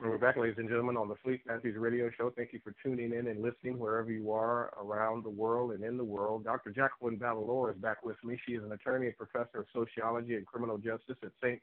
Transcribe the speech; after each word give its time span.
We're 0.00 0.18
back, 0.18 0.36
ladies 0.36 0.56
and 0.58 0.68
gentlemen, 0.68 0.96
on 0.96 1.08
the 1.08 1.14
Philippe 1.22 1.44
Matthews 1.46 1.76
Radio 1.78 2.10
Show. 2.18 2.30
Thank 2.36 2.52
you 2.52 2.60
for 2.64 2.74
tuning 2.82 3.12
in 3.12 3.28
and 3.28 3.40
listening 3.40 3.78
wherever 3.78 4.10
you 4.10 4.32
are 4.32 4.74
around 4.76 5.24
the 5.24 5.30
world 5.30 5.70
and 5.70 5.84
in 5.84 5.96
the 5.96 6.04
world. 6.04 6.44
Dr. 6.44 6.70
Jacqueline 6.70 7.16
Battalora 7.16 7.74
is 7.74 7.80
back 7.80 8.04
with 8.04 8.16
me. 8.24 8.38
She 8.44 8.54
is 8.54 8.64
an 8.64 8.72
attorney 8.72 9.06
and 9.06 9.16
professor 9.16 9.60
of 9.60 9.66
sociology 9.72 10.34
and 10.34 10.44
criminal 10.46 10.78
justice 10.78 11.16
at 11.22 11.30
St. 11.42 11.62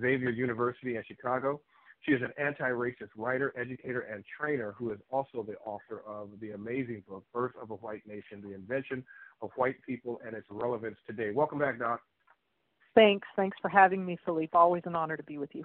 Xavier 0.00 0.30
University 0.30 0.96
in 0.96 1.02
Chicago. 1.06 1.60
She 2.02 2.12
is 2.12 2.22
an 2.22 2.32
anti-racist 2.38 3.10
writer, 3.16 3.52
educator, 3.56 4.00
and 4.00 4.24
trainer 4.38 4.74
who 4.78 4.92
is 4.92 4.98
also 5.10 5.42
the 5.42 5.56
author 5.64 6.02
of 6.06 6.30
the 6.40 6.52
amazing 6.52 7.02
book, 7.08 7.24
Birth 7.34 7.52
of 7.60 7.72
a 7.72 7.74
White 7.74 8.06
Nation, 8.06 8.40
The 8.42 8.54
Invention 8.54 9.04
of 9.42 9.50
White 9.56 9.76
People 9.84 10.20
and 10.24 10.36
Its 10.36 10.46
Relevance 10.50 10.96
Today. 11.04 11.32
Welcome 11.32 11.58
back, 11.58 11.80
Doc. 11.80 12.00
Thanks. 12.94 13.26
Thanks 13.34 13.56
for 13.60 13.68
having 13.68 14.06
me, 14.06 14.18
Philippe. 14.24 14.56
Always 14.56 14.84
an 14.86 14.94
honor 14.94 15.16
to 15.16 15.22
be 15.24 15.38
with 15.38 15.50
you. 15.52 15.64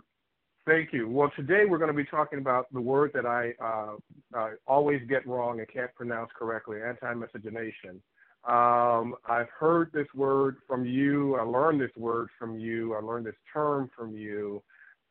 Thank 0.67 0.91
you. 0.91 1.07
Well, 1.07 1.31
today 1.33 1.63
we're 1.65 1.77
going 1.77 1.91
to 1.91 1.95
be 1.95 2.03
talking 2.03 2.39
about 2.39 2.65
the 2.73 2.81
word 2.81 3.11
that 3.13 3.25
I 3.25 3.53
uh, 3.63 3.95
uh, 4.37 4.49
always 4.67 4.99
get 5.07 5.25
wrong 5.25 5.59
and 5.59 5.69
can't 5.69 5.95
pronounce 5.95 6.29
correctly 6.37 6.79
anti-miscegenation. 6.85 8.01
Um, 8.45 9.15
I've 9.25 9.47
heard 9.57 9.91
this 9.93 10.07
word 10.13 10.57
from 10.67 10.85
you. 10.85 11.37
I 11.37 11.43
learned 11.43 11.79
this 11.79 11.95
word 11.95 12.27
from 12.37 12.59
you. 12.59 12.95
I 12.95 12.99
learned 12.99 13.25
this 13.27 13.35
term 13.53 13.89
from 13.97 14.11
you 14.11 14.61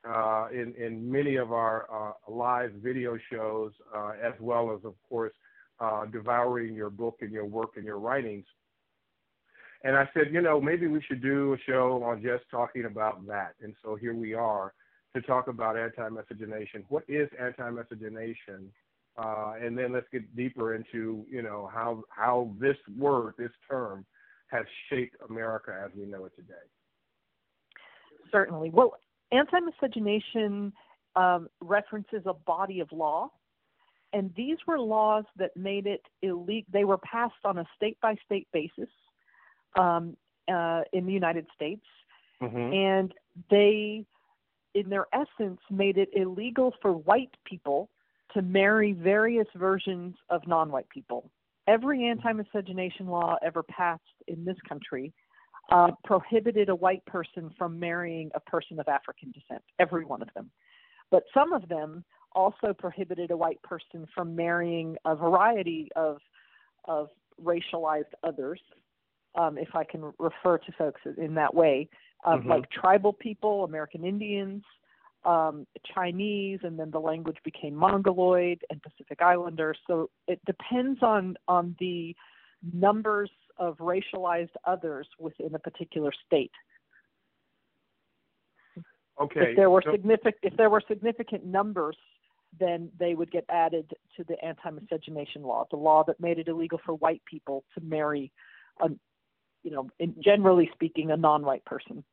uh, 0.06 0.48
in, 0.52 0.74
in 0.74 1.10
many 1.10 1.36
of 1.36 1.52
our 1.52 1.86
uh, 1.90 2.12
live 2.30 2.72
video 2.84 3.16
shows, 3.32 3.72
uh, 3.96 4.12
as 4.22 4.34
well 4.38 4.74
as, 4.74 4.84
of 4.84 4.92
course, 5.08 5.32
uh, 5.80 6.04
devouring 6.04 6.74
your 6.74 6.90
book 6.90 7.20
and 7.22 7.32
your 7.32 7.46
work 7.46 7.76
and 7.76 7.84
your 7.86 7.98
writings. 7.98 8.44
And 9.84 9.96
I 9.96 10.06
said, 10.12 10.24
you 10.32 10.42
know, 10.42 10.60
maybe 10.60 10.86
we 10.86 11.00
should 11.08 11.22
do 11.22 11.54
a 11.54 11.58
show 11.64 12.02
on 12.04 12.22
just 12.22 12.44
talking 12.50 12.84
about 12.84 13.26
that. 13.26 13.54
And 13.62 13.74
so 13.82 13.94
here 13.94 14.14
we 14.14 14.34
are 14.34 14.74
to 15.16 15.22
talk 15.22 15.48
about 15.48 15.78
anti-miscegenation. 15.78 16.84
What 16.88 17.04
is 17.08 17.28
anti-miscegenation? 17.40 18.70
Uh, 19.16 19.54
and 19.62 19.76
then 19.76 19.92
let's 19.94 20.06
get 20.12 20.36
deeper 20.36 20.74
into 20.74 21.24
you 21.30 21.40
know 21.40 21.70
how 21.72 22.02
how 22.10 22.50
this 22.60 22.76
word, 22.98 23.32
this 23.38 23.50
term, 23.68 24.04
has 24.48 24.66
shaped 24.90 25.16
America 25.30 25.72
as 25.84 25.90
we 25.96 26.04
know 26.04 26.26
it 26.26 26.36
today. 26.36 26.54
Certainly. 28.30 28.70
Well, 28.70 28.92
anti-miscegenation 29.32 30.72
um, 31.14 31.48
references 31.62 32.22
a 32.26 32.34
body 32.34 32.80
of 32.80 32.92
law, 32.92 33.30
and 34.12 34.30
these 34.36 34.58
were 34.66 34.78
laws 34.78 35.24
that 35.38 35.56
made 35.56 35.86
it 35.86 36.02
illegal. 36.20 36.68
They 36.70 36.84
were 36.84 36.98
passed 36.98 37.42
on 37.44 37.56
a 37.56 37.64
state-by-state 37.74 38.48
basis 38.52 38.90
um, 39.78 40.14
uh, 40.52 40.82
in 40.92 41.06
the 41.06 41.12
United 41.12 41.46
States, 41.54 41.86
mm-hmm. 42.42 42.72
and 42.74 43.14
they 43.50 44.04
in 44.76 44.90
their 44.90 45.06
essence, 45.12 45.60
made 45.70 45.96
it 45.96 46.10
illegal 46.12 46.74
for 46.82 46.92
white 46.92 47.34
people 47.44 47.88
to 48.34 48.42
marry 48.42 48.92
various 48.92 49.46
versions 49.56 50.14
of 50.30 50.46
non 50.46 50.70
white 50.70 50.88
people. 50.90 51.30
Every 51.66 52.04
anti 52.06 52.32
miscegenation 52.32 53.06
law 53.06 53.36
ever 53.42 53.62
passed 53.62 54.02
in 54.28 54.44
this 54.44 54.56
country 54.68 55.12
uh, 55.72 55.92
prohibited 56.04 56.68
a 56.68 56.74
white 56.74 57.04
person 57.06 57.50
from 57.58 57.80
marrying 57.80 58.30
a 58.34 58.40
person 58.40 58.78
of 58.78 58.86
African 58.86 59.32
descent, 59.32 59.62
every 59.78 60.04
one 60.04 60.22
of 60.22 60.28
them. 60.34 60.50
But 61.10 61.24
some 61.32 61.52
of 61.52 61.68
them 61.68 62.04
also 62.32 62.72
prohibited 62.78 63.30
a 63.30 63.36
white 63.36 63.60
person 63.62 64.06
from 64.14 64.36
marrying 64.36 64.96
a 65.06 65.16
variety 65.16 65.88
of, 65.96 66.18
of 66.84 67.08
racialized 67.42 68.12
others, 68.22 68.60
um, 69.34 69.58
if 69.58 69.74
I 69.74 69.84
can 69.84 70.12
refer 70.18 70.58
to 70.58 70.72
folks 70.78 71.00
in 71.16 71.34
that 71.34 71.54
way, 71.54 71.88
uh, 72.26 72.36
Mhm. 72.36 72.46
like 72.46 72.70
tribal 72.70 73.12
people, 73.12 73.64
American 73.64 74.04
Indians, 74.04 74.64
um, 75.24 75.66
Chinese, 75.84 76.60
and 76.62 76.78
then 76.78 76.90
the 76.90 77.00
language 77.00 77.38
became 77.44 77.74
Mongoloid 77.74 78.64
and 78.70 78.82
Pacific 78.82 79.22
Islander. 79.22 79.74
So 79.86 80.10
it 80.26 80.44
depends 80.44 81.02
on 81.02 81.36
on 81.48 81.76
the 81.78 82.14
numbers 82.72 83.30
of 83.58 83.76
racialized 83.78 84.54
others 84.64 85.08
within 85.18 85.54
a 85.54 85.58
particular 85.58 86.12
state. 86.26 86.52
Okay. 89.18 89.50
If 89.50 89.56
there 89.56 89.70
were 89.70 89.82
so- 89.82 89.92
significant 89.92 90.38
if 90.42 90.56
there 90.56 90.68
were 90.70 90.82
significant 90.86 91.44
numbers, 91.44 91.96
then 92.58 92.90
they 92.98 93.14
would 93.14 93.30
get 93.30 93.44
added 93.48 93.94
to 94.16 94.24
the 94.24 94.42
anti-miscegenation 94.44 95.42
law, 95.42 95.66
the 95.70 95.76
law 95.76 96.04
that 96.04 96.20
made 96.20 96.38
it 96.38 96.48
illegal 96.48 96.78
for 96.84 96.94
white 96.94 97.24
people 97.24 97.64
to 97.74 97.80
marry, 97.82 98.32
a, 98.80 98.90
you 99.62 99.70
know, 99.70 99.90
in, 99.98 100.14
generally 100.22 100.70
speaking, 100.72 101.10
a 101.10 101.16
non-white 101.16 101.64
person. 101.64 102.04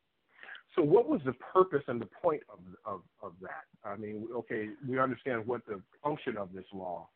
So, 0.76 0.82
what 0.82 1.08
was 1.08 1.22
the 1.26 1.34
purpose 1.34 1.84
and 1.88 2.02
the 2.02 2.08
point 2.22 2.42
of, 2.50 2.60
of, 2.86 3.02
of 3.22 3.34
that? 3.42 3.66
I 3.84 3.96
mean, 3.96 4.28
okay, 4.34 4.70
we 4.88 5.00
understand 5.00 5.46
what 5.46 5.66
the 5.68 5.82
function 6.04 6.36
of 6.38 6.52
this 6.54 6.66
law 6.74 7.10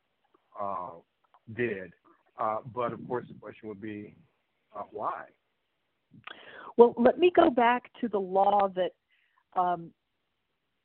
uh, 0.60 0.92
did, 1.56 1.94
uh, 2.40 2.58
but 2.74 2.94
of 2.94 3.08
course, 3.08 3.26
the 3.28 3.34
question 3.40 3.68
would 3.70 3.82
be 3.82 4.16
uh, 4.78 4.84
why? 4.92 5.24
Well, 6.78 6.94
let 6.98 7.18
me 7.18 7.32
go 7.36 7.50
back 7.50 7.90
to 8.02 8.08
the 8.08 8.20
law 8.20 8.70
that 8.76 8.92
um, 9.60 9.92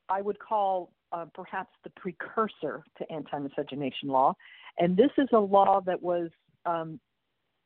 I 0.09 0.23
would 0.23 0.39
call 0.39 0.93
uh, 1.13 1.27
perhaps 1.35 1.71
the 1.85 1.91
precursor 1.91 2.83
to 2.97 3.13
anti-miscegenation 3.13 4.09
law, 4.09 4.35
and 4.79 4.97
this 4.97 5.11
is 5.19 5.29
a 5.35 5.39
law 5.39 5.83
that 5.85 6.03
was 6.03 6.31
um, 6.65 6.99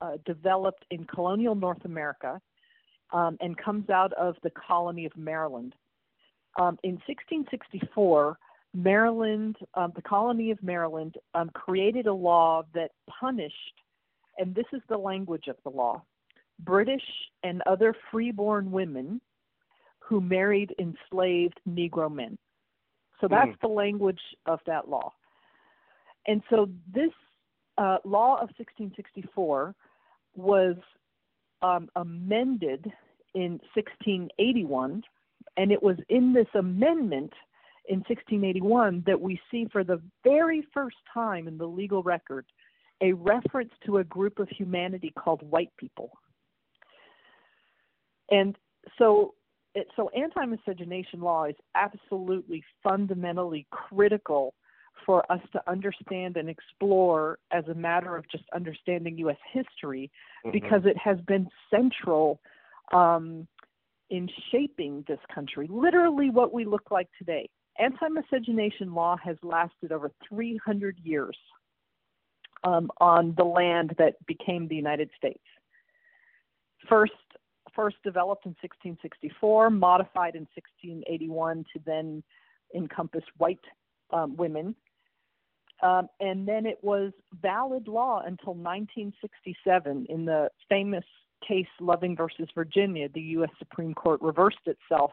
uh, 0.00 0.16
developed 0.24 0.84
in 0.90 1.04
colonial 1.04 1.54
North 1.54 1.84
America 1.84 2.40
um, 3.12 3.36
and 3.40 3.56
comes 3.56 3.88
out 3.90 4.12
of 4.14 4.36
the 4.42 4.50
colony 4.50 5.04
of 5.04 5.16
Maryland. 5.16 5.74
Um, 6.58 6.78
in 6.82 6.92
1664, 7.06 8.38
Maryland, 8.74 9.56
um, 9.74 9.92
the 9.94 10.02
colony 10.02 10.50
of 10.50 10.62
Maryland, 10.62 11.16
um, 11.34 11.50
created 11.50 12.06
a 12.06 12.12
law 12.12 12.64
that 12.74 12.90
punished, 13.08 13.54
and 14.38 14.54
this 14.54 14.66
is 14.72 14.82
the 14.88 14.98
language 14.98 15.48
of 15.48 15.56
the 15.64 15.70
law 15.70 16.02
British 16.60 17.04
and 17.42 17.62
other 17.66 17.94
freeborn 18.10 18.70
women 18.70 19.20
who 19.98 20.20
married 20.20 20.74
enslaved 20.78 21.60
Negro 21.68 22.12
men. 22.12 22.38
So 23.20 23.28
that's 23.28 23.50
Mm. 23.52 23.60
the 23.60 23.68
language 23.68 24.20
of 24.46 24.60
that 24.64 24.88
law. 24.88 25.12
And 26.26 26.42
so 26.48 26.68
this 26.86 27.12
uh, 27.78 27.98
law 28.04 28.36
of 28.40 28.50
1664 28.56 29.74
was 30.34 30.76
um, 31.66 31.88
amended 31.96 32.92
in 33.34 33.60
1681, 33.74 35.02
and 35.56 35.72
it 35.72 35.82
was 35.82 35.96
in 36.08 36.32
this 36.32 36.46
amendment 36.54 37.32
in 37.88 37.98
1681 37.98 39.02
that 39.06 39.20
we 39.20 39.40
see 39.50 39.66
for 39.70 39.82
the 39.82 40.00
very 40.22 40.66
first 40.72 40.96
time 41.12 41.48
in 41.48 41.58
the 41.58 41.66
legal 41.66 42.02
record 42.02 42.46
a 43.02 43.12
reference 43.12 43.72
to 43.84 43.98
a 43.98 44.04
group 44.04 44.38
of 44.38 44.48
humanity 44.48 45.12
called 45.18 45.42
white 45.50 45.70
people. 45.76 46.10
And 48.30 48.56
so 48.98 49.34
so 49.94 50.08
anti-miscegenation 50.16 51.20
law 51.20 51.44
is 51.44 51.56
absolutely 51.74 52.64
fundamentally 52.82 53.66
critical 53.70 54.54
for 55.04 55.30
us 55.30 55.40
to 55.52 55.60
understand 55.70 56.36
and 56.36 56.48
explore 56.48 57.38
as 57.52 57.64
a 57.68 57.74
matter 57.74 58.16
of 58.16 58.28
just 58.30 58.44
understanding 58.54 59.18
U.S. 59.18 59.36
history 59.52 60.10
because 60.52 60.82
it 60.84 60.96
has 60.96 61.18
been 61.26 61.48
central 61.70 62.40
um, 62.92 63.46
in 64.10 64.28
shaping 64.50 65.04
this 65.08 65.18
country. 65.34 65.68
Literally, 65.70 66.30
what 66.30 66.52
we 66.52 66.64
look 66.64 66.90
like 66.90 67.08
today. 67.18 67.48
Anti 67.78 68.08
miscegenation 68.08 68.94
law 68.94 69.16
has 69.22 69.36
lasted 69.42 69.92
over 69.92 70.10
300 70.28 70.96
years 71.02 71.36
um, 72.64 72.90
on 73.00 73.34
the 73.36 73.44
land 73.44 73.94
that 73.98 74.14
became 74.26 74.66
the 74.68 74.76
United 74.76 75.10
States. 75.16 75.42
First, 76.88 77.12
first 77.74 77.96
developed 78.02 78.46
in 78.46 78.54
1664, 78.62 79.70
modified 79.70 80.34
in 80.34 80.46
1681 80.54 81.64
to 81.74 81.80
then 81.84 82.22
encompass 82.74 83.24
white 83.36 83.60
um, 84.12 84.36
women. 84.36 84.74
Um, 85.82 86.08
and 86.20 86.48
then 86.48 86.64
it 86.64 86.78
was 86.82 87.12
valid 87.42 87.86
law 87.86 88.20
until 88.20 88.54
1967 88.54 90.06
in 90.08 90.24
the 90.24 90.48
famous 90.68 91.04
case 91.46 91.66
Loving 91.80 92.16
versus 92.16 92.48
Virginia. 92.54 93.08
The 93.12 93.20
U.S. 93.20 93.50
Supreme 93.58 93.94
Court 93.94 94.20
reversed 94.22 94.66
itself 94.66 95.12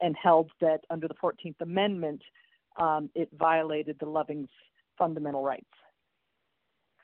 and 0.00 0.14
held 0.20 0.50
that 0.60 0.80
under 0.90 1.08
the 1.08 1.14
14th 1.14 1.60
Amendment, 1.60 2.20
um, 2.76 3.08
it 3.14 3.28
violated 3.38 3.96
the 4.00 4.06
Loving's 4.06 4.50
fundamental 4.98 5.42
rights. 5.42 5.64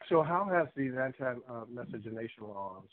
So, 0.08 0.23
how 0.23 0.49
has 0.52 0.67
these 0.76 0.93
anti-miscegenation 1.00 2.43
laws 2.43 2.85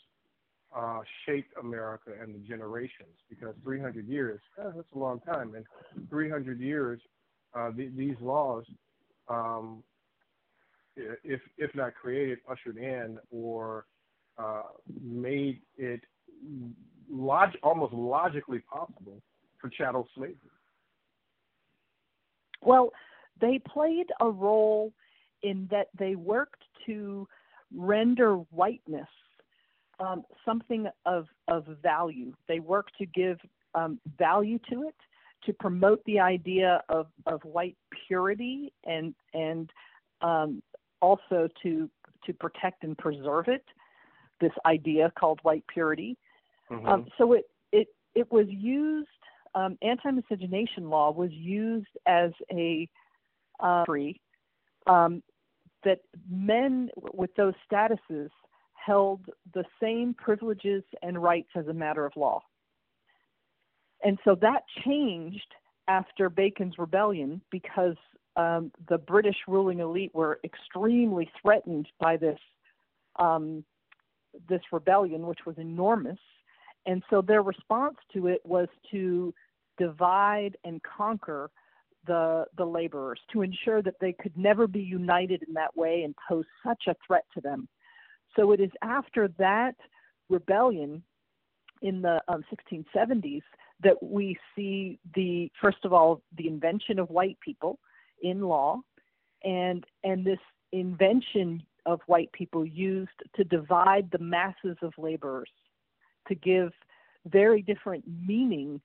uh, 0.74 1.00
shaped 1.26 1.52
America 1.60 2.10
and 2.20 2.34
the 2.34 2.38
generations? 2.46 3.10
Because 3.28 3.54
300 3.64 4.06
years, 4.06 4.40
eh, 4.58 4.70
that's 4.74 4.86
a 4.94 4.98
long 4.98 5.20
time. 5.20 5.54
And 5.54 5.64
300 6.08 6.60
years, 6.60 7.00
uh, 7.54 7.70
the, 7.76 7.88
these 7.88 8.14
laws, 8.20 8.64
um, 9.28 9.82
if, 11.24 11.40
if 11.56 11.74
not 11.74 11.94
created, 11.94 12.38
ushered 12.50 12.76
in, 12.76 13.18
or 13.30 13.86
uh, 14.38 14.62
made 15.00 15.60
it 15.76 16.00
log- 17.10 17.56
almost 17.62 17.92
logically 17.92 18.60
possible 18.60 19.22
for 19.60 19.68
chattel 19.70 20.08
slavery? 20.14 20.36
Well, 22.62 22.92
they 23.40 23.60
played 23.60 24.06
a 24.20 24.28
role 24.28 24.92
in 25.42 25.68
that 25.70 25.88
they 25.98 26.16
worked 26.16 26.62
to 26.86 27.28
render 27.74 28.34
whiteness 28.50 29.08
um, 30.00 30.24
something 30.44 30.86
of, 31.06 31.26
of 31.48 31.66
value. 31.82 32.32
They 32.46 32.60
worked 32.60 32.96
to 32.98 33.06
give 33.06 33.38
um, 33.74 34.00
value 34.18 34.58
to 34.70 34.88
it, 34.88 34.94
to 35.44 35.52
promote 35.52 36.04
the 36.04 36.20
idea 36.20 36.82
of, 36.88 37.06
of 37.26 37.42
white 37.44 37.76
purity, 38.06 38.72
and 38.84 39.14
and 39.34 39.70
um, 40.20 40.62
also 41.00 41.48
to 41.62 41.90
to 42.26 42.32
protect 42.34 42.84
and 42.84 42.96
preserve 42.98 43.48
it. 43.48 43.64
This 44.40 44.52
idea 44.66 45.12
called 45.18 45.40
white 45.42 45.64
purity. 45.72 46.16
Mm-hmm. 46.70 46.86
Um, 46.86 47.06
so 47.16 47.32
it 47.32 47.44
it 47.72 47.88
it 48.14 48.30
was 48.30 48.46
used. 48.48 49.08
Um, 49.54 49.78
anti-miscegenation 49.82 50.90
law 50.90 51.10
was 51.10 51.30
used 51.32 51.88
as 52.06 52.30
a 52.52 52.88
uh, 53.60 53.84
free 53.86 54.20
um, 54.86 55.22
that 55.84 56.00
men 56.30 56.90
with 57.14 57.34
those 57.36 57.54
statuses 57.70 58.28
held 58.74 59.20
the 59.54 59.64
same 59.82 60.14
privileges 60.14 60.82
and 61.02 61.20
rights 61.20 61.48
as 61.56 61.66
a 61.68 61.72
matter 61.72 62.04
of 62.04 62.12
law. 62.16 62.40
And 64.04 64.18
so 64.24 64.36
that 64.40 64.62
changed 64.84 65.54
after 65.88 66.30
Bacon's 66.30 66.78
Rebellion 66.78 67.40
because 67.50 67.96
um, 68.38 68.70
the 68.88 68.98
British 68.98 69.36
ruling 69.48 69.80
elite 69.80 70.14
were 70.14 70.38
extremely 70.44 71.28
threatened 71.42 71.88
by 72.00 72.16
this 72.16 72.38
um, 73.18 73.64
this 74.48 74.60
rebellion, 74.70 75.26
which 75.26 75.40
was 75.44 75.58
enormous. 75.58 76.18
And 76.86 77.02
so 77.10 77.20
their 77.20 77.42
response 77.42 77.96
to 78.12 78.28
it 78.28 78.40
was 78.44 78.68
to 78.92 79.34
divide 79.76 80.56
and 80.64 80.80
conquer 80.82 81.50
the 82.06 82.46
the 82.56 82.64
laborers 82.64 83.20
to 83.32 83.42
ensure 83.42 83.82
that 83.82 83.96
they 84.00 84.12
could 84.12 84.36
never 84.36 84.68
be 84.68 84.80
united 84.80 85.42
in 85.46 85.52
that 85.54 85.76
way 85.76 86.04
and 86.04 86.14
pose 86.28 86.46
such 86.64 86.84
a 86.86 86.94
threat 87.04 87.24
to 87.34 87.40
them. 87.40 87.68
So 88.36 88.52
it 88.52 88.60
is 88.60 88.70
after 88.82 89.28
that 89.38 89.74
rebellion 90.30 91.02
in 91.82 92.02
the 92.02 92.20
um, 92.28 92.44
1670s 92.72 93.42
that 93.82 94.00
we 94.00 94.36
see 94.54 94.98
the 95.14 95.50
first 95.60 95.78
of 95.84 95.92
all 95.92 96.22
the 96.36 96.46
invention 96.46 97.00
of 97.00 97.10
white 97.10 97.38
people 97.40 97.78
in 98.22 98.40
law 98.40 98.80
and 99.44 99.84
and 100.04 100.24
this 100.24 100.38
invention 100.72 101.62
of 101.86 102.00
white 102.06 102.30
people 102.32 102.66
used 102.66 103.10
to 103.34 103.44
divide 103.44 104.10
the 104.10 104.18
masses 104.18 104.76
of 104.82 104.92
laborers 104.98 105.50
to 106.26 106.34
give 106.34 106.70
very 107.26 107.62
different 107.62 108.04
meaning 108.26 108.80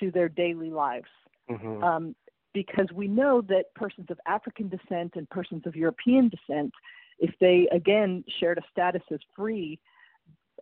to 0.00 0.10
their 0.10 0.28
daily 0.28 0.70
lives 0.70 1.08
mm-hmm. 1.50 1.82
um, 1.82 2.14
because 2.54 2.86
we 2.94 3.06
know 3.06 3.40
that 3.42 3.64
persons 3.74 4.06
of 4.10 4.18
African 4.26 4.68
descent 4.68 5.12
and 5.14 5.28
persons 5.30 5.62
of 5.66 5.76
European 5.76 6.30
descent, 6.30 6.72
if 7.18 7.34
they 7.40 7.68
again 7.72 8.24
shared 8.40 8.58
a 8.58 8.62
status 8.70 9.02
as 9.12 9.20
free, 9.36 9.78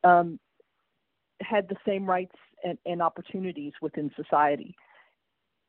um, 0.05 0.39
had 1.41 1.69
the 1.69 1.77
same 1.87 2.09
rights 2.09 2.35
and, 2.65 2.79
and 2.87 3.03
opportunities 3.03 3.73
within 3.81 4.11
society. 4.17 4.75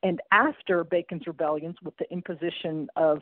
And 0.04 0.22
after 0.32 0.84
Bacon's 0.84 1.26
rebellions, 1.28 1.76
with 1.84 1.96
the 1.98 2.12
imposition 2.12 2.88
of 2.96 3.20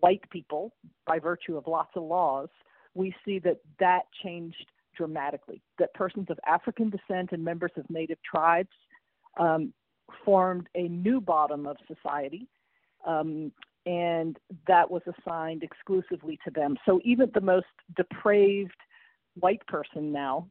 white 0.00 0.28
people 0.30 0.72
by 1.06 1.18
virtue 1.18 1.56
of 1.56 1.66
lots 1.66 1.90
of 1.96 2.02
laws, 2.02 2.48
we 2.94 3.14
see 3.24 3.38
that 3.40 3.58
that 3.78 4.02
changed 4.22 4.66
dramatically. 4.96 5.62
That 5.78 5.94
persons 5.94 6.26
of 6.30 6.38
African 6.46 6.90
descent 6.90 7.30
and 7.32 7.44
members 7.44 7.72
of 7.76 7.88
native 7.88 8.18
tribes 8.22 8.68
um, 9.38 9.72
formed 10.24 10.66
a 10.74 10.88
new 10.88 11.20
bottom 11.20 11.66
of 11.66 11.76
society, 11.86 12.48
um, 13.06 13.52
and 13.86 14.36
that 14.66 14.90
was 14.90 15.02
assigned 15.06 15.62
exclusively 15.62 16.38
to 16.44 16.50
them. 16.50 16.76
So 16.84 17.00
even 17.04 17.30
the 17.32 17.40
most 17.40 17.66
depraved 17.96 18.76
white 19.38 19.66
person 19.66 20.12
now 20.12 20.48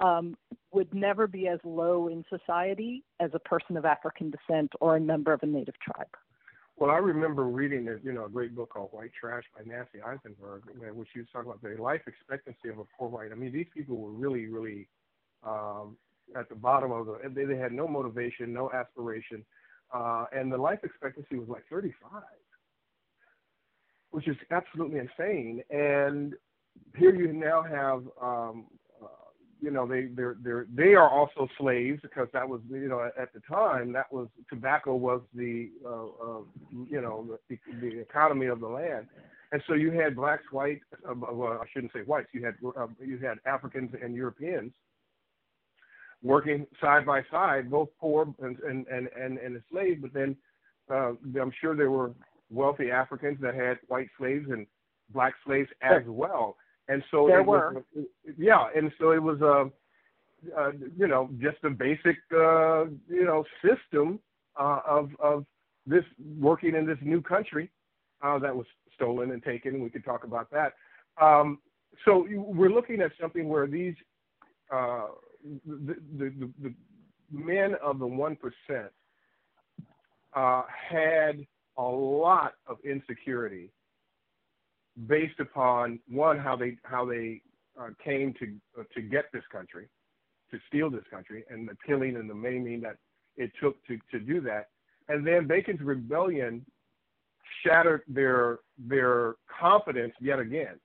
um, 0.00 0.36
would 0.72 0.92
never 0.94 1.26
be 1.26 1.48
as 1.48 1.58
low 1.64 2.08
in 2.08 2.24
society 2.28 3.04
as 3.20 3.30
a 3.34 3.38
person 3.38 3.76
of 3.76 3.84
African 3.84 4.30
descent 4.30 4.72
or 4.80 4.96
a 4.96 5.00
member 5.00 5.32
of 5.32 5.42
a 5.42 5.46
native 5.46 5.74
tribe. 5.80 6.08
Well, 6.76 6.90
I 6.90 6.96
remember 6.96 7.44
reading 7.44 7.88
a, 7.88 7.96
you 8.02 8.12
know, 8.12 8.24
a 8.24 8.28
great 8.30 8.54
book 8.54 8.70
called 8.70 8.88
White 8.92 9.10
Trash 9.18 9.44
by 9.54 9.62
Nancy 9.66 9.98
Isenberg, 9.98 10.62
which 10.94 11.08
she 11.12 11.18
was 11.18 11.28
talking 11.30 11.50
about 11.50 11.62
the 11.62 11.80
life 11.80 12.00
expectancy 12.06 12.70
of 12.70 12.78
a 12.78 12.84
poor 12.96 13.08
white. 13.08 13.32
I 13.32 13.34
mean, 13.34 13.52
these 13.52 13.66
people 13.74 13.98
were 13.98 14.12
really, 14.12 14.46
really 14.46 14.88
um, 15.46 15.98
at 16.34 16.48
the 16.48 16.54
bottom 16.54 16.90
of 16.90 17.04
the. 17.04 17.18
They, 17.34 17.44
they 17.44 17.58
had 17.58 17.72
no 17.72 17.86
motivation, 17.86 18.54
no 18.54 18.70
aspiration, 18.72 19.44
uh, 19.92 20.24
and 20.32 20.50
the 20.50 20.56
life 20.56 20.78
expectancy 20.82 21.36
was 21.36 21.48
like 21.48 21.64
35, 21.68 22.22
which 24.10 24.26
is 24.26 24.36
absolutely 24.50 25.00
insane. 25.00 25.62
And 25.68 26.34
here 26.96 27.14
you 27.14 27.32
now 27.32 27.62
have, 27.62 28.04
um, 28.22 28.66
you 29.60 29.70
know, 29.70 29.86
they 29.86 30.06
they're 30.06 30.36
they're 30.42 30.66
they 30.74 30.94
are 30.94 31.08
also 31.08 31.48
slaves 31.58 32.00
because 32.02 32.28
that 32.32 32.48
was 32.48 32.60
you 32.70 32.88
know 32.88 33.10
at 33.18 33.32
the 33.32 33.40
time 33.40 33.92
that 33.92 34.12
was 34.12 34.28
tobacco 34.48 34.94
was 34.94 35.20
the 35.34 35.70
uh, 35.84 36.04
uh, 36.04 36.40
you 36.88 37.00
know 37.00 37.38
the, 37.48 37.58
the 37.80 38.00
economy 38.00 38.46
of 38.46 38.60
the 38.60 38.68
land. 38.68 39.06
And 39.52 39.60
so 39.66 39.74
you 39.74 39.90
had 39.90 40.14
blacks, 40.14 40.44
whites. 40.52 40.84
Uh, 41.08 41.14
well, 41.14 41.58
I 41.60 41.66
shouldn't 41.72 41.92
say 41.92 42.00
whites. 42.00 42.28
You 42.32 42.44
had 42.44 42.54
uh, 42.64 42.86
you 43.00 43.18
had 43.18 43.38
Africans 43.46 43.90
and 44.00 44.14
Europeans 44.14 44.72
working 46.22 46.66
side 46.80 47.06
by 47.06 47.22
side, 47.30 47.70
both 47.70 47.88
poor 48.00 48.32
and 48.40 48.58
and 48.60 48.86
and, 48.86 49.08
and, 49.16 49.38
and 49.38 49.56
enslaved. 49.56 50.02
But 50.02 50.12
then 50.12 50.36
uh, 50.90 51.12
I'm 51.40 51.52
sure 51.60 51.76
there 51.76 51.90
were 51.90 52.12
wealthy 52.50 52.90
Africans 52.90 53.38
that 53.40 53.54
had 53.54 53.78
white 53.88 54.08
slaves 54.18 54.46
and 54.50 54.66
black 55.12 55.34
slaves 55.44 55.68
as 55.82 56.02
well. 56.06 56.56
And 56.90 57.04
so 57.12 57.28
there 57.28 57.40
it 57.40 57.46
were, 57.46 57.84
was, 57.94 58.04
yeah, 58.36 58.66
and 58.74 58.90
so 58.98 59.12
it 59.12 59.22
was 59.22 59.40
a, 59.40 59.46
uh, 59.46 60.60
uh, 60.60 60.72
you 60.96 61.06
know, 61.06 61.30
just 61.40 61.58
a 61.62 61.70
basic, 61.70 62.16
uh, 62.34 62.86
you 63.08 63.24
know, 63.24 63.44
system 63.64 64.18
uh, 64.58 64.80
of 64.84 65.10
of 65.20 65.46
this 65.86 66.02
working 66.40 66.74
in 66.74 66.84
this 66.84 66.98
new 67.00 67.22
country 67.22 67.70
uh, 68.22 68.40
that 68.40 68.54
was 68.54 68.66
stolen 68.96 69.30
and 69.30 69.42
taken. 69.44 69.80
We 69.80 69.88
could 69.88 70.04
talk 70.04 70.24
about 70.24 70.50
that. 70.50 70.72
Um, 71.22 71.60
so 72.04 72.26
we're 72.28 72.72
looking 72.72 73.00
at 73.00 73.12
something 73.20 73.48
where 73.48 73.68
these 73.68 73.94
uh, 74.72 75.06
the, 75.66 75.96
the, 76.18 76.50
the, 76.60 76.74
men 77.30 77.76
of 77.80 78.00
the 78.00 78.06
one 78.06 78.36
percent 78.36 78.90
uh, 80.34 80.62
had 80.68 81.46
a 81.78 81.82
lot 81.82 82.54
of 82.66 82.78
insecurity 82.84 83.70
based 85.06 85.40
upon 85.40 85.98
one 86.08 86.38
how 86.38 86.56
they 86.56 86.76
how 86.84 87.04
they 87.04 87.40
uh, 87.80 87.88
came 88.04 88.34
to 88.34 88.80
uh, 88.80 88.84
to 88.94 89.02
get 89.02 89.26
this 89.32 89.44
country, 89.50 89.88
to 90.50 90.58
steal 90.68 90.90
this 90.90 91.04
country, 91.10 91.44
and 91.50 91.68
the 91.68 91.76
killing 91.86 92.16
and 92.16 92.28
the 92.28 92.34
maiming 92.34 92.80
that 92.80 92.96
it 93.36 93.50
took 93.60 93.84
to 93.86 93.98
to 94.10 94.18
do 94.18 94.40
that, 94.40 94.68
and 95.08 95.26
then 95.26 95.46
Bacon's 95.46 95.80
rebellion 95.80 96.64
shattered 97.64 98.02
their 98.08 98.58
their 98.78 99.34
confidence 99.60 100.12
yet 100.20 100.38
again. 100.38 100.78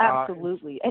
Absolutely. 0.00 0.80
Uh, 0.84 0.90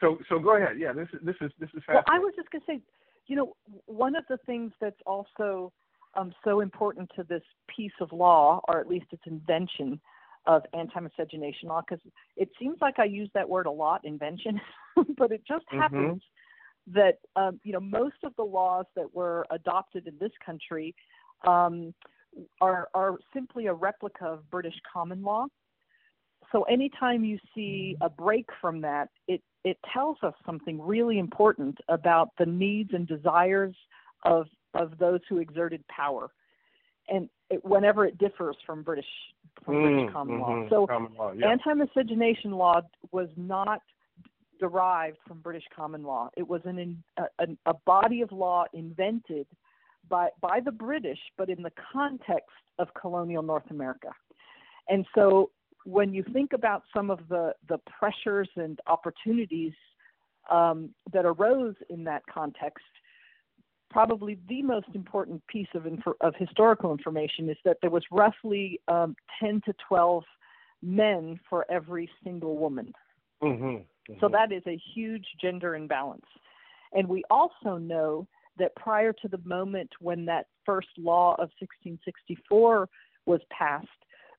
so 0.00 0.18
so 0.28 0.38
go 0.38 0.56
ahead. 0.56 0.78
Yeah, 0.78 0.92
this 0.92 1.08
is 1.12 1.20
this 1.22 1.36
is 1.40 1.50
this 1.58 1.70
is 1.74 1.82
Well, 1.88 2.02
I 2.08 2.18
was 2.18 2.32
just 2.36 2.50
going 2.50 2.62
to 2.62 2.66
say, 2.66 2.80
you 3.26 3.36
know, 3.36 3.54
one 3.86 4.16
of 4.16 4.24
the 4.28 4.38
things 4.46 4.72
that's 4.80 5.00
also 5.06 5.72
um, 6.14 6.32
so 6.44 6.60
important 6.60 7.10
to 7.16 7.24
this 7.24 7.42
piece 7.74 7.92
of 8.00 8.12
law, 8.12 8.60
or 8.68 8.80
at 8.80 8.88
least 8.88 9.06
its 9.12 9.22
invention 9.26 10.00
of 10.46 10.62
anti-miscegenation 10.72 11.68
law, 11.68 11.82
because 11.86 12.02
it 12.36 12.48
seems 12.58 12.78
like 12.80 12.98
I 12.98 13.04
use 13.04 13.30
that 13.34 13.48
word 13.48 13.66
a 13.66 13.70
lot, 13.70 14.04
invention, 14.04 14.60
but 15.16 15.32
it 15.32 15.42
just 15.46 15.66
mm-hmm. 15.66 15.80
happens 15.80 16.22
that 16.86 17.18
um, 17.36 17.60
you 17.62 17.72
know 17.72 17.80
most 17.80 18.16
of 18.24 18.34
the 18.36 18.42
laws 18.42 18.86
that 18.96 19.14
were 19.14 19.46
adopted 19.50 20.06
in 20.06 20.14
this 20.18 20.32
country 20.44 20.94
um, 21.46 21.94
are 22.60 22.88
are 22.94 23.18
simply 23.34 23.66
a 23.66 23.74
replica 23.74 24.26
of 24.26 24.50
British 24.50 24.74
common 24.92 25.22
law. 25.22 25.46
So 26.52 26.62
anytime 26.64 27.24
you 27.24 27.38
see 27.54 27.96
a 28.00 28.08
break 28.08 28.46
from 28.60 28.80
that, 28.80 29.08
it 29.28 29.42
it 29.64 29.78
tells 29.92 30.16
us 30.22 30.34
something 30.44 30.80
really 30.80 31.18
important 31.18 31.78
about 31.88 32.30
the 32.38 32.46
needs 32.46 32.90
and 32.92 33.06
desires 33.06 33.74
of 34.24 34.46
of 34.74 34.98
those 34.98 35.20
who 35.28 35.38
exerted 35.38 35.86
power, 35.88 36.30
and 37.08 37.28
it, 37.50 37.64
whenever 37.64 38.04
it 38.06 38.18
differs 38.18 38.56
from 38.66 38.82
British 38.82 39.06
British 39.66 40.12
common 40.12 40.40
law. 40.40 40.48
mhm, 40.48 40.70
So 40.70 40.86
law, 41.18 41.32
yeah. 41.32 41.50
anti-miscegenation 41.50 42.52
law 42.52 42.80
was 43.12 43.28
not 43.36 43.82
derived 44.58 45.18
from 45.26 45.40
British 45.40 45.64
common 45.74 46.02
law. 46.02 46.28
It 46.36 46.46
was 46.46 46.60
an, 46.64 46.78
in, 46.78 47.02
a, 47.18 47.24
an, 47.38 47.58
a 47.66 47.74
body 47.86 48.20
of 48.20 48.30
law 48.32 48.64
invented 48.72 49.46
by 50.08 50.28
by 50.40 50.60
the 50.60 50.72
British, 50.72 51.18
but 51.38 51.48
in 51.48 51.62
the 51.62 51.72
context 51.92 52.50
of 52.78 52.88
colonial 52.94 53.42
North 53.42 53.70
America. 53.70 54.10
And 54.88 55.06
so, 55.14 55.50
when 55.84 56.12
you 56.12 56.24
think 56.32 56.52
about 56.52 56.82
some 56.94 57.10
of 57.10 57.20
the 57.28 57.54
the 57.68 57.78
pressures 57.98 58.48
and 58.56 58.78
opportunities 58.86 59.72
um, 60.50 60.90
that 61.12 61.24
arose 61.24 61.74
in 61.88 62.04
that 62.04 62.22
context, 62.32 62.84
probably 63.90 64.38
the 64.48 64.62
most 64.62 64.88
important 64.94 65.44
piece 65.46 65.68
of 65.74 65.82
infor- 65.82 66.14
of 66.20 66.34
historical 66.36 66.92
information 66.92 67.50
is 67.50 67.56
that 67.64 67.76
there 67.80 67.90
was 67.90 68.04
roughly 68.10 68.80
um, 68.88 69.14
10 69.40 69.60
to 69.66 69.74
12 69.88 70.24
men 70.82 71.38
for 71.48 71.66
every 71.70 72.08
single 72.24 72.56
woman. 72.56 72.92
Mhm, 73.42 73.84
So 74.20 74.28
mhm. 74.28 74.32
that 74.32 74.52
is 74.52 74.62
a 74.66 74.76
huge 74.94 75.26
gender 75.40 75.74
imbalance. 75.74 76.26
And 76.92 77.08
we 77.08 77.22
also 77.30 77.76
know 77.76 78.26
that 78.58 78.74
prior 78.76 79.12
to 79.12 79.28
the 79.28 79.40
moment 79.44 79.90
when 80.00 80.24
that 80.26 80.46
first 80.64 80.88
law 80.96 81.32
of 81.34 81.50
1664 81.58 82.88
was 83.26 83.40
passed, 83.50 83.86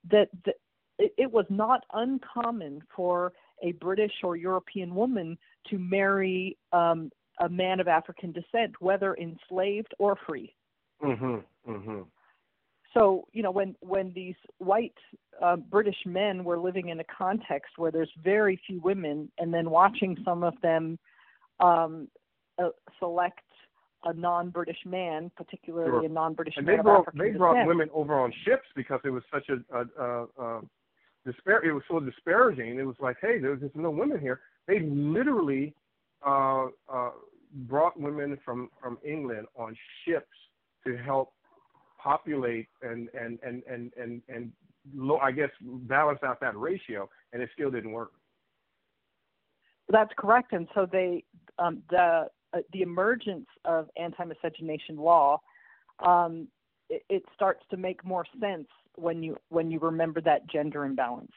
that 0.10 0.30
the, 0.46 0.54
it, 0.98 1.14
it 1.18 1.32
was 1.32 1.46
not 1.50 1.84
uncommon 1.94 2.82
for 2.96 3.34
a 3.64 3.74
British 3.74 4.14
or 4.24 4.36
European 4.36 4.94
woman 4.96 5.38
to 5.70 5.78
marry 5.78 6.58
um, 6.74 7.12
a 7.42 7.50
man 7.50 7.80
of 7.80 7.88
African 7.88 8.32
descent, 8.32 8.74
whether 8.80 9.16
enslaved 9.16 9.94
or 10.00 10.16
free. 10.28 10.54
Mm-hmm, 11.04 11.72
mm-hmm. 11.72 12.02
So 12.94 13.26
you 13.34 13.42
know 13.44 13.52
when 13.52 13.76
when 13.82 14.12
these 14.14 14.36
white 14.60 14.94
uh, 15.42 15.56
British 15.56 15.96
men 16.06 16.44
were 16.44 16.60
living 16.60 16.90
in 16.90 17.00
a 17.00 17.04
context 17.06 17.74
where 17.78 17.92
there's 17.92 18.12
very 18.24 18.60
few 18.68 18.80
women, 18.82 19.32
and 19.40 19.54
then 19.54 19.70
watching 19.70 20.18
some 20.26 20.44
of 20.44 20.54
them 20.62 21.00
um, 21.60 22.08
uh, 22.62 22.70
select 23.00 23.40
a 24.04 24.14
non-British 24.14 24.80
man, 24.86 25.32
particularly 25.38 25.92
Sure. 25.92 26.06
a 26.06 26.10
non-British 26.10 26.56
And 26.58 26.66
man 26.66 26.76
they 26.76 26.80
of 26.80 26.86
brought 26.86 27.18
they 27.18 27.30
brought 27.32 27.54
descent. 27.54 27.68
women 27.68 27.90
over 27.94 28.20
on 28.20 28.32
ships 28.46 28.68
because 28.76 29.00
it 29.04 29.10
was 29.10 29.24
such 29.32 29.48
a, 29.50 29.58
a, 29.78 29.86
a, 30.04 30.28
a 30.44 30.62
dispar- 31.26 31.64
It 31.64 31.72
was 31.72 31.84
so 31.88 32.00
disparaging. 32.00 32.78
It 32.80 32.84
was 32.84 32.96
like, 33.00 33.18
hey, 33.22 33.40
there's 33.40 33.62
just 33.62 33.76
no 33.76 33.92
women 33.92 34.20
here. 34.20 34.42
They 34.68 34.80
literally 34.80 35.74
uh, 36.26 36.66
uh, 36.92 37.12
brought 37.54 38.00
women 38.00 38.38
from 38.44 38.70
from 38.82 38.98
England 39.06 39.48
on 39.56 39.76
ships 40.06 40.26
to 40.86 40.98
help 40.98 41.34
populate 41.98 42.68
and 42.82 43.10
and 43.14 43.40
and 43.44 43.64
and 43.70 43.92
and 44.00 44.22
and 44.28 44.52
low, 44.96 45.18
I 45.18 45.32
guess 45.32 45.50
balance 45.62 46.20
out 46.24 46.40
that 46.42 46.58
ratio, 46.58 47.10
and 47.34 47.42
it 47.42 47.50
still 47.54 47.72
didn't 47.72 47.92
work. 47.92 48.12
That's 49.90 50.12
correct, 50.18 50.54
and 50.54 50.68
so 50.74 50.88
they 50.90 51.24
um, 51.60 51.84
the 51.90 52.28
uh, 52.54 52.58
the 52.74 52.82
emergence 52.82 53.48
of 53.66 53.90
anti-miscegenation 53.98 54.98
law 54.98 55.40
um, 56.00 56.48
it, 56.90 57.04
it 57.10 57.24
starts 57.34 57.64
to 57.72 57.78
make 57.78 58.04
more 58.06 58.26
sense 58.40 58.68
when 58.96 59.24
you 59.24 59.38
when 59.50 59.72
you 59.72 59.80
remember 59.80 60.22
that 60.22 60.48
gender 60.50 60.86
imbalance. 60.86 61.32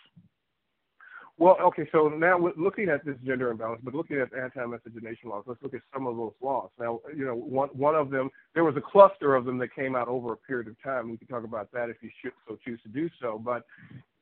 Well, 1.37 1.57
okay, 1.61 1.89
so 1.91 2.07
now 2.09 2.39
looking 2.57 2.89
at 2.89 3.05
this 3.05 3.17
gender 3.25 3.51
imbalance, 3.51 3.81
but 3.83 3.93
looking 3.93 4.19
at 4.19 4.33
anti-miscegenation 4.33 5.31
laws, 5.31 5.43
let's 5.49 5.61
look 5.63 5.75
at 5.75 5.81
some 5.93 6.07
of 6.07 6.17
those 6.17 6.33
laws. 6.41 6.71
Now, 6.79 7.01
you 7.17 7.25
know, 7.25 7.35
one 7.35 7.71
one 7.71 7.97
of 7.97 8.11
them, 8.11 8.31
there 8.55 8.63
was 8.63 8.77
a 8.77 8.81
cluster 8.81 9.35
of 9.35 9.45
them 9.45 9.59
that 9.59 9.75
came 9.75 9.97
out 9.97 10.07
over 10.07 10.33
a 10.33 10.37
period 10.37 10.69
of 10.69 10.81
time. 10.81 11.11
We 11.11 11.17
can 11.17 11.27
talk 11.27 11.43
about 11.43 11.73
that 11.73 11.91
if 11.91 11.97
you 12.03 12.11
should 12.23 12.33
so 12.47 12.57
choose 12.65 12.81
to 12.83 12.89
do 12.89 13.11
so. 13.21 13.41
But 13.45 13.65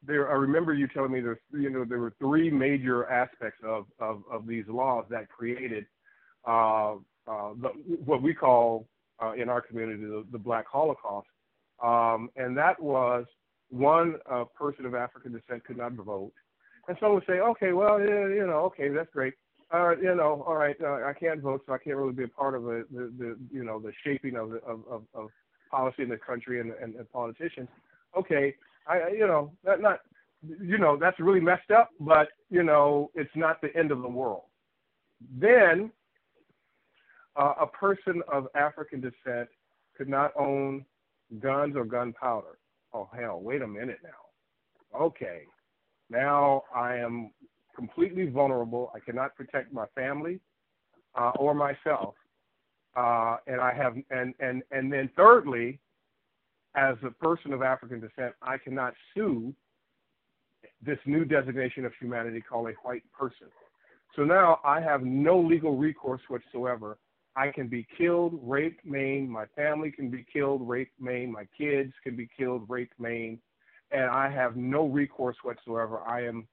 there, 0.07 0.31
I 0.31 0.37
remember 0.37 0.73
you 0.73 0.89
telling 0.89 1.13
me 1.13 1.21
there's, 1.21 1.39
you 1.53 1.69
know, 1.69 1.85
there 1.85 1.99
were 1.99 2.15
three 2.19 2.51
major 2.51 3.07
aspects 3.11 3.61
of 3.63 3.85
of, 3.99 4.23
of 4.31 4.47
these 4.47 4.65
laws 4.67 5.05
that 5.11 5.29
created 5.29 5.85
uh, 6.49 6.95
uh, 7.29 7.53
the, 7.61 7.69
what 8.07 8.23
we 8.23 8.33
call 8.33 8.89
uh, 9.23 9.33
in 9.33 9.51
our 9.51 9.61
community 9.61 10.03
the, 10.03 10.25
the 10.33 10.39
Black 10.39 10.67
Holocaust, 10.67 11.29
um, 11.85 12.31
and 12.37 12.57
that 12.57 12.83
was 12.83 13.27
one 13.69 14.17
uh, 14.31 14.45
person 14.45 14.87
of 14.87 14.95
African 14.95 15.33
descent 15.33 15.63
could 15.67 15.77
not 15.77 15.93
vote. 15.93 16.33
And 16.89 16.97
some 17.01 17.15
would 17.15 17.25
say, 17.27 17.35
okay, 17.35 17.73
well, 17.73 18.01
yeah, 18.01 18.27
you 18.29 18.47
know, 18.47 18.65
okay, 18.67 18.89
that's 18.89 19.11
great. 19.13 19.35
All 19.73 19.89
right, 19.89 20.03
you 20.03 20.15
know, 20.15 20.45
all 20.47 20.57
right, 20.57 20.77
uh, 20.83 21.05
I 21.05 21.15
can't 21.19 21.41
vote, 21.41 21.63
so 21.67 21.73
I 21.73 21.79
can't 21.79 21.97
really 21.97 22.13
be 22.13 22.25
a 22.25 22.29
part 22.29 22.55
of 22.55 22.65
the, 22.65 22.85
the, 22.91 23.13
the 23.19 23.39
you 23.51 23.65
know, 23.65 23.79
the 23.79 23.93
shaping 24.05 24.37
of, 24.37 24.51
the, 24.51 24.57
of, 24.59 24.81
of, 24.91 25.03
of 25.15 25.31
policy 25.71 26.03
in 26.03 26.09
the 26.09 26.19
country 26.19 26.61
and, 26.61 26.73
and, 26.83 26.95
and 26.97 27.11
politicians. 27.11 27.69
Okay, 28.19 28.55
I, 28.87 29.09
you 29.13 29.27
know, 29.27 29.53
that 29.65 29.81
not, 29.81 30.01
you 30.43 30.77
know, 30.77 30.99
that's 30.99 31.19
really 31.19 31.41
messed 31.41 31.71
up, 31.71 31.91
but 32.01 32.29
you 32.51 32.63
know, 32.63 33.11
it's 33.15 33.31
not 33.35 33.61
the 33.63 33.75
end 33.77 33.91
of 33.91 34.03
the 34.03 34.09
world. 34.09 34.43
Then, 35.39 35.91
uh, 37.37 37.55
a 37.61 37.67
person 37.67 38.23
of 38.31 38.49
African 38.55 39.01
descent 39.01 39.49
could 39.97 40.09
not 40.09 40.33
own 40.39 40.85
guns 41.41 41.77
or 41.77 41.85
gunpowder. 41.85 42.59
Oh 42.93 43.09
hell, 43.19 43.41
wait 43.41 43.63
a 43.63 43.67
minute 43.67 44.01
now. 44.03 44.99
Okay, 45.01 45.45
now 46.13 46.63
I 46.75 46.97
am 46.97 47.33
completely 47.75 48.27
vulnerable. 48.27 48.93
I 48.95 49.01
cannot 49.01 49.35
protect 49.35 49.73
my 49.73 49.87
family 49.95 50.39
uh, 51.19 51.33
or 51.39 51.55
myself, 51.55 52.15
uh, 52.97 53.37
and 53.47 53.61
I 53.61 53.73
have 53.73 53.95
and 54.11 54.35
and 54.39 54.63
and 54.71 54.93
then 54.93 55.11
thirdly, 55.17 55.81
as 56.77 56.97
a 57.05 57.11
person 57.11 57.53
of 57.53 57.63
African 57.63 58.01
descent, 58.01 58.35
I 58.43 58.59
cannot 58.59 58.93
sue 59.15 59.55
this 60.85 60.99
new 61.07 61.25
designation 61.25 61.85
of 61.85 61.93
humanity 61.99 62.43
called 62.47 62.69
a 62.69 62.73
white 62.83 63.05
person. 63.19 63.49
So 64.15 64.23
now 64.23 64.61
I 64.65 64.81
have 64.81 65.03
no 65.03 65.41
legal 65.41 65.77
recourse 65.77 66.21
whatsoever. 66.29 66.99
I 67.35 67.51
can 67.51 67.67
be 67.67 67.87
killed, 67.97 68.39
raped, 68.43 68.85
maimed. 68.85 69.31
My 69.31 69.47
family 69.57 69.91
can 69.91 70.11
be 70.11 70.27
killed, 70.31 70.69
raped, 70.69 71.01
maimed. 71.01 71.33
My 71.33 71.47
kids 71.57 71.95
can 72.05 72.15
be 72.15 72.29
killed, 72.37 72.69
raped, 72.69 72.93
maimed 73.01 73.39
and 73.93 74.05
I 74.11 74.29
have 74.31 74.57
no 74.57 74.87
recourse 74.87 75.37
whatsoever. 75.43 76.01
I 76.07 76.25
am 76.27 76.47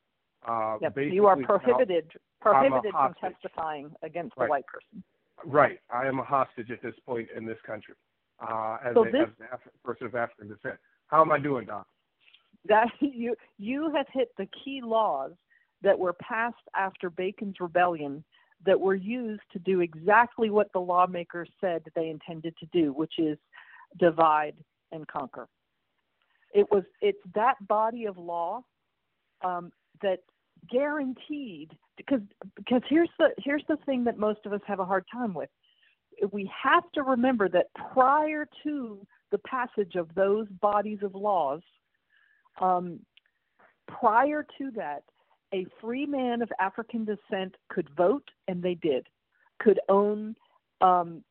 uh, 0.48 0.78
Yep. 0.82 0.96
basically 0.96 1.16
You 1.16 1.26
are 1.28 1.38
prohibited 1.38 2.12
prohibited 2.42 2.92
from 2.94 3.14
testifying 3.20 3.94
against 4.02 4.36
Right. 4.38 4.46
the 4.46 4.50
white 4.50 4.66
person. 4.68 5.04
right. 5.46 5.80
I 5.90 6.06
am 6.08 6.20
a 6.20 6.24
hostage 6.24 6.72
at 6.72 6.82
this 6.82 6.96
point 7.06 7.30
in 7.36 7.46
this 7.46 7.58
country 7.66 7.96
uh, 8.40 8.78
as, 8.84 8.94
So 8.94 9.06
a, 9.06 9.12
this- 9.12 9.28
as 9.28 9.40
an 9.40 9.48
Af- 9.52 9.84
person 9.84 10.08
of 10.08 10.16
African 10.16 10.48
descent. 10.48 10.80
How 11.08 11.22
am 11.22 11.32
I 11.32 11.40
doing, 11.40 11.66
Doc? 11.66 11.86
That 12.66 12.88
you 13.02 13.36
you 13.58 13.92
have 13.94 14.08
hit 14.14 14.30
the 14.38 14.48
key 14.64 14.82
laws 14.82 15.32
that 15.82 15.98
were 15.98 16.14
passed 16.14 16.56
after 16.76 17.10
Bacon's 17.10 17.56
rebellion 17.60 18.24
that 18.66 18.80
were 18.80 18.96
used 18.96 19.44
to 19.54 19.60
do 19.60 19.80
exactly 19.82 20.50
what 20.50 20.72
the 20.74 20.80
lawmakers 20.80 21.50
said 21.62 21.82
that 21.86 21.94
they 21.96 22.10
intended 22.10 22.54
to 22.58 22.66
do, 22.74 22.92
which 22.94 23.14
is 23.18 23.38
divide 23.98 24.56
and 24.92 25.08
conquer. 25.08 25.48
It 26.54 26.70
was 26.72 26.84
it's 27.02 27.20
that 27.36 27.56
body 27.68 28.06
of 28.06 28.18
law 28.18 28.62
um, 29.44 29.72
that 30.02 30.20
guaranteed 30.72 31.72
because 31.98 32.22
because 32.56 32.82
here's 32.90 33.10
the 33.18 33.30
here's 33.38 33.64
the 33.68 33.78
thing 33.86 34.04
that 34.06 34.18
most 34.18 34.40
of 34.46 34.54
us 34.54 34.62
have 34.66 34.80
a 34.80 34.86
hard 34.86 35.06
time 35.12 35.34
with. 35.34 35.50
We 36.32 36.52
have 36.64 36.84
to 36.96 37.04
remember 37.04 37.48
that 37.50 37.68
prior 37.94 38.48
to 38.64 39.08
the 39.32 39.38
passage 39.40 39.96
of 39.96 40.14
those 40.16 40.48
bodies 40.60 41.00
of 41.02 41.16
laws, 41.16 41.62
um, 42.60 43.00
prior 43.88 44.46
to 44.58 44.72
that, 44.72 45.04
a 45.54 45.66
free 45.80 46.06
man 46.06 46.42
of 46.42 46.52
African 46.60 47.06
descent 47.06 47.56
could 47.70 47.90
vote, 47.96 48.28
and 48.48 48.62
they 48.62 48.76
did, 48.76 49.08
could 49.60 49.80
own 49.88 50.36
um, 50.82 51.24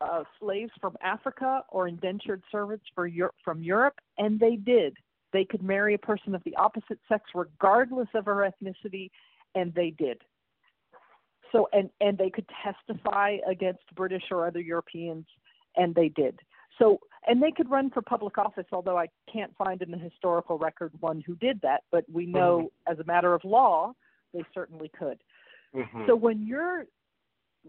uh, 0.00 0.24
slaves 0.40 0.72
from 0.80 0.96
Africa 1.02 1.62
or 1.70 1.88
indentured 1.88 2.42
servants 2.50 2.84
for 2.94 3.06
Europe, 3.06 3.34
from 3.44 3.62
Europe, 3.62 3.94
and 4.18 4.38
they 4.38 4.56
did. 4.56 4.96
They 5.32 5.44
could 5.44 5.62
marry 5.62 5.94
a 5.94 5.98
person 5.98 6.34
of 6.34 6.42
the 6.44 6.54
opposite 6.56 6.98
sex 7.08 7.24
regardless 7.34 8.08
of 8.14 8.26
her 8.26 8.50
ethnicity, 8.50 9.10
and 9.54 9.72
they 9.74 9.90
did. 9.90 10.22
So, 11.52 11.68
and 11.72 11.90
and 12.00 12.18
they 12.18 12.30
could 12.30 12.46
testify 12.64 13.38
against 13.48 13.82
British 13.94 14.24
or 14.30 14.46
other 14.46 14.60
Europeans, 14.60 15.26
and 15.76 15.94
they 15.94 16.08
did. 16.08 16.40
So, 16.78 17.00
and 17.26 17.42
they 17.42 17.50
could 17.50 17.70
run 17.70 17.90
for 17.90 18.02
public 18.02 18.36
office, 18.38 18.66
although 18.72 18.98
I 18.98 19.08
can't 19.32 19.56
find 19.56 19.80
in 19.80 19.90
the 19.90 19.98
historical 19.98 20.58
record 20.58 20.92
one 21.00 21.22
who 21.26 21.34
did 21.36 21.60
that. 21.62 21.84
But 21.90 22.04
we 22.12 22.26
know, 22.26 22.70
as 22.86 22.98
a 22.98 23.04
matter 23.04 23.32
of 23.34 23.44
law, 23.44 23.94
they 24.34 24.44
certainly 24.52 24.90
could. 24.98 25.18
Mhm. 25.74 26.06
So 26.06 26.14
when 26.14 26.46
you're, 26.46 26.86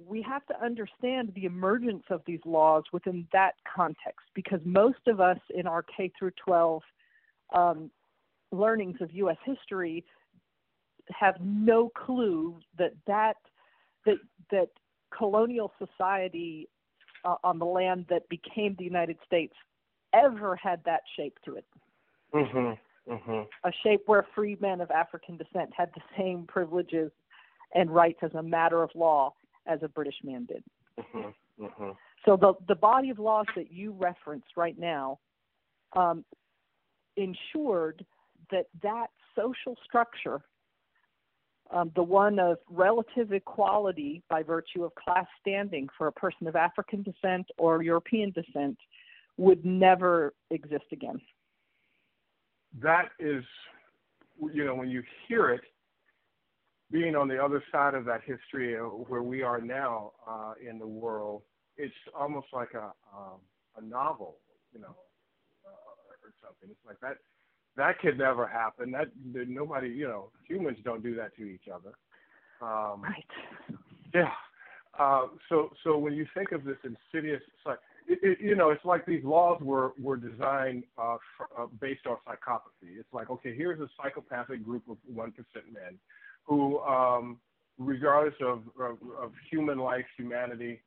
we 0.06 0.22
have 0.22 0.46
to 0.48 0.64
understand 0.64 1.32
the 1.36 1.46
emergence 1.46 2.04
of 2.10 2.22
these 2.26 2.40
laws 2.46 2.84
within 2.92 3.28
that 3.34 3.54
context 3.74 4.28
because 4.34 4.60
most 4.64 5.00
of 5.08 5.20
us 5.20 5.40
in 5.54 5.68
our 5.68 5.84
K 5.84 6.12
through 6.18 6.32
12 6.46 6.82
um, 7.56 7.92
learnings 8.52 8.98
of 9.02 9.12
U.S. 9.14 9.38
history 9.46 10.04
have 11.12 11.36
no 11.42 11.90
clue 11.90 12.60
that 12.78 12.94
that 13.08 13.38
that 14.06 14.18
that 14.52 14.70
colonial 15.18 15.72
society 15.80 16.68
uh, 17.24 17.36
on 17.44 17.60
the 17.60 17.66
land 17.66 18.06
that 18.10 18.28
became 18.30 18.76
the 18.78 18.84
United 18.84 19.18
States 19.26 19.54
ever 20.14 20.56
had 20.56 20.82
that 20.86 21.02
shape 21.16 21.38
to 21.46 21.56
it. 21.56 21.66
Mm-hmm. 22.34 23.14
Mm-hmm. 23.14 23.44
A 23.64 23.72
shape 23.84 24.02
where 24.06 24.26
free 24.36 24.58
men 24.60 24.82
of 24.82 24.92
African 24.92 25.38
descent 25.38 25.70
had 25.76 25.90
the 25.96 26.02
same 26.18 26.46
privileges 26.48 27.12
and 27.74 27.90
rights 27.90 28.20
as 28.22 28.34
a 28.34 28.44
matter 28.44 28.84
of 28.84 28.90
law 28.96 29.34
as 29.68 29.80
a 29.84 29.88
British 29.88 30.16
man 30.24 30.46
did. 30.46 30.64
Mm-hmm. 31.00 31.66
Mm-hmm. 31.66 31.92
So 32.26 32.38
the 32.38 32.54
the 32.68 32.76
body 32.76 33.10
of 33.10 33.20
laws 33.20 33.46
that 33.56 33.72
you 33.72 33.92
referenced 33.92 34.48
right 34.56 34.78
now 34.78 35.20
um, 35.96 36.26
ensured 37.16 38.06
that 38.52 38.66
that 38.82 39.08
social 39.36 39.76
structure, 39.84 40.42
um, 41.72 41.92
the 41.96 42.04
one 42.04 42.40
of 42.40 42.58
relative 42.70 43.32
equality 43.32 44.24
by 44.30 44.44
virtue 44.44 44.84
of 44.84 44.94
class 44.96 45.26
standing 45.40 45.88
for 45.98 46.08
a 46.08 46.12
person 46.12 46.48
of 46.48 46.56
African 46.56 47.04
descent 47.04 47.46
or 47.58 47.84
European 47.84 48.32
descent, 48.32 48.78
would 49.38 49.66
never 49.66 50.34
exist 50.50 50.86
again. 50.92 51.20
That 52.82 53.10
is, 53.20 53.44
you 54.54 54.66
know, 54.66 54.76
when 54.76 54.90
you 54.90 55.04
hear 55.28 55.50
it, 55.50 55.62
being 56.92 57.16
on 57.16 57.28
the 57.28 57.44
other 57.44 57.64
side 57.72 57.94
of 57.94 58.06
that 58.06 58.22
history, 58.26 58.76
where 58.76 59.24
we 59.24 59.42
are 59.42 59.60
now 59.60 60.12
uh, 60.28 60.54
in 60.68 60.80
the 60.80 60.88
world, 60.88 61.42
it's 61.78 61.94
almost 62.18 62.48
like 62.54 62.74
a 62.74 62.94
um, 63.16 63.40
a 63.78 63.82
novel, 63.82 64.38
you 64.74 64.80
know, 64.80 64.96
uh, 65.66 66.24
or 66.24 66.34
something. 66.42 66.70
It's 66.70 66.86
like 66.86 67.00
that 67.02 67.18
that 67.76 68.00
could 68.00 68.18
never 68.18 68.48
happen. 68.48 68.92
That, 68.92 69.08
that 69.34 69.48
nobody, 69.48 69.90
you 69.90 70.08
know, 70.08 70.30
humans 70.48 70.78
don't 70.84 71.04
do 71.04 71.16
that 71.16 71.36
to 71.38 71.44
each 71.44 71.68
other. 71.74 71.94
Um, 72.62 73.04
right. 73.04 73.26
Yeah. 74.14 74.32
Uh, 74.98 75.28
so 75.50 75.70
so 75.84 75.98
when 75.98 76.14
you 76.14 76.26
think 76.34 76.52
of 76.52 76.64
this 76.64 76.78
insidious, 76.84 77.42
like 77.66 77.78
it, 78.08 78.20
it, 78.24 78.38
you 78.42 78.56
know, 78.56 78.72
it's 78.72 78.84
like 78.84 79.06
these 79.06 79.24
laws 79.24 79.62
were 79.62 79.92
were 80.02 80.18
designed 80.18 80.84
uh, 80.98 81.18
for, 81.36 81.48
uh, 81.60 81.68
based 81.80 82.08
on 82.08 82.18
psychopathy. 82.28 82.98
It's 82.98 83.14
like 83.14 83.30
okay, 83.30 83.56
here's 83.56 83.80
a 83.80 83.88
psychopathic 84.02 84.64
group 84.64 84.84
of 84.90 84.98
one 85.06 85.32
percent 85.32 85.72
men 85.72 86.00
who, 86.48 86.80
um, 86.80 87.38
regardless 87.78 88.36
of, 88.42 88.64
of, 88.80 88.98
of 89.22 89.32
human 89.52 89.78
life, 89.78 90.06
humanity, 90.18 90.82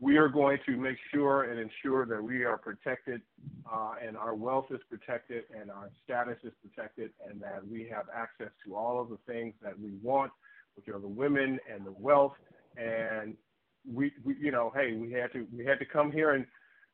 we 0.00 0.16
are 0.16 0.28
going 0.28 0.58
to 0.64 0.76
make 0.76 0.96
sure 1.12 1.50
and 1.50 1.58
ensure 1.58 2.06
that 2.06 2.22
we 2.22 2.44
are 2.44 2.56
protected 2.56 3.20
uh, 3.72 3.94
and 4.06 4.16
our 4.16 4.34
wealth 4.34 4.66
is 4.70 4.78
protected 4.88 5.44
and 5.58 5.70
our 5.70 5.90
status 6.04 6.36
is 6.44 6.52
protected 6.62 7.10
and 7.28 7.40
that 7.40 7.66
we 7.66 7.88
have 7.92 8.04
access 8.14 8.52
to 8.64 8.76
all 8.76 9.00
of 9.00 9.08
the 9.08 9.18
things 9.26 9.54
that 9.60 9.78
we 9.78 9.90
want, 10.02 10.30
which 10.76 10.86
are 10.88 11.00
the 11.00 11.08
women 11.08 11.58
and 11.72 11.84
the 11.84 11.94
wealth. 11.98 12.34
And 12.76 13.34
we, 13.92 14.12
we 14.24 14.36
you 14.40 14.52
know, 14.52 14.70
hey, 14.74 14.94
we 14.94 15.10
had 15.10 15.32
to 15.32 15.46
we 15.56 15.64
had 15.64 15.80
to 15.80 15.84
come 15.84 16.12
here 16.12 16.34
and 16.34 16.46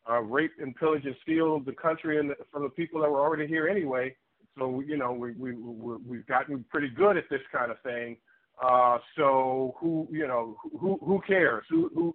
uh, 0.09 0.21
rape 0.21 0.53
and 0.59 0.75
pillage 0.77 1.05
and 1.05 1.17
steal 1.23 1.61
the 1.61 1.73
country 1.73 2.19
and 2.19 2.31
the, 2.31 2.37
from 2.51 2.63
the 2.63 2.69
people 2.71 3.03
that 3.03 3.11
were 3.11 3.21
already 3.21 3.47
here 3.47 3.69
anyway. 3.69 4.15
So 4.59 4.81
you 4.81 4.97
know 4.97 5.13
we 5.13 5.33
we 5.33 5.53
we've 5.53 6.27
gotten 6.27 6.65
pretty 6.71 6.89
good 6.89 7.17
at 7.17 7.25
this 7.31 7.41
kind 7.53 7.71
of 7.71 7.81
thing. 7.83 8.17
Uh, 8.63 8.99
so 9.17 9.75
who 9.79 10.07
you 10.11 10.27
know 10.27 10.57
who 10.79 10.99
who 11.05 11.21
cares? 11.27 11.65
Who 11.69 11.91
who 11.95 12.15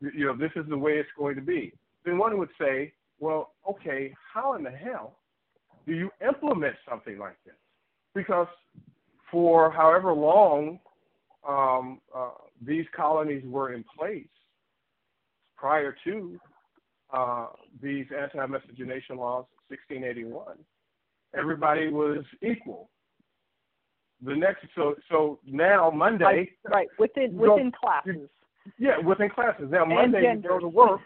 you 0.00 0.26
know 0.26 0.36
this 0.36 0.52
is 0.56 0.68
the 0.68 0.78
way 0.78 0.92
it's 0.92 1.08
going 1.18 1.36
to 1.36 1.42
be. 1.42 1.72
Then 2.04 2.18
one 2.18 2.38
would 2.38 2.50
say, 2.58 2.92
well, 3.18 3.54
okay, 3.68 4.14
how 4.32 4.54
in 4.54 4.62
the 4.62 4.70
hell 4.70 5.18
do 5.86 5.94
you 5.94 6.10
implement 6.26 6.76
something 6.88 7.18
like 7.18 7.36
this? 7.44 7.54
Because 8.14 8.48
for 9.30 9.70
however 9.70 10.12
long 10.12 10.78
um, 11.48 12.00
uh, 12.14 12.30
these 12.64 12.84
colonies 12.94 13.42
were 13.46 13.72
in 13.72 13.84
place 13.96 14.26
prior 15.56 15.94
to 16.04 16.38
uh, 17.12 17.48
these 17.82 18.06
anti-miscegenation 18.16 19.16
laws, 19.16 19.44
1681, 19.68 20.56
everybody 21.36 21.88
was 21.88 22.24
equal. 22.42 22.90
The 24.22 24.34
next, 24.34 24.66
so 24.74 24.94
so 25.10 25.38
now 25.46 25.90
Monday, 25.90 26.24
right, 26.24 26.48
right. 26.70 26.88
within 26.98 27.36
within 27.36 27.72
classes. 27.72 28.28
Yeah, 28.78 28.98
within 28.98 29.30
classes. 29.30 29.68
Now 29.70 29.84
Monday 29.84 30.22
you 30.34 30.42
go 30.46 30.58
to 30.58 30.68
work. 30.68 31.00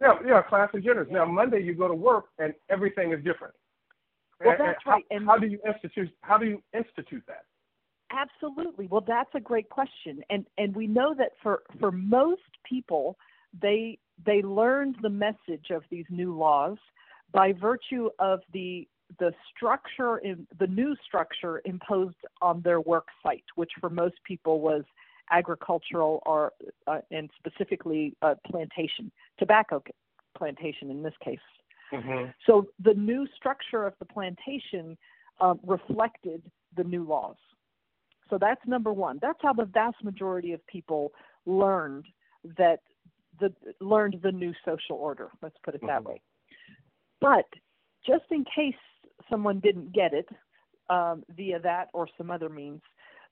Yeah, 0.00 0.14
yeah, 0.26 0.42
class 0.42 0.68
and 0.72 0.84
genders. 0.84 1.08
Now 1.10 1.24
Monday 1.24 1.62
you 1.62 1.74
go 1.74 1.88
to 1.88 1.94
work 1.94 2.26
and 2.38 2.52
everything 2.70 3.12
is 3.12 3.24
different. 3.24 3.54
Well, 4.44 4.56
that's 4.58 4.78
and 4.84 4.92
right. 4.92 5.04
And 5.10 5.26
how 5.26 5.38
do 5.38 5.46
you 5.46 5.58
institute? 5.66 6.10
How 6.22 6.38
do 6.38 6.46
you 6.46 6.62
institute 6.74 7.22
that? 7.26 7.44
Absolutely. 8.10 8.88
Well, 8.88 9.04
that's 9.06 9.30
a 9.34 9.40
great 9.40 9.68
question, 9.68 10.22
and 10.30 10.46
and 10.58 10.74
we 10.74 10.86
know 10.86 11.14
that 11.16 11.32
for 11.42 11.62
for 11.78 11.92
most 11.92 12.42
people, 12.68 13.16
they 13.60 13.98
they 14.24 14.42
learned 14.42 14.96
the 15.02 15.10
message 15.10 15.70
of 15.70 15.82
these 15.90 16.06
new 16.10 16.36
laws 16.36 16.76
by 17.32 17.52
virtue 17.52 18.10
of 18.18 18.40
the 18.52 18.88
the 19.18 19.32
structure 19.54 20.18
in 20.18 20.46
the 20.58 20.66
new 20.66 20.94
structure 21.06 21.60
imposed 21.64 22.16
on 22.40 22.60
their 22.62 22.80
work 22.80 23.08
site, 23.22 23.44
which 23.56 23.70
for 23.80 23.90
most 23.90 24.16
people 24.24 24.60
was 24.60 24.82
agricultural 25.30 26.22
or 26.26 26.52
uh, 26.86 27.00
and 27.10 27.30
specifically 27.38 28.16
uh, 28.22 28.34
plantation, 28.46 29.10
tobacco 29.38 29.82
plantation 30.36 30.90
in 30.90 31.02
this 31.02 31.14
case. 31.24 31.38
Mm-hmm. 31.92 32.30
So 32.46 32.68
the 32.82 32.94
new 32.94 33.26
structure 33.36 33.86
of 33.86 33.94
the 33.98 34.04
plantation 34.04 34.96
uh, 35.40 35.54
reflected 35.66 36.42
the 36.76 36.84
new 36.84 37.04
laws. 37.04 37.36
So 38.28 38.38
that's 38.38 38.60
number 38.66 38.92
one. 38.92 39.18
That's 39.20 39.38
how 39.42 39.52
the 39.52 39.64
vast 39.64 40.02
majority 40.04 40.52
of 40.52 40.64
people 40.66 41.12
learned 41.46 42.06
that 42.56 42.80
the 43.40 43.52
learned 43.80 44.20
the 44.22 44.30
new 44.30 44.52
social 44.64 44.96
order. 44.96 45.30
Let's 45.42 45.56
put 45.64 45.74
it 45.74 45.80
that 45.82 46.02
Mhm. 46.02 46.06
way. 46.06 46.20
But 47.20 47.46
just 48.06 48.24
in 48.30 48.44
case 48.44 48.74
someone 49.30 49.60
didn't 49.60 49.92
get 49.92 50.12
it 50.12 50.28
um, 50.90 51.22
via 51.36 51.58
that 51.60 51.88
or 51.94 52.08
some 52.18 52.30
other 52.30 52.48
means, 52.48 52.82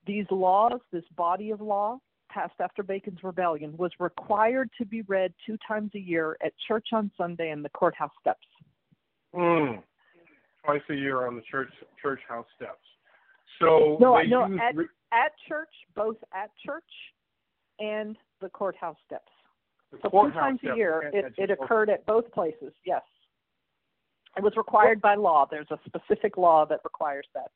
these 0.07 0.25
laws, 0.31 0.79
this 0.91 1.03
body 1.15 1.51
of 1.51 1.61
law 1.61 1.99
passed 2.31 2.53
after 2.61 2.83
Bacon's 2.83 3.19
Rebellion, 3.23 3.75
was 3.77 3.91
required 3.99 4.69
to 4.77 4.85
be 4.85 5.01
read 5.03 5.33
two 5.45 5.57
times 5.67 5.91
a 5.95 5.99
year 5.99 6.37
at 6.43 6.53
church 6.67 6.87
on 6.93 7.11
Sunday 7.17 7.49
and 7.49 7.63
the 7.65 7.69
courthouse 7.69 8.11
steps. 8.21 8.45
Mm. 9.35 9.83
Twice 10.63 10.81
a 10.89 10.93
year 10.95 11.27
on 11.27 11.35
the 11.35 11.41
church 11.49 11.69
church 12.01 12.19
house 12.27 12.45
steps. 12.55 12.79
So 13.59 13.97
No, 13.99 14.19
no, 14.21 14.47
use 14.47 14.59
at- 14.61 14.75
At 15.11 15.31
church, 15.47 15.73
both 15.95 16.17
at 16.33 16.51
church 16.65 16.83
and 17.79 18.15
the 18.41 18.49
courthouse 18.49 18.97
steps. 19.05 19.31
the 19.91 19.97
So 19.97 20.03
two 20.03 20.09
courthouse 20.09 20.41
times 20.41 20.59
a 20.63 20.75
year, 20.75 21.09
it, 21.13 21.33
it 21.37 21.49
occurred 21.49 21.89
at 21.89 22.05
both 22.05 22.31
places. 22.31 22.73
Yes, 22.85 23.01
it 24.37 24.43
was 24.43 24.53
required 24.55 25.01
by 25.01 25.15
law. 25.15 25.47
There's 25.49 25.71
a 25.71 25.79
specific 25.85 26.37
law 26.37 26.65
that 26.65 26.79
requires 26.83 27.25
that. 27.33 27.51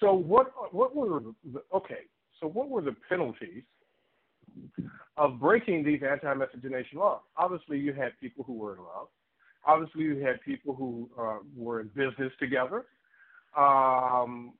So 0.00 0.12
what 0.12 0.52
what 0.72 0.94
were 0.94 1.20
the 1.52 1.62
okay? 1.74 2.02
So 2.40 2.48
what 2.48 2.68
were 2.68 2.82
the 2.82 2.96
penalties 3.08 3.62
of 5.16 5.38
breaking 5.38 5.84
these 5.84 6.00
anti-miscegenation 6.02 6.98
laws? 6.98 7.20
Obviously, 7.36 7.78
you 7.78 7.92
had 7.92 8.12
people 8.20 8.44
who 8.44 8.54
were 8.54 8.74
in 8.74 8.80
love. 8.80 9.08
Obviously, 9.66 10.02
you 10.02 10.18
had 10.18 10.40
people 10.42 10.74
who 10.74 11.08
uh, 11.18 11.38
were 11.56 11.80
in 11.80 11.88
business 11.88 12.32
together. 12.38 12.86
Um, 13.56 14.54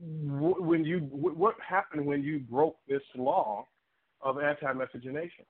when 0.00 0.84
you 0.84 0.98
what 1.10 1.56
happened 1.66 2.06
when 2.06 2.22
you 2.22 2.38
broke 2.38 2.76
this 2.88 3.02
law 3.16 3.66
of 4.20 4.38
anti-miscegenation? 4.38 5.44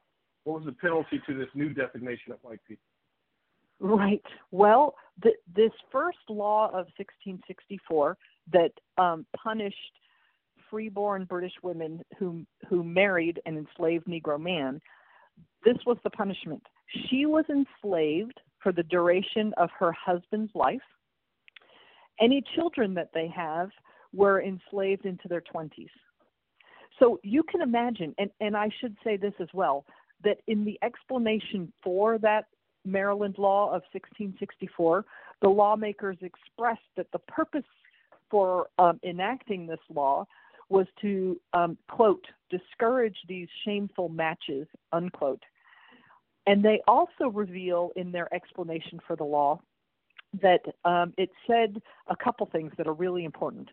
What 0.45 0.61
was 0.61 0.67
the 0.67 0.73
penalty 0.73 1.21
to 1.27 1.37
this 1.37 1.49
new 1.55 1.75
designation 1.75 2.33
of 2.33 2.39
white 2.43 2.61
people? 2.67 2.88
Right. 3.81 4.23
Well, 4.51 4.95
the, 5.23 5.33
this 5.55 5.71
first 5.93 6.19
law 6.29 6.67
of 6.67 6.87
1664 6.97 8.17
that 8.53 8.73
um, 8.97 9.27
punished 9.37 9.77
freeborn 10.71 11.25
British 11.25 11.53
women 11.63 12.03
who 12.19 12.45
who 12.69 12.83
married 12.83 13.41
an 13.47 13.57
enslaved 13.57 14.07
Negro 14.07 14.39
man, 14.39 14.81
this 15.65 15.77
was 15.87 15.97
the 16.05 16.11
punishment. 16.11 16.63
She 17.09 17.27
was 17.27 17.45
enslaved 17.49 18.41
for 18.63 18.73
the 18.73 18.83
duration 18.83 19.53
of 19.57 19.71
her 19.79 19.93
husband's 19.93 20.53
life. 20.55 20.81
Any 22.21 22.43
children 22.57 22.95
that 22.95 23.11
they 23.15 23.29
have 23.29 23.71
were 24.13 24.43
enslaved 24.43 25.07
into 25.07 25.29
their 25.29 25.43
20s. 25.55 25.89
So 26.99 27.21
you 27.23 27.45
can 27.45 27.61
imagine, 27.61 28.15
and, 28.19 28.31
and 28.41 28.57
I 28.57 28.69
should 28.81 28.97
say 29.05 29.17
this 29.17 29.35
as 29.41 29.49
well, 29.53 29.85
that 30.25 30.39
in 30.49 30.65
the 30.65 30.79
explanation 30.83 31.73
for 31.83 32.19
that 32.19 32.47
Maryland 32.91 33.37
law 33.39 33.67
of 33.67 33.83
1664, 33.93 35.05
the 35.43 35.49
lawmakers 35.49 36.17
expressed 36.23 36.81
that 36.97 37.11
the 37.13 37.19
purpose 37.21 37.65
for 38.31 38.69
um, 38.79 39.01
enacting 39.03 39.67
this 39.67 39.79
law 39.93 40.27
was 40.69 40.87
to, 41.01 41.41
um, 41.55 41.79
quote, 41.89 42.25
discourage 42.51 43.17
these 43.27 43.49
shameful 43.65 44.09
matches, 44.09 44.67
unquote. 44.93 45.43
And 46.47 46.63
they 46.65 46.81
also 46.87 47.29
reveal 47.33 47.91
in 47.97 48.13
their 48.13 48.33
explanation 48.35 49.01
for 49.07 49.17
the 49.17 49.25
law 49.25 49.61
that 50.43 50.61
um, 50.85 51.15
it 51.17 51.31
said 51.47 51.81
a 52.09 52.17
couple 52.17 52.47
things 52.47 52.73
that 52.77 52.87
are 52.87 52.95
really 52.95 53.25
important. 53.25 53.69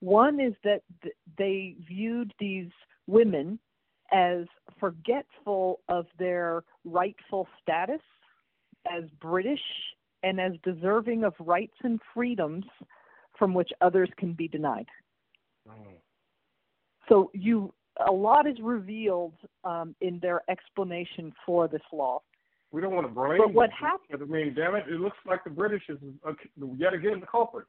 One 0.00 0.40
is 0.40 0.54
that 0.62 0.82
th- 1.02 1.14
they 1.38 1.76
viewed 1.86 2.32
these 2.38 2.70
women 3.06 3.58
as 4.12 4.44
forgetful 4.78 5.80
of 5.88 6.06
their 6.18 6.62
rightful 6.84 7.48
status 7.62 8.00
as 8.90 9.04
British 9.20 9.60
and 10.22 10.40
as 10.40 10.52
deserving 10.64 11.24
of 11.24 11.34
rights 11.38 11.76
and 11.82 12.00
freedoms 12.14 12.64
from 13.38 13.54
which 13.54 13.70
others 13.80 14.08
can 14.16 14.32
be 14.32 14.48
denied. 14.48 14.86
Mm. 15.68 15.94
So 17.08 17.30
you 17.34 17.72
a 18.06 18.12
lot 18.12 18.46
is 18.46 18.56
revealed 18.62 19.34
um, 19.64 19.94
in 20.00 20.18
their 20.20 20.42
explanation 20.50 21.32
for 21.44 21.66
this 21.68 21.82
law. 21.92 22.20
We 22.72 22.80
don't 22.80 22.94
want 22.94 23.06
to 23.06 23.12
blame. 23.12 23.38
But 23.38 23.54
what 23.54 23.70
happened? 23.70 24.20
I 24.20 24.24
mean, 24.24 24.54
damn 24.54 24.74
it! 24.74 24.84
It 24.88 25.00
looks 25.00 25.16
like 25.26 25.44
the 25.44 25.50
British 25.50 25.82
is 25.88 25.98
uh, 26.26 26.32
yet 26.76 26.92
again 26.92 27.20
the 27.20 27.26
culprit. 27.26 27.66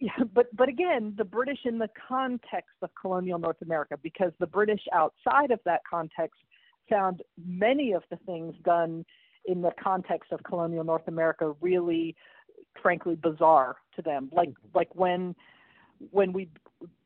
Yeah, 0.00 0.24
but 0.32 0.46
but 0.56 0.68
again, 0.68 1.14
the 1.16 1.24
British 1.24 1.58
in 1.64 1.78
the 1.78 1.88
context 2.08 2.76
of 2.82 2.90
colonial 3.00 3.38
North 3.38 3.60
America, 3.62 3.98
because 4.02 4.32
the 4.38 4.46
British 4.46 4.80
outside 4.92 5.50
of 5.50 5.60
that 5.64 5.82
context 5.88 6.40
found 6.88 7.22
many 7.44 7.92
of 7.92 8.02
the 8.10 8.16
things 8.24 8.54
done 8.64 9.04
in 9.48 9.62
the 9.62 9.72
context 9.82 10.30
of 10.30 10.42
colonial 10.44 10.84
North 10.84 11.08
America 11.08 11.54
really, 11.60 12.14
frankly, 12.80 13.16
bizarre 13.16 13.76
to 13.96 14.02
them. 14.02 14.30
Like 14.32 14.50
like 14.74 14.94
when 14.94 15.34
when 16.10 16.32
we 16.32 16.48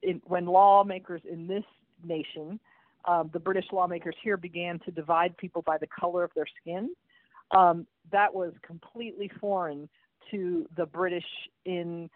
in, 0.03 0.21
when 0.27 0.47
lawmakers 0.47 1.23
in 1.31 1.47
this 1.47 1.65
nation, 2.05 2.61
um, 3.07 3.31
the 3.33 3.41
British 3.41 3.67
lawmakers 3.73 4.17
here 4.23 4.37
began 4.37 4.79
to 4.81 4.91
divide 4.91 5.37
people 5.37 5.63
by 5.63 5.79
the 5.79 5.87
color 5.87 6.23
of 6.25 6.31
their 6.35 6.47
skin. 6.61 6.91
Um, 7.53 7.87
that 8.11 8.35
was 8.35 8.53
completely 8.67 9.31
foreign 9.41 9.89
to 10.31 10.67
the 10.77 10.87
British 10.87 11.25
in 11.65 12.11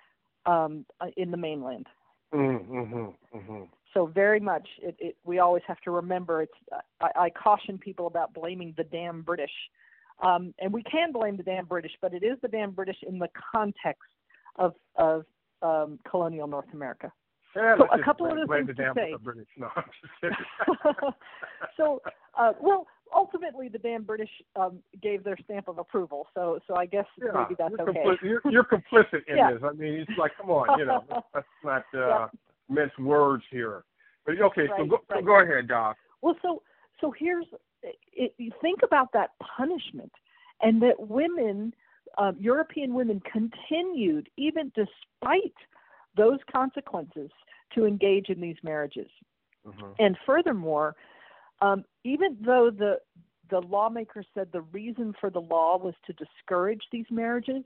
um, 0.44 0.84
uh, 1.00 1.06
in 1.16 1.30
the 1.30 1.36
mainland. 1.36 1.86
Mm-hmm, 2.34 3.36
mm-hmm. 3.36 3.62
So 3.94 4.06
very 4.06 4.40
much, 4.40 4.68
it, 4.82 4.94
it, 4.98 5.16
we 5.24 5.38
always 5.38 5.62
have 5.66 5.80
to 5.82 5.90
remember. 5.90 6.42
It's 6.42 6.52
I, 7.00 7.10
I 7.16 7.30
caution 7.30 7.78
people 7.78 8.06
about 8.06 8.34
blaming 8.34 8.74
the 8.76 8.84
damn 8.84 9.22
British, 9.22 9.50
um, 10.22 10.54
and 10.58 10.72
we 10.72 10.82
can 10.82 11.12
blame 11.12 11.36
the 11.36 11.42
damn 11.42 11.66
British, 11.66 11.92
but 12.00 12.14
it 12.14 12.22
is 12.22 12.38
the 12.42 12.48
damn 12.48 12.70
British 12.70 12.96
in 13.06 13.18
the 13.18 13.28
context 13.52 14.08
of 14.56 14.74
of 14.96 15.24
um, 15.62 15.98
colonial 16.08 16.46
North 16.46 16.72
America. 16.72 17.12
Yeah, 17.54 17.76
so 17.78 17.86
a 17.86 18.04
couple 18.04 18.26
of 18.26 18.36
things 18.48 18.68
to 18.76 18.92
say. 18.94 19.14
British. 19.22 19.46
No, 19.56 19.70
so, 21.76 22.02
uh, 22.38 22.52
well, 22.60 22.86
ultimately, 23.14 23.68
the 23.68 23.78
damn 23.78 24.02
British 24.02 24.28
um, 24.56 24.80
gave 25.02 25.24
their 25.24 25.38
stamp 25.42 25.68
of 25.68 25.78
approval. 25.78 26.26
So, 26.34 26.58
so 26.66 26.76
I 26.76 26.84
guess 26.84 27.06
yeah, 27.18 27.28
maybe 27.32 27.54
that's 27.58 27.72
you're 27.78 27.88
okay. 27.88 28.00
Compli- 28.04 28.22
you're, 28.22 28.42
you're, 28.50 28.64
complicit 28.64 29.22
in 29.26 29.38
yeah. 29.38 29.52
this. 29.52 29.62
I 29.64 29.72
mean, 29.72 30.04
it's 30.06 30.18
like, 30.18 30.32
come 30.38 30.50
on, 30.50 30.78
you 30.78 30.84
know, 30.84 31.02
that's 31.34 31.46
not 31.64 31.84
uh, 31.98 32.28
mince 32.68 32.92
words 32.98 33.44
here. 33.50 33.84
But 34.26 34.38
okay, 34.38 34.62
right, 34.62 34.70
so 34.76 34.84
go, 34.84 34.98
right. 35.08 35.20
so 35.20 35.24
go 35.24 35.40
ahead, 35.40 35.68
Doc. 35.68 35.96
Well, 36.20 36.36
so 36.42 36.62
so 37.00 37.12
here's 37.18 37.46
it, 37.82 38.34
you 38.38 38.50
think 38.60 38.80
about 38.82 39.12
that 39.12 39.30
punishment, 39.56 40.12
and 40.60 40.82
that 40.82 40.98
women 40.98 41.74
um, 42.18 42.36
European 42.38 42.94
women 42.94 43.20
continued, 43.30 44.28
even 44.36 44.72
despite 44.74 45.54
those 46.16 46.38
consequences, 46.50 47.30
to 47.74 47.84
engage 47.84 48.28
in 48.28 48.40
these 48.40 48.56
marriages. 48.62 49.08
Mm-hmm. 49.66 49.92
And 49.98 50.16
furthermore, 50.24 50.96
um, 51.60 51.84
even 52.04 52.36
though 52.44 52.70
the 52.70 53.00
the 53.48 53.60
lawmakers 53.60 54.26
said 54.34 54.48
the 54.52 54.62
reason 54.62 55.14
for 55.20 55.30
the 55.30 55.40
law 55.40 55.78
was 55.78 55.94
to 56.06 56.12
discourage 56.14 56.82
these 56.90 57.06
marriages, 57.10 57.62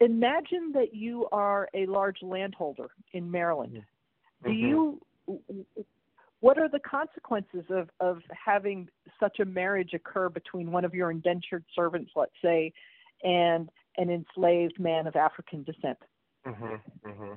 imagine 0.00 0.72
that 0.72 0.94
you 0.94 1.28
are 1.32 1.68
a 1.74 1.84
large 1.86 2.22
landholder 2.22 2.90
in 3.12 3.30
Maryland. 3.30 3.82
Mm-hmm. 4.44 4.48
Do 4.48 4.54
you 4.54 5.00
what 6.42 6.58
are 6.58 6.68
the 6.68 6.80
consequences 6.80 7.64
of, 7.70 7.88
of 8.00 8.18
having 8.30 8.88
such 9.20 9.38
a 9.38 9.44
marriage 9.44 9.92
occur 9.94 10.28
between 10.28 10.72
one 10.72 10.84
of 10.84 10.92
your 10.92 11.12
indentured 11.12 11.64
servants, 11.72 12.10
let's 12.16 12.32
say, 12.42 12.72
and 13.22 13.70
an 13.96 14.10
enslaved 14.10 14.78
man 14.80 15.06
of 15.06 15.14
African 15.14 15.62
descent. 15.62 15.98
Mm-hmm, 16.44 17.08
mm-hmm. 17.08 17.34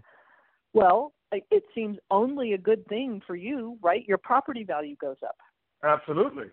Well, 0.73 1.13
it 1.31 1.63
seems 1.75 1.99
only 2.09 2.53
a 2.53 2.57
good 2.57 2.83
thing 2.87 3.21
for 3.27 3.35
you, 3.35 3.77
right? 3.83 4.03
Your 4.07 4.17
property 4.17 4.63
value 4.63 4.95
goes 4.95 5.17
up. 5.23 5.37
Absolutely. 5.83 6.47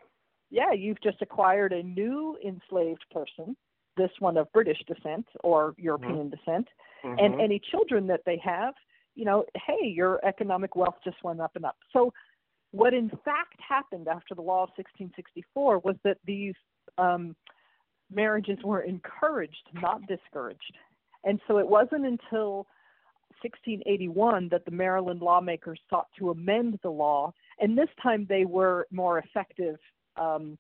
Yeah, 0.51 0.73
you've 0.73 1.01
just 1.03 1.23
acquired 1.23 1.73
a 1.73 1.83
new 1.83 2.37
enslaved 2.47 3.07
person, 3.11 3.57
this 3.97 4.11
one 4.19 4.37
of 4.37 4.53
British 4.53 4.79
descent 4.87 5.27
or 5.43 5.75
European 5.79 6.31
mm-hmm. 6.31 6.37
descent, 6.37 6.69
mm-hmm. 7.03 7.19
and 7.19 7.41
any 7.41 7.59
children 7.71 8.07
that 8.09 8.21
they 8.27 8.39
have, 8.45 8.75
you 9.15 9.25
know, 9.25 9.47
hey, 9.67 9.87
your 9.87 10.23
economic 10.23 10.77
wealth 10.77 10.97
just 11.03 11.17
went 11.25 11.41
up 11.41 11.53
and 11.57 11.65
up. 11.65 11.77
So, 11.95 12.13
what 12.73 12.95
in 12.95 13.11
fact 13.25 13.61
happened 13.67 14.09
after 14.09 14.35
the 14.35 14.43
law 14.43 14.65
of 14.65 14.71
1664 14.77 15.79
was 15.81 15.97
that 16.05 16.19
these 16.27 16.55
um, 16.99 17.37
marriages 18.11 18.59
were 18.65 18.81
encouraged, 18.81 19.69
not 19.75 20.01
discouraged. 20.07 20.77
And 21.25 21.41
so 21.47 21.59
it 21.59 21.69
wasn't 21.69 22.07
until 22.07 22.67
1681 23.43 24.49
that 24.51 24.65
the 24.65 24.71
Maryland 24.71 25.21
lawmakers 25.21 25.81
sought 25.89 26.09
to 26.19 26.31
amend 26.31 26.79
the 26.83 26.91
law, 26.91 27.33
and 27.61 27.77
this 27.77 27.89
time 28.03 28.27
they 28.29 28.45
were 28.45 28.87
more 28.91 29.19
effective 29.19 29.77
um, 30.17 30.59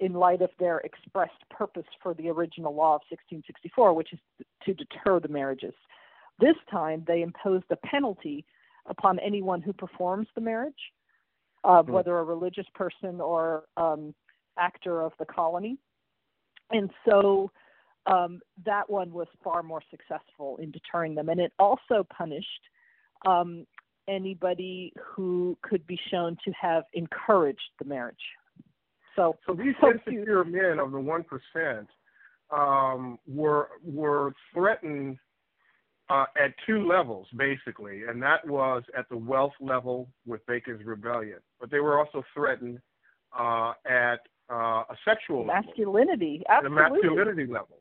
in 0.00 0.14
light 0.14 0.40
of 0.40 0.50
their 0.58 0.78
expressed 0.78 1.32
purpose 1.50 1.84
for 2.02 2.14
the 2.14 2.28
original 2.28 2.74
law 2.74 2.96
of 2.96 3.02
1664, 3.10 3.92
which 3.92 4.12
is 4.12 4.18
to 4.64 4.74
deter 4.74 5.20
the 5.20 5.28
marriages. 5.28 5.74
This 6.40 6.56
time 6.70 7.04
they 7.06 7.22
imposed 7.22 7.66
a 7.70 7.76
penalty 7.76 8.44
upon 8.86 9.18
anyone 9.18 9.60
who 9.60 9.72
performs 9.72 10.26
the 10.34 10.40
marriage, 10.40 10.92
uh, 11.64 11.82
mm. 11.82 11.88
whether 11.88 12.18
a 12.18 12.24
religious 12.24 12.66
person 12.74 13.20
or 13.20 13.64
um, 13.76 14.14
actor 14.58 15.02
of 15.02 15.12
the 15.18 15.24
colony 15.26 15.78
and 16.70 16.90
so 17.08 17.50
um, 18.06 18.40
that 18.64 18.88
one 18.88 19.12
was 19.12 19.28
far 19.42 19.62
more 19.62 19.82
successful 19.90 20.58
in 20.60 20.70
deterring 20.70 21.14
them. 21.14 21.28
And 21.28 21.40
it 21.40 21.52
also 21.58 22.06
punished 22.16 22.48
um, 23.26 23.66
anybody 24.08 24.92
who 25.02 25.56
could 25.62 25.86
be 25.86 25.98
shown 26.10 26.36
to 26.44 26.52
have 26.60 26.84
encouraged 26.92 27.60
the 27.78 27.86
marriage. 27.86 28.16
So, 29.16 29.36
so 29.46 29.54
these 29.54 29.74
so 29.80 29.92
insecure 29.92 30.44
men 30.44 30.78
of 30.80 30.90
the 30.90 30.98
one 30.98 31.24
percent 31.24 31.88
um, 32.50 33.18
were 33.26 33.68
were 33.84 34.34
threatened 34.52 35.18
uh, 36.10 36.24
at 36.42 36.54
two 36.66 36.86
levels, 36.86 37.26
basically, 37.36 38.02
and 38.08 38.22
that 38.22 38.46
was 38.46 38.82
at 38.96 39.08
the 39.08 39.16
wealth 39.16 39.54
level 39.60 40.08
with 40.26 40.44
Bacon's 40.46 40.84
Rebellion, 40.84 41.38
but 41.60 41.70
they 41.70 41.80
were 41.80 41.98
also 41.98 42.22
threatened 42.34 42.78
uh, 43.38 43.72
at 43.86 44.20
uh, 44.50 44.84
a 44.88 44.96
sexual 45.04 45.44
masculinity, 45.44 46.42
level, 46.48 46.78
absolutely. 46.78 47.00
the 47.00 47.14
masculinity 47.14 47.52
level. 47.52 47.78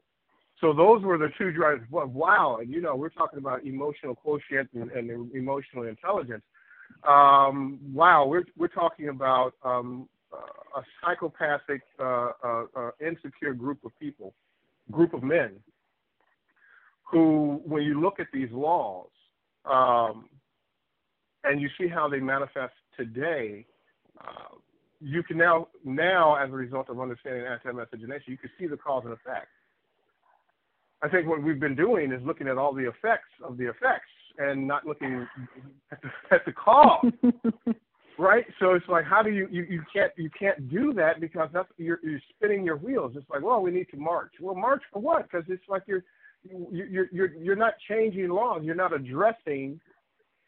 So 0.62 0.72
those 0.72 1.04
were 1.04 1.18
the 1.18 1.30
two 1.38 1.52
drivers. 1.52 1.86
Wow, 1.92 2.60
and 2.62 2.72
you 2.72 2.82
know 2.82 2.96
we're 2.96 3.10
talking 3.10 3.40
about 3.40 3.66
emotional 3.66 4.16
quotient 4.16 4.70
and, 4.74 4.90
and 4.92 5.36
emotional 5.36 5.84
intelligence. 5.84 6.44
Um, 7.06 7.80
wow, 7.94 8.26
we're 8.26 8.46
we're 8.58 8.70
talking 8.70 9.10
about 9.10 9.54
um, 9.66 10.08
a 10.76 10.82
psychopathic, 11.02 11.82
uh, 12.00 12.32
uh, 12.44 12.64
uh, 12.76 12.92
insecure 13.06 13.54
group 13.54 13.80
of 13.86 13.92
people, 14.00 14.34
group 14.92 15.14
of 15.14 15.24
men, 15.24 15.52
who, 17.14 17.62
when 17.66 17.84
you 17.84 18.02
look 18.02 18.20
at 18.20 18.28
these 18.34 18.50
laws, 18.52 19.08
um, 19.66 20.30
and 21.44 21.62
you 21.62 21.70
see 21.80 21.88
how 21.88 22.08
they 22.08 22.20
manifest 22.20 22.74
today, 22.98 23.66
uh, 24.20 24.56
you 25.00 25.24
can 25.24 25.38
now 25.38 25.68
now 25.84 26.36
as 26.36 26.50
a 26.50 26.54
result 26.54 26.90
of 26.90 27.00
understanding 27.00 27.46
anti-miscegenation, 27.46 28.32
you 28.32 28.38
can 28.38 28.50
see 28.60 28.68
the 28.68 28.78
cause 28.78 29.04
and 29.06 29.14
effect. 29.14 29.48
I 31.02 31.10
think 31.10 31.28
what 31.28 31.44
we've 31.44 31.60
been 31.60 31.76
doing 31.76 32.14
is 32.14 32.22
looking 32.26 32.48
at 32.48 32.58
all 32.58 32.74
the 32.74 32.88
effects 32.88 33.30
of 33.44 33.58
the 33.58 33.66
effects 33.66 34.10
and 34.38 34.66
not 34.66 34.86
looking 34.86 35.28
at 35.92 36.02
the, 36.02 36.10
at 36.32 36.46
the 36.46 36.54
cause. 36.54 37.12
right? 38.18 38.46
So 38.60 38.74
it's 38.74 38.88
like, 38.88 39.06
how 39.06 39.22
do 39.22 39.30
you, 39.30 39.48
you 39.52 39.64
you 39.64 39.84
can't 39.94 40.12
you 40.16 40.30
can't 40.38 40.70
do 40.70 40.94
that 40.94 41.20
because 41.20 41.50
that's 41.54 41.68
you're 41.78 42.00
you're 42.04 42.22
spinning 42.36 42.64
your 42.64 42.78
wheels. 42.78 43.14
It's 43.16 43.30
like, 43.30 43.42
well, 43.42 43.62
we 43.62 43.72
need 43.72 43.88
to 43.92 43.98
march. 43.98 44.34
Well, 44.40 44.56
march 44.56 44.84
for 44.92 45.02
what? 45.02 45.24
Because 45.24 45.46
it's 45.50 45.64
like 45.68 45.84
you're 45.88 46.04
you're 46.72 47.08
you're 47.12 47.34
you're 47.36 47.56
not 47.56 47.74
changing 47.88 48.30
laws. 48.30 48.62
You're 48.64 48.76
not 48.76 48.94
addressing 48.94 49.80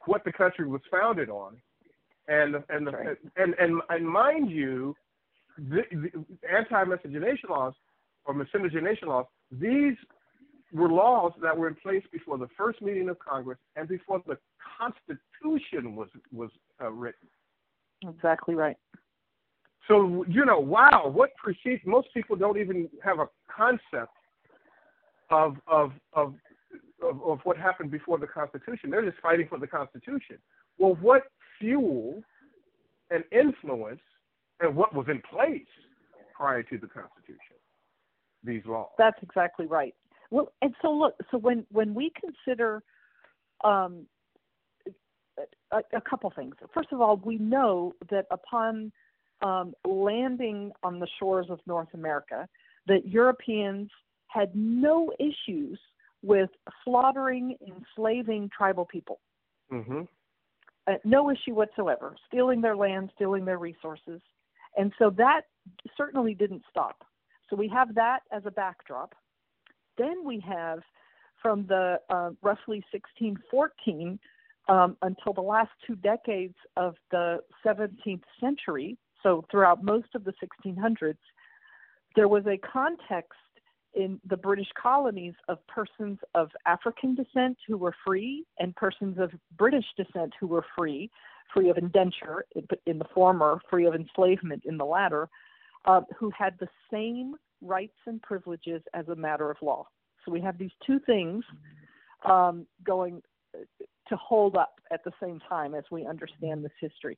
what 0.05 0.23
the 0.23 0.31
country 0.31 0.67
was 0.67 0.81
founded 0.91 1.29
on 1.29 1.57
and 2.27 2.55
and 2.69 2.87
the, 2.87 2.91
right. 2.91 3.17
and, 3.37 3.53
and 3.59 3.81
and 3.89 4.07
mind 4.07 4.49
you, 4.49 4.95
the, 5.57 5.81
the 5.91 6.25
anti-miscegenation 6.51 7.49
laws 7.49 7.73
or 8.25 8.33
miscegenation 8.33 9.09
laws, 9.09 9.25
these 9.51 9.95
were 10.73 10.89
laws 10.89 11.31
that 11.41 11.55
were 11.55 11.67
in 11.67 11.75
place 11.75 12.03
before 12.11 12.37
the 12.37 12.47
first 12.57 12.81
meeting 12.81 13.09
of 13.09 13.17
Congress 13.19 13.59
and 13.75 13.87
before 13.87 14.21
the 14.25 14.37
Constitution 14.79 15.95
was 15.95 16.09
was 16.31 16.49
uh, 16.81 16.91
written. 16.91 17.27
Exactly 18.07 18.55
right. 18.55 18.77
So 19.87 20.25
you 20.27 20.45
know, 20.45 20.59
wow, 20.59 21.11
what 21.13 21.31
precedes? 21.35 21.81
Most 21.85 22.07
people 22.13 22.35
don't 22.35 22.57
even 22.57 22.89
have 23.03 23.19
a 23.19 23.27
concept 23.55 24.13
of 25.29 25.57
of 25.67 25.91
of 26.13 26.33
of, 27.01 27.21
of 27.21 27.39
what 27.43 27.57
happened 27.57 27.91
before 27.91 28.17
the 28.17 28.27
Constitution. 28.27 28.89
They're 28.89 29.05
just 29.05 29.21
fighting 29.21 29.47
for 29.47 29.59
the 29.59 29.67
Constitution. 29.67 30.37
Well, 30.77 30.97
what 31.01 31.23
fueled 31.59 32.23
and 33.09 33.23
influence 33.31 34.01
and 34.59 34.75
what 34.75 34.93
was 34.93 35.07
in 35.09 35.21
place 35.29 35.61
prior 36.35 36.63
to 36.63 36.77
the 36.77 36.87
Constitution, 36.87 37.55
these 38.43 38.61
laws. 38.65 38.89
That's 38.97 39.17
exactly 39.21 39.65
right. 39.67 39.93
Well, 40.31 40.51
and 40.61 40.73
so 40.81 40.91
look, 40.91 41.15
so 41.31 41.37
when 41.37 41.65
when 41.71 41.93
we 41.93 42.11
consider 42.19 42.81
um, 43.63 44.05
a, 45.71 45.77
a 45.93 46.01
couple 46.01 46.31
things. 46.35 46.55
First 46.73 46.89
of 46.91 47.01
all, 47.01 47.17
we 47.17 47.37
know 47.37 47.93
that 48.09 48.25
upon 48.31 48.91
um, 49.41 49.73
landing 49.85 50.71
on 50.83 50.99
the 50.99 51.07
shores 51.19 51.47
of 51.49 51.59
North 51.67 51.89
America, 51.93 52.47
that 52.87 53.07
Europeans 53.07 53.89
had 54.27 54.55
no 54.55 55.11
issues 55.19 55.79
with 56.21 56.49
slaughtering, 56.83 57.55
enslaving 57.65 58.49
tribal 58.55 58.85
people. 58.85 59.19
Mm-hmm. 59.71 60.01
Uh, 60.87 60.93
no 61.03 61.31
issue 61.31 61.53
whatsoever, 61.53 62.15
stealing 62.27 62.61
their 62.61 62.75
land, 62.75 63.11
stealing 63.15 63.45
their 63.45 63.57
resources. 63.57 64.21
And 64.77 64.91
so 64.99 65.09
that 65.17 65.41
certainly 65.97 66.33
didn't 66.33 66.63
stop. 66.69 67.03
So 67.49 67.55
we 67.55 67.67
have 67.69 67.95
that 67.95 68.19
as 68.31 68.43
a 68.45 68.51
backdrop. 68.51 69.15
Then 69.97 70.25
we 70.25 70.43
have 70.47 70.79
from 71.41 71.65
the 71.67 71.99
uh, 72.09 72.31
roughly 72.41 72.83
1614 72.91 74.19
um, 74.67 74.97
until 75.01 75.33
the 75.33 75.41
last 75.41 75.69
two 75.85 75.95
decades 75.95 76.55
of 76.75 76.95
the 77.11 77.39
17th 77.65 78.23
century, 78.39 78.97
so 79.21 79.45
throughout 79.51 79.83
most 79.83 80.07
of 80.15 80.23
the 80.23 80.33
1600s, 80.65 81.17
there 82.15 82.27
was 82.27 82.45
a 82.47 82.57
context 82.57 83.39
in 83.95 84.19
the 84.27 84.37
British 84.37 84.67
colonies 84.81 85.33
of 85.47 85.65
persons 85.67 86.19
of 86.33 86.49
African 86.65 87.15
descent 87.15 87.57
who 87.67 87.77
were 87.77 87.95
free 88.05 88.45
and 88.59 88.75
persons 88.75 89.17
of 89.19 89.31
British 89.57 89.85
descent 89.97 90.33
who 90.39 90.47
were 90.47 90.65
free, 90.77 91.09
free 91.53 91.69
of 91.69 91.77
indenture 91.77 92.45
in 92.85 92.99
the 92.99 93.05
former, 93.13 93.59
free 93.69 93.85
of 93.85 93.95
enslavement 93.95 94.63
in 94.65 94.77
the 94.77 94.85
latter, 94.85 95.29
uh, 95.85 96.01
who 96.17 96.31
had 96.37 96.55
the 96.59 96.67
same 96.91 97.35
rights 97.61 97.97
and 98.05 98.21
privileges 98.21 98.81
as 98.93 99.07
a 99.07 99.15
matter 99.15 99.49
of 99.49 99.57
law. 99.61 99.87
So 100.23 100.31
we 100.31 100.41
have 100.41 100.57
these 100.57 100.71
two 100.85 100.99
things 101.05 101.43
um, 102.25 102.65
going 102.83 103.21
to 104.09 104.15
hold 104.17 104.55
up 104.55 104.79
at 104.91 105.03
the 105.03 105.11
same 105.21 105.39
time 105.47 105.73
as 105.73 105.83
we 105.91 106.05
understand 106.05 106.63
this 106.63 106.71
history. 106.79 107.17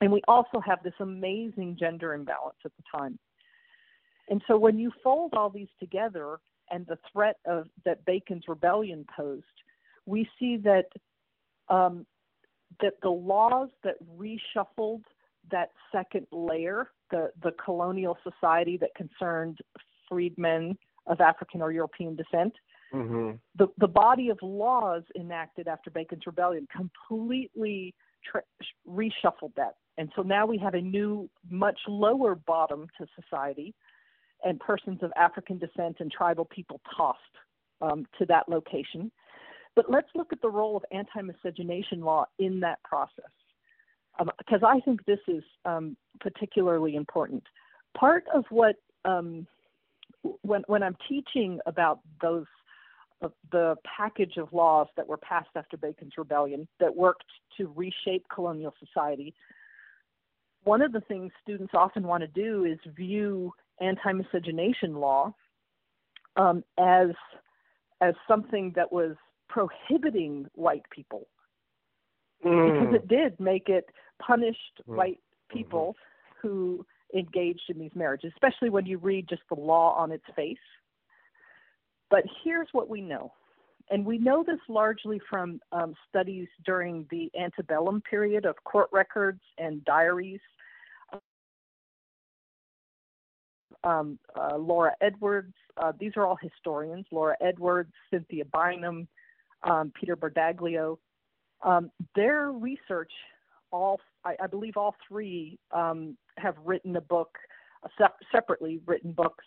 And 0.00 0.12
we 0.12 0.22
also 0.28 0.60
have 0.64 0.82
this 0.82 0.94
amazing 1.00 1.76
gender 1.78 2.14
imbalance 2.14 2.58
at 2.64 2.72
the 2.76 2.98
time. 2.98 3.18
And 4.30 4.42
so 4.46 4.58
when 4.58 4.78
you 4.78 4.92
fold 5.02 5.34
all 5.34 5.50
these 5.50 5.68
together 5.80 6.38
and 6.70 6.86
the 6.86 6.98
threat 7.12 7.36
of 7.46 7.68
that 7.84 8.04
Bacon's 8.04 8.44
rebellion 8.46 9.06
posed, 9.16 9.44
we 10.06 10.28
see 10.38 10.56
that 10.58 10.86
um, 11.68 12.06
that 12.80 12.94
the 13.02 13.10
laws 13.10 13.68
that 13.84 13.96
reshuffled 14.16 15.02
that 15.50 15.70
second 15.92 16.26
layer, 16.30 16.90
the, 17.10 17.30
the 17.42 17.52
colonial 17.62 18.16
society 18.22 18.76
that 18.78 18.94
concerned 18.94 19.58
freedmen 20.08 20.76
of 21.06 21.20
African 21.20 21.62
or 21.62 21.72
European 21.72 22.14
descent, 22.14 22.52
mm-hmm. 22.92 23.32
the, 23.56 23.66
the 23.78 23.88
body 23.88 24.28
of 24.28 24.38
laws 24.42 25.02
enacted 25.18 25.68
after 25.68 25.90
Bacon's 25.90 26.26
rebellion 26.26 26.66
completely 26.74 27.94
tra- 28.24 28.42
reshuffled 28.88 29.54
that. 29.56 29.76
And 29.96 30.10
so 30.14 30.22
now 30.22 30.46
we 30.46 30.58
have 30.58 30.74
a 30.74 30.80
new, 30.80 31.28
much 31.50 31.78
lower 31.88 32.34
bottom 32.34 32.86
to 32.98 33.06
society 33.20 33.74
and 34.44 34.58
persons 34.60 35.02
of 35.02 35.12
African 35.16 35.58
descent 35.58 35.96
and 36.00 36.10
tribal 36.10 36.44
people 36.44 36.80
tossed 36.96 37.18
um, 37.80 38.06
to 38.18 38.26
that 38.26 38.48
location. 38.48 39.10
But 39.74 39.90
let's 39.90 40.08
look 40.14 40.32
at 40.32 40.40
the 40.42 40.50
role 40.50 40.76
of 40.76 40.84
anti 40.90 41.22
miscegenation 41.22 42.00
law 42.00 42.26
in 42.38 42.60
that 42.60 42.82
process, 42.82 43.30
because 44.18 44.62
um, 44.62 44.68
I 44.68 44.80
think 44.80 45.04
this 45.04 45.20
is 45.28 45.42
um, 45.64 45.96
particularly 46.20 46.96
important. 46.96 47.44
Part 47.96 48.24
of 48.34 48.44
what, 48.50 48.76
um, 49.04 49.46
when, 50.42 50.62
when 50.66 50.82
I'm 50.82 50.96
teaching 51.08 51.60
about 51.66 52.00
those, 52.20 52.46
uh, 53.22 53.28
the 53.52 53.76
package 53.96 54.36
of 54.36 54.52
laws 54.52 54.88
that 54.96 55.06
were 55.06 55.16
passed 55.16 55.50
after 55.54 55.76
Bacon's 55.76 56.14
Rebellion 56.18 56.66
that 56.80 56.94
worked 56.94 57.30
to 57.56 57.72
reshape 57.76 58.24
colonial 58.34 58.74
society, 58.84 59.32
one 60.64 60.82
of 60.82 60.92
the 60.92 61.00
things 61.02 61.30
students 61.42 61.72
often 61.74 62.02
want 62.02 62.22
to 62.22 62.28
do 62.28 62.64
is 62.64 62.78
view 62.96 63.52
anti-miscegenation 63.80 64.94
law 64.94 65.32
um, 66.36 66.62
as 66.78 67.08
as 68.00 68.14
something 68.28 68.72
that 68.76 68.92
was 68.92 69.16
prohibiting 69.48 70.46
white 70.54 70.84
people 70.90 71.26
mm. 72.44 72.80
because 72.80 72.94
it 72.94 73.08
did 73.08 73.38
make 73.40 73.68
it 73.68 73.86
punished 74.24 74.80
mm. 74.88 74.96
white 74.96 75.20
people 75.50 75.96
mm-hmm. 75.96 76.48
who 76.48 76.86
engaged 77.14 77.62
in 77.68 77.78
these 77.78 77.90
marriages, 77.94 78.32
especially 78.34 78.70
when 78.70 78.86
you 78.86 78.98
read 78.98 79.26
just 79.28 79.42
the 79.48 79.58
law 79.58 79.94
on 79.94 80.12
its 80.12 80.24
face. 80.36 80.56
But 82.10 82.24
here's 82.44 82.68
what 82.72 82.88
we 82.88 83.00
know. 83.00 83.32
And 83.90 84.04
we 84.04 84.18
know 84.18 84.44
this 84.46 84.58
largely 84.68 85.18
from 85.30 85.60
um, 85.72 85.94
studies 86.08 86.46
during 86.66 87.06
the 87.10 87.30
antebellum 87.38 88.02
period 88.02 88.44
of 88.44 88.56
court 88.64 88.88
records 88.92 89.40
and 89.56 89.82
diaries 89.84 90.40
um, 93.88 94.18
uh, 94.36 94.56
Laura 94.56 94.92
Edwards. 95.00 95.54
Uh, 95.76 95.92
these 95.98 96.12
are 96.16 96.26
all 96.26 96.38
historians 96.40 97.06
Laura 97.10 97.36
Edwards, 97.40 97.92
Cynthia 98.10 98.44
Bynum, 98.44 99.08
um, 99.62 99.92
Peter 99.98 100.16
Bardaglio. 100.16 100.98
Um, 101.62 101.90
their 102.14 102.52
research, 102.52 103.12
all 103.70 104.00
I, 104.24 104.36
I 104.42 104.46
believe 104.46 104.76
all 104.76 104.94
three 105.08 105.58
um, 105.72 106.16
have 106.36 106.54
written 106.64 106.96
a 106.96 107.00
book, 107.00 107.30
uh, 107.82 107.88
se- 107.98 108.26
separately 108.30 108.80
written 108.86 109.12
books. 109.12 109.44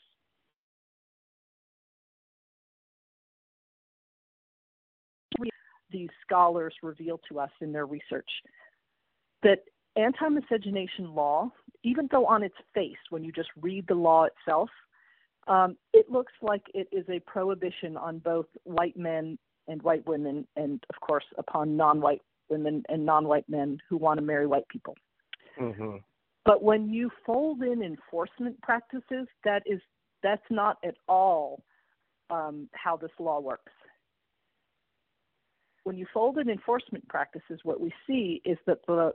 These 5.92 6.10
scholars 6.26 6.74
reveal 6.82 7.20
to 7.30 7.40
us 7.40 7.50
in 7.60 7.74
their 7.74 7.86
research 7.86 8.30
that 9.44 9.60
anti 9.96 10.30
miscegenation 10.30 11.14
law 11.14 11.52
even 11.84 12.08
though 12.12 12.26
on 12.26 12.44
its 12.44 12.56
face, 12.74 12.98
when 13.10 13.24
you 13.24 13.32
just 13.32 13.50
read 13.60 13.86
the 13.88 13.96
law 13.96 14.26
itself, 14.26 14.70
um, 15.48 15.76
it 15.94 16.10
looks 16.10 16.34
like 16.42 16.62
it 16.74 16.88
is 16.92 17.06
a 17.10 17.20
prohibition 17.22 17.98
on 17.98 18.20
both 18.20 18.46
white 18.64 18.96
men 18.96 19.38
and 19.68 19.82
white 19.82 20.06
women, 20.06 20.48
and 20.56 20.84
of 20.94 21.00
course 21.02 21.24
upon 21.38 21.76
non-white 21.76 22.22
women 22.50 22.84
and 22.90 23.06
non-white 23.06 23.48
men 23.50 23.80
who 23.90 23.98
want 23.98 24.20
to 24.20 24.26
marry 24.26 24.46
white 24.46 24.68
people. 24.68 24.96
Mm-hmm. 25.60 25.98
But 26.46 26.64
when 26.64 26.90
you 26.90 27.10
fold 27.26 27.62
in 27.64 27.82
enforcement 27.82 28.62
practices, 28.62 29.28
that 29.44 29.64
is 29.66 29.80
that's 30.22 30.42
not 30.52 30.78
at 30.86 30.96
all 31.08 31.64
um, 32.30 32.70
how 32.74 32.96
this 32.96 33.12
law 33.20 33.40
works. 33.40 33.72
When 35.84 35.98
you 35.98 36.06
fold 36.14 36.38
in 36.38 36.50
enforcement 36.50 37.08
practices, 37.08 37.60
what 37.64 37.82
we 37.82 37.92
see 38.06 38.42
is 38.46 38.58
that 38.68 38.86
the 38.88 39.14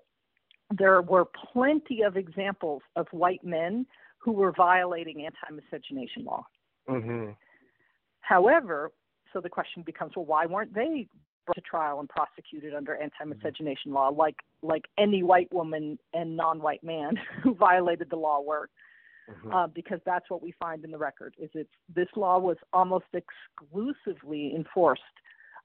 there 0.76 1.00
were 1.02 1.26
plenty 1.52 2.02
of 2.02 2.16
examples 2.16 2.83
of 2.96 3.07
white 3.11 3.44
men 3.44 3.87
who 4.18 4.33
were 4.33 4.52
violating 4.52 5.24
anti 5.24 5.55
miscegenation 5.62 6.24
law. 6.24 6.44
Mm-hmm. 6.88 7.31
However, 8.20 8.90
so 9.33 9.40
the 9.40 9.48
question 9.48 9.83
becomes 9.85 10.12
well, 10.16 10.24
why 10.24 10.46
weren't 10.46 10.74
they 10.74 11.07
brought 11.44 11.55
to 11.55 11.61
trial 11.61 12.00
and 12.00 12.09
prosecuted 12.09 12.74
under 12.74 12.96
anti 12.96 13.24
miscegenation 13.24 13.92
law 13.92 14.09
like, 14.09 14.37
like 14.62 14.87
any 14.98 15.22
white 15.22 15.52
woman 15.52 15.98
and 16.12 16.37
non 16.37 16.61
white 16.61 16.83
man 16.83 17.14
who 17.42 17.55
violated 17.55 18.11
the 18.11 18.16
law 18.16 18.40
were? 18.40 18.68
Mm-hmm. 19.31 19.52
Uh, 19.52 19.66
because 19.66 19.98
that's 20.07 20.31
what 20.31 20.40
we 20.40 20.52
find 20.52 20.85
in 20.85 20.92
the 20.92 20.98
record 20.98 21.35
is 21.37 21.50
it's 21.52 21.68
this 21.92 22.07
law 22.14 22.38
was 22.38 22.59
almost 22.72 23.07
exclusively 23.12 24.55
enforced 24.55 25.02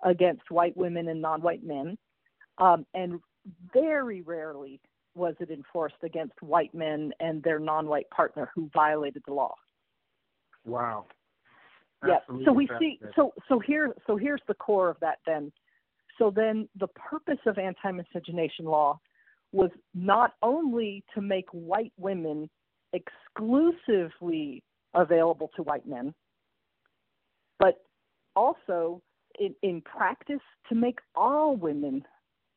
against 0.04 0.50
white 0.50 0.76
women 0.76 1.08
and 1.10 1.22
non-white 1.22 1.64
men 1.64 1.98
um, 2.58 2.86
and 2.94 3.20
very 3.74 4.22
rarely 4.22 4.80
was 5.16 5.36
it 5.40 5.50
enforced 5.50 6.04
against 6.04 6.42
white 6.42 6.74
men 6.74 7.12
and 7.20 7.44
their 7.44 7.60
non-white 7.60 8.10
partner 8.10 8.50
who 8.56 8.70
violated 8.74 9.22
the 9.28 9.34
law. 9.34 9.54
Wow. 10.66 11.06
Yeah. 12.06 12.20
So 12.46 12.52
we 12.52 12.68
see. 12.80 13.00
So 13.16 13.34
so 13.48 13.60
here 13.60 13.94
so 14.08 14.16
here's 14.16 14.42
the 14.48 14.56
core 14.56 14.90
of 14.90 14.98
that. 15.02 15.20
Then, 15.28 15.52
so 16.18 16.32
then 16.36 16.68
the 16.80 16.88
purpose 16.88 17.38
of 17.46 17.58
anti-miscegenation 17.58 18.66
law 18.66 19.00
was 19.52 19.70
not 19.94 20.34
only 20.42 21.04
to 21.14 21.22
make 21.22 21.48
white 21.52 21.94
women 21.98 22.50
exclusively 22.94 24.64
available 24.94 25.52
to 25.56 25.64
white 25.64 25.88
men, 25.88 26.14
but 27.60 27.82
also 28.36 29.02
in, 29.40 29.54
in 29.62 29.82
practice 29.82 30.42
to 30.70 30.76
make 30.76 31.00
all 31.16 31.56
women 31.56 32.04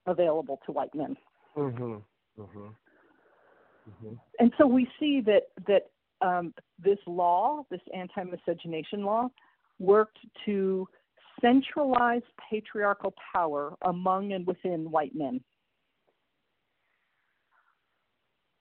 available 0.06 0.60
to 0.66 0.72
white 0.72 0.94
men. 0.94 1.16
Mm-hmm. 1.56 1.96
Mm-hmm. 2.38 2.68
Mm-hmm. 3.90 4.14
And 4.38 4.52
so 4.58 4.66
we 4.66 4.88
see 4.98 5.20
that 5.22 5.42
that 5.66 5.90
um, 6.20 6.54
this 6.82 6.98
law, 7.06 7.64
this 7.70 7.80
anti-miscegenation 7.94 9.04
law, 9.04 9.28
worked 9.78 10.18
to 10.46 10.88
centralize 11.40 12.22
patriarchal 12.50 13.12
power 13.34 13.74
among 13.82 14.32
and 14.32 14.46
within 14.46 14.90
white 14.90 15.14
men. 15.14 15.40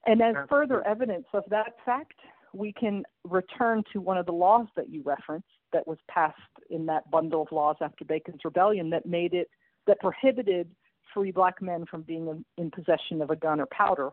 And 0.06 0.20
as 0.20 0.34
further 0.50 0.86
evidence 0.86 1.24
of 1.32 1.44
that 1.48 1.76
fact, 1.86 2.18
we 2.52 2.72
can 2.72 3.04
return 3.24 3.82
to 3.92 4.00
one 4.00 4.18
of 4.18 4.26
the 4.26 4.32
laws 4.32 4.66
that 4.76 4.90
you 4.90 5.02
referenced 5.02 5.48
that 5.72 5.86
was 5.86 5.98
passed 6.08 6.38
in 6.70 6.84
that 6.86 7.10
bundle 7.10 7.42
of 7.42 7.48
laws 7.50 7.76
after 7.80 8.04
Bacon's 8.04 8.40
Rebellion 8.44 8.90
that 8.90 9.06
made 9.06 9.32
it 9.32 9.48
that 9.86 9.98
prohibited 10.00 10.70
free 11.14 11.30
black 11.30 11.62
men 11.62 11.86
from 11.86 12.02
being 12.02 12.28
in, 12.28 12.44
in 12.58 12.70
possession 12.70 13.22
of 13.22 13.30
a 13.30 13.36
gun 13.36 13.60
or 13.60 13.66
powder. 13.66 14.10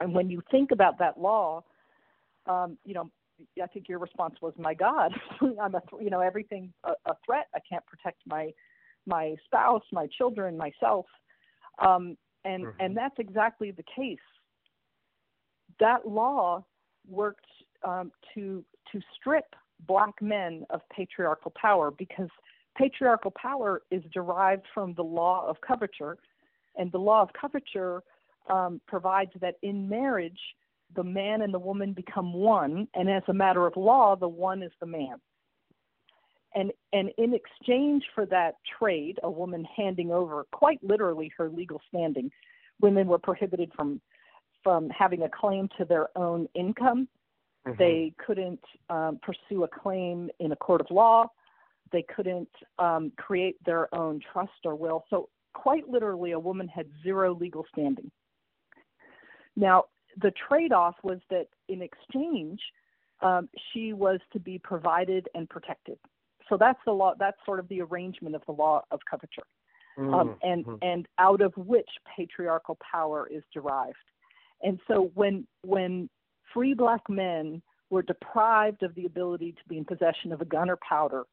And 0.00 0.14
when 0.14 0.30
you 0.30 0.42
think 0.50 0.70
about 0.70 0.98
that 0.98 1.18
law, 1.18 1.62
um, 2.46 2.78
you 2.84 2.94
know, 2.94 3.10
I 3.62 3.66
think 3.66 3.88
your 3.88 3.98
response 3.98 4.36
was, 4.40 4.52
"My 4.58 4.74
God, 4.74 5.12
I'm 5.60 5.74
a 5.74 5.82
you 6.00 6.10
know 6.10 6.20
everything 6.20 6.72
a, 6.84 6.92
a 7.06 7.14
threat. 7.24 7.48
I 7.54 7.58
can't 7.68 7.84
protect 7.86 8.18
my 8.26 8.52
my 9.06 9.34
spouse, 9.44 9.82
my 9.92 10.06
children, 10.18 10.56
myself." 10.56 11.06
Um, 11.78 12.16
and 12.44 12.64
mm-hmm. 12.64 12.80
and 12.80 12.96
that's 12.96 13.14
exactly 13.18 13.70
the 13.70 13.84
case. 13.94 14.18
That 15.80 16.06
law 16.06 16.64
worked 17.08 17.46
um, 17.84 18.12
to 18.34 18.64
to 18.92 19.00
strip 19.18 19.54
black 19.86 20.14
men 20.20 20.64
of 20.70 20.80
patriarchal 20.94 21.52
power 21.60 21.90
because 21.90 22.28
patriarchal 22.76 23.32
power 23.32 23.82
is 23.90 24.02
derived 24.12 24.64
from 24.72 24.94
the 24.94 25.04
law 25.04 25.46
of 25.48 25.60
coverture, 25.60 26.16
and 26.76 26.90
the 26.92 26.98
law 26.98 27.22
of 27.22 27.30
coverture 27.38 28.02
um, 28.50 28.80
provides 28.86 29.32
that 29.40 29.56
in 29.62 29.88
marriage 29.88 30.40
the 30.94 31.04
man 31.04 31.42
and 31.42 31.54
the 31.54 31.58
woman 31.58 31.92
become 31.92 32.32
one, 32.32 32.86
and 32.94 33.08
as 33.08 33.22
a 33.28 33.32
matter 33.32 33.66
of 33.66 33.76
law, 33.76 34.14
the 34.14 34.28
one 34.28 34.62
is 34.62 34.72
the 34.80 34.86
man. 34.86 35.16
And 36.54 36.70
and 36.92 37.10
in 37.16 37.32
exchange 37.34 38.04
for 38.14 38.26
that 38.26 38.56
trade, 38.78 39.18
a 39.22 39.30
woman 39.30 39.66
handing 39.74 40.10
over 40.10 40.44
quite 40.52 40.82
literally 40.82 41.32
her 41.38 41.48
legal 41.48 41.80
standing, 41.88 42.30
women 42.80 43.06
were 43.06 43.18
prohibited 43.18 43.72
from 43.74 44.00
from 44.62 44.90
having 44.90 45.22
a 45.22 45.28
claim 45.28 45.68
to 45.78 45.84
their 45.84 46.16
own 46.16 46.46
income. 46.54 47.08
Mm-hmm. 47.66 47.78
They 47.78 48.12
couldn't 48.24 48.60
um, 48.90 49.18
pursue 49.22 49.64
a 49.64 49.68
claim 49.68 50.30
in 50.40 50.52
a 50.52 50.56
court 50.56 50.80
of 50.80 50.88
law. 50.90 51.30
They 51.92 52.04
couldn't 52.14 52.48
um, 52.78 53.12
create 53.18 53.56
their 53.64 53.94
own 53.94 54.20
trust 54.32 54.52
or 54.64 54.74
will. 54.74 55.04
So, 55.10 55.28
quite 55.54 55.88
literally, 55.88 56.32
a 56.32 56.38
woman 56.38 56.68
had 56.68 56.86
zero 57.02 57.34
legal 57.34 57.64
standing. 57.72 58.10
Now, 59.56 59.84
the 60.20 60.32
trade 60.48 60.72
off 60.72 60.96
was 61.02 61.18
that 61.30 61.46
in 61.68 61.82
exchange, 61.82 62.60
um, 63.22 63.48
she 63.72 63.92
was 63.92 64.18
to 64.32 64.40
be 64.40 64.58
provided 64.58 65.28
and 65.34 65.48
protected. 65.48 65.98
So 66.48 66.56
that's 66.58 66.78
the 66.84 66.92
law. 66.92 67.14
That's 67.18 67.36
sort 67.46 67.60
of 67.60 67.68
the 67.68 67.80
arrangement 67.80 68.34
of 68.34 68.42
the 68.46 68.52
law 68.52 68.82
of 68.90 69.00
coverture, 69.08 69.46
mm-hmm. 69.98 70.12
um, 70.12 70.36
and 70.42 70.64
mm-hmm. 70.64 70.76
and 70.82 71.06
out 71.18 71.40
of 71.40 71.56
which 71.56 71.88
patriarchal 72.16 72.78
power 72.90 73.28
is 73.30 73.42
derived. 73.54 73.96
And 74.62 74.78
so 74.88 75.10
when 75.14 75.46
when 75.62 76.10
free 76.52 76.74
black 76.74 77.08
men 77.08 77.62
were 77.90 78.02
deprived 78.02 78.82
of 78.82 78.94
the 78.94 79.06
ability 79.06 79.52
to 79.52 79.68
be 79.68 79.78
in 79.78 79.84
possession 79.84 80.32
of 80.32 80.40
a 80.40 80.44
gun 80.44 80.68
or 80.68 80.78
powder, 80.86 81.24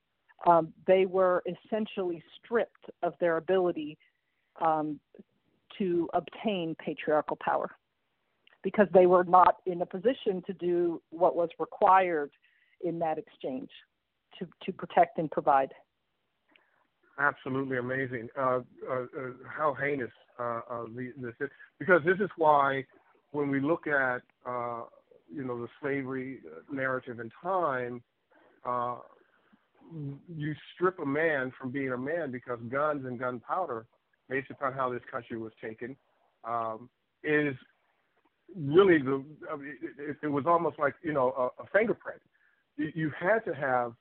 um, 0.47 0.73
they 0.87 1.05
were 1.05 1.43
essentially 1.45 2.23
stripped 2.37 2.85
of 3.03 3.13
their 3.19 3.37
ability 3.37 3.97
um, 4.61 4.99
to 5.77 6.09
obtain 6.13 6.75
patriarchal 6.83 7.37
power 7.41 7.69
because 8.63 8.87
they 8.93 9.05
were 9.05 9.23
not 9.23 9.57
in 9.65 9.81
a 9.81 9.85
position 9.85 10.43
to 10.45 10.53
do 10.53 11.01
what 11.11 11.35
was 11.35 11.49
required 11.59 12.31
in 12.83 12.99
that 12.99 13.17
exchange 13.17 13.69
to, 14.37 14.47
to 14.65 14.71
protect 14.71 15.17
and 15.17 15.31
provide. 15.31 15.71
Absolutely 17.17 17.77
amazing. 17.77 18.29
Uh, 18.37 18.59
uh, 18.89 18.93
uh, 18.93 19.05
how 19.45 19.73
heinous 19.73 20.11
uh, 20.39 20.61
uh, 20.69 20.85
this 20.95 21.33
is. 21.41 21.49
Because 21.77 22.01
this 22.05 22.17
is 22.19 22.29
why 22.37 22.85
when 23.31 23.49
we 23.49 23.59
look 23.59 23.87
at 23.87 24.21
uh, 24.45 24.83
you 25.33 25.43
know 25.43 25.59
the 25.61 25.67
slavery 25.81 26.39
narrative 26.71 27.19
in 27.19 27.29
time, 27.41 28.01
you 30.35 30.53
strip 30.73 30.99
a 30.99 31.05
man 31.05 31.51
from 31.59 31.71
being 31.71 31.91
a 31.91 31.97
man 31.97 32.31
because 32.31 32.59
guns 32.69 33.05
and 33.05 33.19
gunpowder, 33.19 33.85
based 34.29 34.51
upon 34.51 34.73
how 34.73 34.91
this 34.91 35.01
country 35.11 35.37
was 35.37 35.51
taken, 35.61 35.95
um, 36.47 36.89
is 37.23 37.55
really 38.55 38.99
the 38.99 39.23
I 39.51 39.55
mean, 39.55 39.75
it, 39.81 40.17
it, 40.23 40.27
was 40.27 40.45
almost 40.47 40.79
like 40.79 40.95
you 41.03 41.13
know 41.13 41.51
a, 41.59 41.63
a 41.63 41.65
fingerprint. 41.73 42.21
You, 42.77 42.91
you 42.95 43.11
had 43.19 43.39
to 43.45 43.53
have 43.53 43.93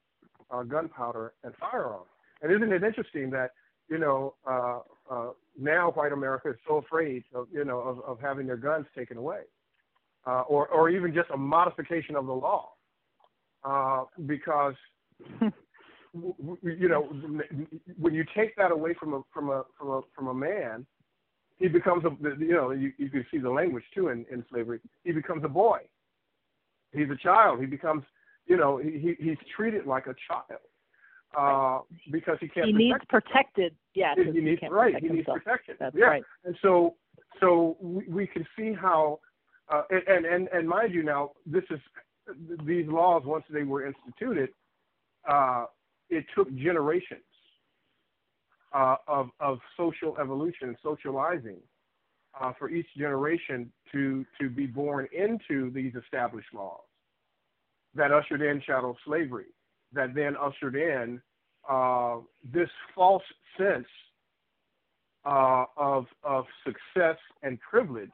uh, 0.51 0.63
gunpowder 0.63 1.33
and 1.45 1.53
firearms. 1.61 2.09
And 2.43 2.53
isn't 2.53 2.73
it 2.73 2.83
interesting 2.83 3.31
that 3.31 3.51
you 3.89 3.99
know 3.99 4.35
uh, 4.49 4.81
uh, 5.11 5.31
now 5.59 5.91
white 5.93 6.13
America 6.13 6.51
is 6.51 6.57
so 6.67 6.77
afraid 6.77 7.25
of 7.35 7.49
you 7.53 7.65
know 7.65 7.79
of, 7.79 8.01
of 8.01 8.21
having 8.21 8.47
their 8.47 8.57
guns 8.57 8.87
taken 8.97 9.17
away, 9.17 9.41
uh, 10.27 10.43
or 10.43 10.69
or 10.69 10.91
even 10.91 11.15
just 11.15 11.31
a 11.31 11.37
modification 11.37 12.17
of 12.17 12.27
the 12.27 12.33
law, 12.33 12.71
uh, 13.65 14.05
because 14.27 14.75
you 16.63 16.89
know 16.89 17.03
when 17.99 18.15
you 18.15 18.25
take 18.37 18.57
that 18.57 18.71
away 18.71 18.95
from 18.99 19.15
a 19.15 19.23
from 19.33 19.51
a 19.51 19.63
from 19.79 19.89
a 19.91 20.01
from 20.15 20.29
a 20.29 20.35
man 20.35 20.87
he 21.59 21.69
becomes 21.69 22.05
a 22.05 22.11
you 22.39 22.53
know 22.53 22.71
you, 22.71 22.93
you 22.99 23.11
can 23.11 23.27
see 23.31 23.39
the 23.39 23.51
language 23.51 23.85
too 23.95 24.09
in, 24.09 24.25
in 24.31 24.45
slavery. 24.51 24.81
He 25.05 25.13
becomes 25.13 25.45
a 25.45 25.49
boy. 25.49 25.79
He's 26.93 27.11
a 27.11 27.17
child. 27.17 27.61
He 27.61 27.67
becomes 27.67 28.05
you 28.47 28.57
know 28.57 28.79
he, 28.79 29.15
he's 29.19 29.37
treated 29.57 29.87
like 29.87 30.07
a 30.07 30.15
child 30.29 30.61
uh, 31.37 31.81
because 32.13 32.39
he 32.41 32.49
can't. 32.49 32.67
He 32.67 32.73
protect 32.73 32.79
needs 32.79 33.05
protected. 33.09 33.75
Yeah, 33.95 34.15
he, 34.17 34.33
he 34.33 34.41
needs 34.41 34.63
right. 34.71 34.95
He 35.01 35.09
needs 35.09 35.27
protection. 35.27 35.75
That's 35.81 35.97
yeah. 35.99 36.05
right. 36.05 36.23
And 36.45 36.57
so 36.63 36.95
so 37.41 37.77
we, 37.81 38.05
we 38.09 38.27
can 38.27 38.47
see 38.57 38.73
how 38.73 39.19
uh, 39.69 39.83
and 39.91 40.25
and 40.25 40.49
and 40.49 40.69
mind 40.69 40.95
you 40.95 41.03
now 41.03 41.33
this 41.45 41.65
is 41.71 41.81
these 42.65 42.87
laws 42.87 43.23
once 43.25 43.45
they 43.51 43.65
were 43.65 43.87
instituted, 43.87 44.51
uh, 45.29 45.65
it 46.11 46.25
took 46.35 46.53
generations 46.55 47.21
uh, 48.73 48.97
of, 49.07 49.31
of 49.41 49.59
social 49.77 50.17
evolution, 50.19 50.69
and 50.69 50.77
socializing 50.83 51.59
uh, 52.41 52.53
for 52.59 52.71
each 52.71 52.87
generation 52.97 53.73
to, 53.93 54.25
to 54.41 54.49
be 54.49 54.67
born 54.67 55.09
into 55.13 55.71
these 55.71 55.93
established 55.95 56.49
laws 56.55 56.81
that 57.95 58.13
ushered 58.13 58.43
in 58.43 58.61
chattel 58.61 58.97
slavery, 59.05 59.47
that 59.93 60.15
then 60.15 60.37
ushered 60.41 60.77
in 60.77 61.21
uh, 61.69 62.17
this 62.53 62.69
false 62.95 63.23
sense 63.59 63.87
uh, 65.25 65.65
of, 65.77 66.07
of 66.23 66.45
success 66.65 67.17
and 67.43 67.59
privilege 67.61 68.11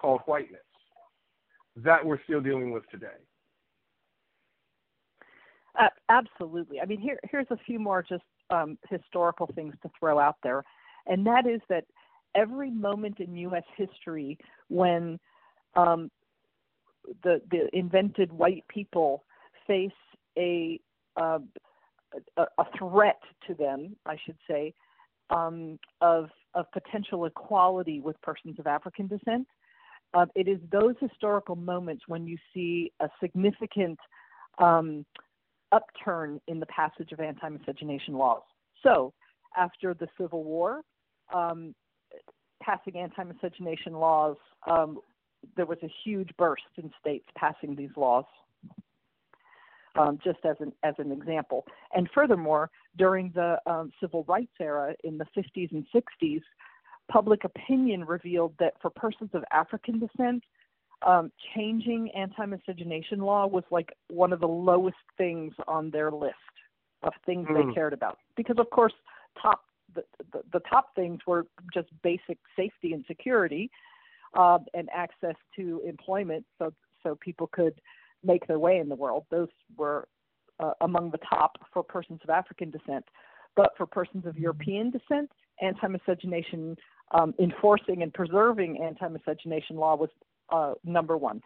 called 0.00 0.20
whiteness 0.26 0.60
that 1.76 2.04
we're 2.04 2.22
still 2.24 2.40
dealing 2.40 2.70
with 2.70 2.88
today. 2.90 3.06
Uh, 5.78 5.88
absolutely. 6.08 6.80
I 6.80 6.86
mean, 6.86 7.00
here 7.00 7.18
here's 7.30 7.46
a 7.50 7.56
few 7.66 7.78
more 7.78 8.02
just 8.02 8.24
um, 8.50 8.78
historical 8.90 9.48
things 9.54 9.74
to 9.82 9.90
throw 9.98 10.18
out 10.18 10.36
there, 10.42 10.62
and 11.06 11.26
that 11.26 11.46
is 11.46 11.60
that 11.68 11.84
every 12.34 12.70
moment 12.70 13.20
in 13.20 13.36
U.S. 13.36 13.64
history 13.76 14.38
when 14.68 15.18
um, 15.74 16.10
the 17.22 17.40
the 17.50 17.68
invented 17.76 18.30
white 18.32 18.64
people 18.68 19.24
face 19.66 19.90
a 20.38 20.78
uh, 21.16 21.38
a, 22.36 22.64
threat 22.78 23.20
to 23.46 23.54
them, 23.54 23.96
I 24.06 24.16
should 24.24 24.36
say, 24.48 24.74
um, 25.30 25.78
of 26.00 26.28
of 26.54 26.66
potential 26.72 27.24
equality 27.24 28.00
with 28.00 28.20
persons 28.20 28.58
of 28.58 28.66
African 28.66 29.06
descent. 29.06 29.46
Uh, 30.14 30.26
it 30.34 30.46
is 30.46 30.58
those 30.70 30.94
historical 31.00 31.56
moments 31.56 32.02
when 32.06 32.26
you 32.26 32.36
see 32.52 32.92
a 33.00 33.08
significant 33.22 33.98
um, 34.58 35.06
upturn 35.72 36.40
in 36.46 36.60
the 36.60 36.66
passage 36.66 37.12
of 37.12 37.20
anti 37.20 37.48
miscegenation 37.48 38.14
laws. 38.14 38.42
So, 38.82 39.12
after 39.56 39.94
the 39.94 40.08
Civil 40.20 40.44
War, 40.44 40.82
um, 41.34 41.74
passing 42.62 42.96
anti 42.96 43.24
miscegenation 43.24 43.94
laws, 43.94 44.36
um, 44.70 45.00
there 45.56 45.66
was 45.66 45.78
a 45.82 45.90
huge 46.04 46.30
burst 46.38 46.62
in 46.76 46.90
states 47.00 47.26
passing 47.36 47.74
these 47.74 47.90
laws. 47.96 48.24
Um, 49.94 50.18
just 50.24 50.38
as 50.44 50.56
an 50.60 50.72
as 50.82 50.94
an 50.96 51.12
example, 51.12 51.66
and 51.94 52.08
furthermore, 52.14 52.70
during 52.96 53.30
the 53.34 53.58
um, 53.66 53.92
civil 54.00 54.24
rights 54.24 54.54
era 54.58 54.94
in 55.04 55.18
the 55.18 55.26
50s 55.36 55.70
and 55.70 55.84
60s, 55.94 56.40
public 57.10 57.44
opinion 57.44 58.06
revealed 58.06 58.54
that 58.58 58.72
for 58.80 58.88
persons 58.88 59.28
of 59.34 59.44
African 59.52 59.98
descent, 59.98 60.44
um, 61.06 61.32
changing 61.54 62.10
anti-miscegenation 62.12 63.20
law 63.20 63.46
was 63.46 63.64
like 63.70 63.92
one 64.08 64.32
of 64.32 64.40
the 64.40 64.48
lowest 64.48 64.96
things 65.16 65.52
on 65.66 65.90
their 65.90 66.10
list 66.10 66.34
of 67.02 67.12
things 67.26 67.46
mm. 67.48 67.54
they 67.54 67.62
hmm. 67.62 67.72
cared 67.72 67.92
about. 67.92 68.18
Because 68.36 68.56
of 68.58 68.70
course, 68.70 68.92
top 69.40 69.62
the, 69.94 70.04
the, 70.32 70.40
the 70.52 70.60
top 70.60 70.94
things 70.94 71.20
were 71.26 71.46
just 71.74 71.88
basic 72.02 72.38
safety 72.56 72.92
and 72.92 73.04
security, 73.06 73.70
uh, 74.34 74.58
and 74.74 74.88
access 74.94 75.34
to 75.56 75.82
employment, 75.86 76.44
so 76.58 76.72
so 77.02 77.16
people 77.16 77.48
could 77.48 77.74
make 78.24 78.46
their 78.46 78.58
way 78.58 78.78
in 78.78 78.88
the 78.88 78.94
world. 78.94 79.24
Those 79.30 79.48
were 79.76 80.08
uh, 80.60 80.72
among 80.80 81.10
the 81.10 81.18
top 81.18 81.58
for 81.72 81.82
persons 81.82 82.20
of 82.22 82.30
African 82.30 82.70
descent. 82.70 83.04
But 83.54 83.72
for 83.76 83.86
persons 83.86 84.24
of 84.24 84.38
European 84.38 84.90
descent, 84.90 85.30
anti-miscegenation 85.60 86.76
um, 87.10 87.34
enforcing 87.38 88.02
and 88.02 88.12
preserving 88.14 88.82
anti-miscegenation 88.82 89.76
law 89.76 89.96
was 89.96 90.08
uh, 90.52 90.74
number 90.84 91.16
one. 91.16 91.40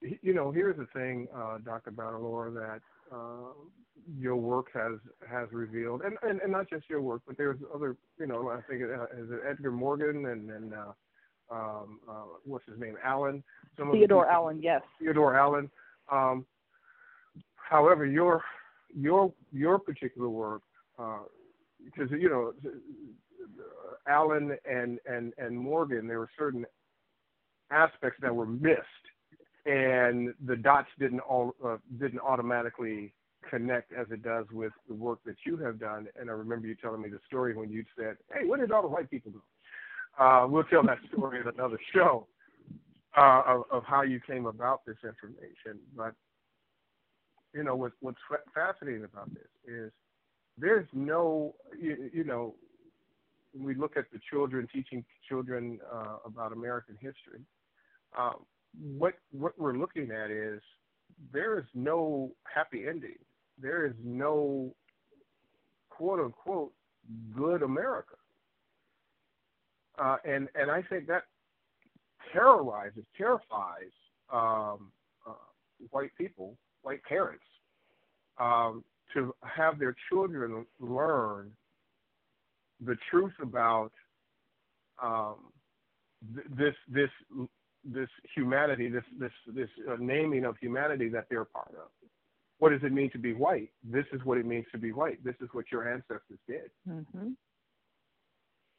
You 0.00 0.34
know, 0.34 0.52
here's 0.52 0.76
the 0.76 0.86
thing, 0.94 1.26
uh, 1.34 1.58
Dr. 1.64 1.90
Battalora, 1.90 2.54
that 2.54 2.80
uh, 3.14 3.52
your 4.18 4.36
work 4.36 4.66
has 4.74 4.92
has 5.28 5.48
revealed, 5.52 6.02
and, 6.02 6.16
and 6.22 6.40
and 6.40 6.52
not 6.52 6.68
just 6.68 6.88
your 6.88 7.00
work, 7.00 7.22
but 7.26 7.36
there's 7.36 7.58
other, 7.74 7.96
you 8.18 8.26
know, 8.26 8.50
I 8.50 8.60
think 8.68 8.82
uh, 8.82 9.04
is 9.04 9.30
it 9.30 9.40
Edgar 9.48 9.72
Morgan 9.72 10.26
and 10.26 10.50
and 10.50 10.74
uh, 10.74 10.92
um, 11.50 12.00
uh, 12.08 12.24
what's 12.44 12.66
his 12.66 12.78
name, 12.78 12.96
Allen, 13.04 13.42
some 13.78 13.90
Theodore 13.90 14.28
Allen, 14.28 14.60
yes, 14.62 14.82
Theodore 15.00 15.36
Allen. 15.36 15.70
Um, 16.12 16.44
however, 17.56 18.06
your 18.06 18.42
your 18.94 19.32
your 19.50 19.78
particular 19.78 20.28
work, 20.28 20.62
because 20.96 22.12
uh, 22.12 22.16
you 22.16 22.28
know, 22.28 22.52
Allen 24.06 24.56
and 24.70 24.98
and 25.10 25.32
and 25.38 25.58
Morgan, 25.58 26.06
there 26.06 26.18
were 26.18 26.30
certain 26.38 26.66
aspects 27.70 28.18
that 28.22 28.34
were 28.34 28.46
missed, 28.46 28.80
and 29.64 30.32
the 30.46 30.56
dots 30.56 30.88
didn't 30.98 31.20
all 31.20 31.54
uh, 31.64 31.76
didn't 31.98 32.20
automatically 32.20 33.12
connect 33.48 33.92
as 33.92 34.06
it 34.10 34.22
does 34.22 34.46
with 34.50 34.72
the 34.88 34.94
work 34.94 35.20
that 35.24 35.36
you 35.44 35.56
have 35.56 35.78
done. 35.78 36.08
And 36.18 36.28
I 36.28 36.32
remember 36.32 36.66
you 36.66 36.74
telling 36.74 37.02
me 37.02 37.08
the 37.08 37.20
story 37.26 37.56
when 37.56 37.70
you 37.70 37.84
said, 37.98 38.16
"Hey, 38.32 38.46
where 38.46 38.58
did 38.58 38.72
all 38.72 38.82
the 38.82 38.88
white 38.88 39.10
people 39.10 39.32
go?" 39.32 39.42
Uh, 40.18 40.46
we'll 40.48 40.64
tell 40.64 40.82
that 40.82 40.98
story 41.12 41.40
in 41.40 41.48
another 41.48 41.78
show 41.94 42.26
uh, 43.16 43.42
of, 43.46 43.62
of 43.70 43.84
how 43.84 44.02
you 44.02 44.20
came 44.26 44.46
about 44.46 44.84
this 44.86 44.96
information. 45.04 45.78
But 45.96 46.14
you 47.56 47.64
know, 47.64 47.74
what, 47.74 47.92
what's 48.00 48.18
fascinating 48.54 49.04
about 49.04 49.32
this 49.32 49.48
is 49.66 49.90
there's 50.58 50.86
no, 50.92 51.54
you, 51.80 52.10
you 52.12 52.24
know, 52.24 52.54
we 53.58 53.74
look 53.74 53.96
at 53.96 54.04
the 54.12 54.20
children 54.30 54.68
teaching 54.72 55.04
children 55.26 55.78
uh, 55.90 56.16
about 56.26 56.52
American 56.52 56.94
history. 57.00 57.40
Um, 58.16 58.44
what 58.98 59.14
what 59.30 59.58
we're 59.58 59.76
looking 59.76 60.10
at 60.10 60.30
is 60.30 60.60
there 61.32 61.58
is 61.58 61.64
no 61.74 62.32
happy 62.44 62.86
ending. 62.88 63.18
There 63.60 63.86
is 63.86 63.94
no 64.02 64.74
quote 65.90 66.20
unquote 66.20 66.72
good 67.36 67.62
America. 67.62 68.16
Uh, 69.98 70.16
and 70.24 70.48
and 70.54 70.70
I 70.70 70.82
think 70.82 71.06
that 71.06 71.22
terrorizes, 72.32 73.04
terrifies 73.16 73.92
um, 74.32 74.90
uh, 75.26 75.32
white 75.90 76.10
people, 76.18 76.56
white 76.82 77.02
parents, 77.04 77.44
um, 78.38 78.84
to 79.14 79.34
have 79.42 79.78
their 79.78 79.96
children 80.10 80.66
learn 80.80 81.50
the 82.84 82.96
truth 83.10 83.32
about 83.40 83.92
um, 85.02 85.36
th- 86.34 86.46
this 86.50 86.74
this 86.88 87.10
this 87.92 88.08
humanity, 88.34 88.88
this 88.88 89.04
this 89.18 89.32
this 89.54 89.68
uh, 89.90 89.96
naming 89.98 90.44
of 90.44 90.56
humanity 90.58 91.08
that 91.10 91.26
they're 91.30 91.44
part 91.44 91.70
of. 91.70 91.88
What 92.58 92.70
does 92.70 92.80
it 92.82 92.92
mean 92.92 93.10
to 93.10 93.18
be 93.18 93.34
white? 93.34 93.70
This 93.84 94.06
is 94.12 94.20
what 94.24 94.38
it 94.38 94.46
means 94.46 94.64
to 94.72 94.78
be 94.78 94.92
white. 94.92 95.22
This 95.22 95.34
is 95.40 95.48
what 95.52 95.66
your 95.70 95.92
ancestors 95.92 96.38
did. 96.48 96.70
Mm-hmm. 96.88 97.30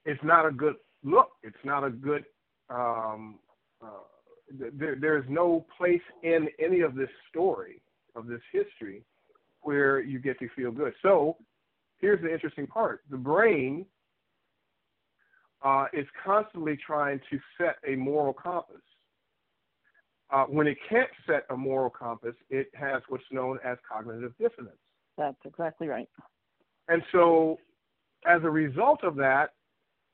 It's 0.05 0.23
not 0.23 0.45
a 0.45 0.51
good 0.51 0.75
look. 1.03 1.29
It's 1.43 1.57
not 1.63 1.83
a 1.83 1.89
good. 1.89 2.25
Um, 2.69 3.39
uh, 3.81 4.05
there, 4.73 4.97
there's 4.99 5.25
no 5.29 5.65
place 5.77 6.01
in 6.23 6.47
any 6.59 6.81
of 6.81 6.95
this 6.95 7.09
story 7.29 7.81
of 8.15 8.27
this 8.27 8.41
history 8.51 9.03
where 9.61 9.99
you 9.99 10.19
get 10.19 10.39
to 10.39 10.49
feel 10.55 10.71
good. 10.71 10.93
So 11.01 11.37
here's 11.99 12.21
the 12.21 12.33
interesting 12.33 12.67
part: 12.67 13.01
the 13.09 13.17
brain 13.17 13.85
uh, 15.63 15.85
is 15.93 16.05
constantly 16.23 16.77
trying 16.77 17.19
to 17.29 17.39
set 17.57 17.77
a 17.87 17.95
moral 17.95 18.33
compass. 18.33 18.81
Uh, 20.29 20.43
when 20.45 20.67
it 20.67 20.77
can't 20.89 21.09
set 21.25 21.45
a 21.49 21.55
moral 21.55 21.89
compass, 21.89 22.35
it 22.49 22.69
has 22.73 23.01
what's 23.07 23.23
known 23.31 23.59
as 23.63 23.77
cognitive 23.89 24.33
dissonance. 24.37 24.77
That's 25.17 25.37
exactly 25.45 25.87
right. 25.87 26.09
And 26.89 27.01
so, 27.11 27.57
as 28.25 28.41
a 28.43 28.49
result 28.49 29.03
of 29.03 29.15
that, 29.15 29.53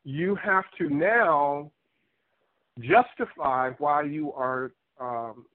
you 0.03 0.35
have 0.35 0.65
to 0.77 0.89
now 0.89 1.71
justify 2.79 3.71
why 3.79 4.03
you 4.03 4.31
are 4.33 4.71
um, 4.99 5.45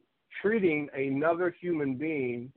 treating 0.42 0.88
another 0.94 1.54
human 1.60 1.94
being 1.94 2.52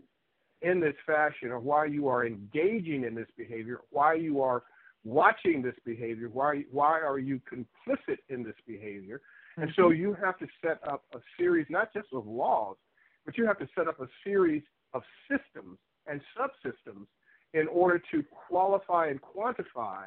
in 0.62 0.80
this 0.80 0.95
fashion, 1.06 1.49
or 1.49 1.60
why 1.60 1.86
you 1.86 2.08
are 2.08 2.26
engaging 2.26 3.04
in 3.04 3.16
this 3.16 3.28
behavior, 3.36 3.80
why 3.89 4.14
you 4.14 4.41
are 4.41 4.64
watching 5.04 5.62
this 5.62 5.76
behavior, 5.86 6.30
why 6.30 6.64
why 6.72 6.99
are 6.99 7.18
you 7.18 7.41
complicit 7.52 8.18
in 8.30 8.43
this 8.43 8.56
behavior. 8.68 9.22
And 9.58 9.70
so 9.76 9.89
you 9.89 10.16
have 10.24 10.38
to 10.39 10.47
set 10.64 10.80
up 10.88 11.04
a 11.14 11.20
series 11.38 11.66
not 11.70 11.93
just 11.93 12.08
of 12.14 12.26
laws, 12.26 12.78
but 13.26 13.38
you 13.38 13.45
have 13.45 13.60
to 13.60 13.68
set 13.78 13.88
up 13.88 13.99
a 13.99 14.08
series 14.24 14.64
of 14.93 15.02
systems 15.30 15.78
and 16.08 16.22
subsystems 16.38 17.06
in 17.54 17.68
order 17.68 18.02
to 18.12 18.24
qualify 18.47 19.08
and 19.08 19.20
quantify 19.22 20.06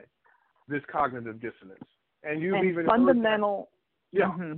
this 0.69 0.83
cognitive 0.91 1.41
dissonance. 1.41 1.85
And 2.23 2.41
you've 2.43 2.55
and 2.55 2.69
even 2.69 2.87
fundamental. 2.87 3.69
Yeah. 4.13 4.31
Mm-hmm. 4.31 4.55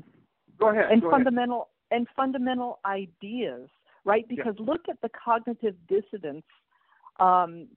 Go 0.59 0.71
ahead. 0.71 0.91
And 0.91 1.03
go 1.03 1.11
fundamental 1.11 1.69
ahead. 1.91 1.99
and 1.99 2.07
fundamental 2.15 2.79
ideas, 2.87 3.69
right? 4.05 4.27
Because 4.29 4.55
yeah. 4.59 4.67
look 4.67 4.83
at 4.89 5.01
the 5.03 5.11
cognitive 5.25 5.75
dissonance. 5.89 6.45
Um, 7.19 7.69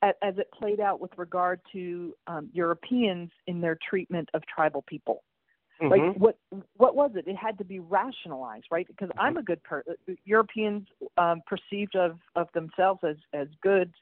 as 0.00 0.38
it 0.38 0.48
played 0.56 0.78
out 0.78 1.00
with 1.00 1.10
regard 1.16 1.60
to 1.72 2.14
um, 2.28 2.48
Europeans 2.52 3.30
in 3.48 3.60
their 3.60 3.76
treatment 3.88 4.28
of 4.32 4.42
tribal 4.46 4.82
people. 4.82 5.24
Mm-hmm. 5.82 5.90
Like 5.90 6.16
what 6.16 6.38
what 6.76 6.94
was 6.94 7.10
it? 7.16 7.26
It 7.26 7.36
had 7.36 7.58
to 7.58 7.64
be 7.64 7.80
rationalized, 7.80 8.66
right? 8.70 8.86
Because 8.86 9.08
mm-hmm. 9.08 9.20
I'm 9.20 9.36
a 9.36 9.42
good 9.42 9.62
person. 9.64 9.94
Europeans 10.24 10.86
um, 11.18 11.42
perceived 11.46 11.96
of 11.96 12.18
of 12.36 12.48
themselves 12.54 13.00
as 13.02 13.16
as 13.32 13.48
good, 13.62 13.92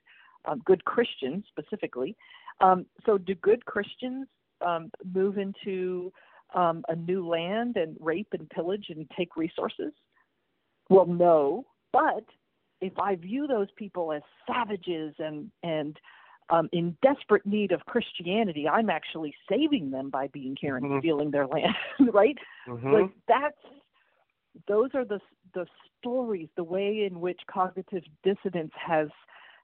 um, 0.44 0.60
good 0.66 0.84
Christians 0.84 1.44
specifically, 1.48 2.16
um, 2.60 2.86
so, 3.06 3.18
do 3.18 3.34
good 3.36 3.64
Christians 3.64 4.26
um, 4.64 4.90
move 5.14 5.38
into 5.38 6.12
um, 6.54 6.84
a 6.88 6.96
new 6.96 7.26
land 7.26 7.76
and 7.76 7.96
rape 8.00 8.28
and 8.32 8.48
pillage 8.50 8.86
and 8.90 9.08
take 9.16 9.36
resources? 9.36 9.92
Well, 10.90 11.06
no. 11.06 11.64
But 11.92 12.24
if 12.80 12.98
I 12.98 13.16
view 13.16 13.46
those 13.46 13.68
people 13.76 14.12
as 14.12 14.22
savages 14.46 15.14
and 15.18 15.50
and 15.62 15.96
um, 16.50 16.68
in 16.72 16.96
desperate 17.02 17.46
need 17.46 17.72
of 17.72 17.84
Christianity, 17.86 18.68
I'm 18.68 18.90
actually 18.90 19.34
saving 19.48 19.90
them 19.90 20.10
by 20.10 20.28
being 20.28 20.56
here 20.60 20.76
and 20.76 20.86
mm-hmm. 20.86 20.98
stealing 20.98 21.30
their 21.30 21.46
land, 21.46 21.74
right? 22.12 22.36
Mm-hmm. 22.68 22.92
Like 22.92 23.10
that's 23.28 23.56
those 24.66 24.90
are 24.94 25.04
the 25.04 25.20
the 25.54 25.66
stories, 25.98 26.48
the 26.56 26.64
way 26.64 27.06
in 27.10 27.20
which 27.20 27.40
cognitive 27.50 28.02
dissonance 28.24 28.72
has 28.74 29.08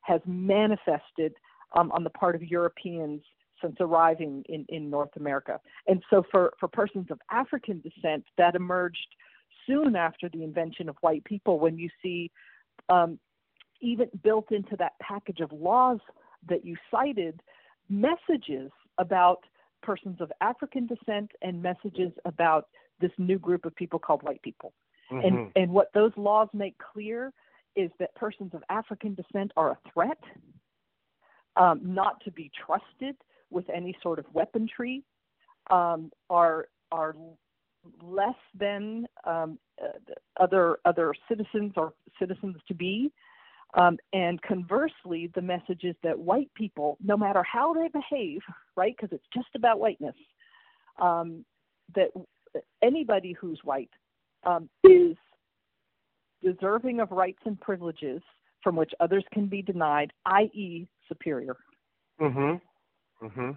has 0.02 0.20
manifested 0.26 1.34
um, 1.76 1.90
on 1.92 2.04
the 2.04 2.10
part 2.10 2.34
of 2.34 2.42
Europeans 2.42 3.22
since 3.60 3.76
arriving 3.80 4.44
in, 4.48 4.64
in 4.68 4.90
North 4.90 5.16
America. 5.16 5.58
And 5.86 6.02
so 6.10 6.22
for, 6.30 6.52
for 6.60 6.68
persons 6.68 7.06
of 7.10 7.18
African 7.30 7.80
descent, 7.80 8.24
that 8.38 8.54
emerged 8.54 9.08
soon 9.66 9.96
after 9.96 10.28
the 10.28 10.44
invention 10.44 10.88
of 10.88 10.96
white 11.00 11.24
people 11.24 11.58
when 11.58 11.78
you 11.78 11.88
see 12.02 12.30
um, 12.88 13.18
even 13.80 14.08
built 14.22 14.52
into 14.52 14.76
that 14.76 14.92
package 15.00 15.40
of 15.40 15.50
laws 15.52 15.98
that 16.48 16.64
you 16.64 16.76
cited 16.90 17.40
messages 17.88 18.70
about 18.98 19.40
persons 19.82 20.20
of 20.20 20.32
African 20.40 20.86
descent 20.86 21.30
and 21.42 21.62
messages 21.62 22.12
about 22.24 22.66
this 23.00 23.12
new 23.18 23.38
group 23.38 23.64
of 23.64 23.74
people 23.76 23.98
called 23.98 24.22
white 24.22 24.42
people. 24.42 24.72
Mm-hmm. 25.10 25.26
And 25.26 25.52
and 25.54 25.70
what 25.70 25.92
those 25.94 26.12
laws 26.16 26.48
make 26.52 26.76
clear 26.78 27.32
is 27.76 27.90
that 27.98 28.14
persons 28.14 28.52
of 28.54 28.62
African 28.70 29.14
descent 29.14 29.52
are 29.56 29.72
a 29.72 29.78
threat 29.92 30.18
um, 31.56 31.80
not 31.82 32.22
to 32.24 32.30
be 32.30 32.50
trusted 32.66 33.16
with 33.50 33.64
any 33.72 33.96
sort 34.02 34.18
of 34.18 34.26
weaponry, 34.32 35.04
um, 35.70 36.10
are 36.30 36.68
are 36.90 37.14
less 38.02 38.34
than 38.58 39.06
um, 39.24 39.58
uh, 39.82 39.88
other 40.40 40.78
other 40.84 41.14
citizens 41.28 41.72
or 41.76 41.92
citizens 42.18 42.56
to 42.68 42.74
be. 42.74 43.12
Um, 43.76 43.98
and 44.14 44.40
conversely, 44.40 45.30
the 45.34 45.42
message 45.42 45.84
is 45.84 45.94
that 46.02 46.18
white 46.18 46.50
people, 46.54 46.96
no 47.04 47.16
matter 47.16 47.42
how 47.42 47.74
they 47.74 47.88
behave, 47.88 48.40
right, 48.74 48.94
because 48.96 49.14
it's 49.14 49.26
just 49.34 49.48
about 49.54 49.78
whiteness, 49.78 50.14
um, 51.00 51.44
that 51.94 52.08
anybody 52.82 53.32
who's 53.38 53.60
white 53.64 53.90
um, 54.44 54.70
is 54.82 55.14
deserving 56.42 57.00
of 57.00 57.10
rights 57.10 57.40
and 57.44 57.60
privileges 57.60 58.22
from 58.62 58.76
which 58.76 58.92
others 58.98 59.24
can 59.32 59.46
be 59.46 59.60
denied, 59.60 60.10
i.e., 60.24 60.88
superior. 61.06 61.56
Mm-hmm. 62.20 63.26
Mm-hmm. 63.26 63.50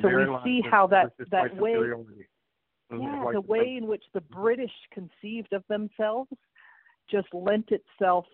So 0.00 0.08
we 0.08 0.38
see 0.44 0.62
how 0.70 0.86
that 0.88 1.12
that 1.30 1.56
way. 1.56 1.74
Mm-hmm. 1.74 3.00
Yeah, 3.00 3.24
the 3.32 3.40
way 3.40 3.76
in 3.78 3.86
which 3.86 4.04
the 4.12 4.20
British 4.20 4.70
conceived 4.92 5.52
of 5.52 5.64
themselves 5.68 6.30
just 7.10 7.28
lent 7.32 7.70
itself 7.70 8.26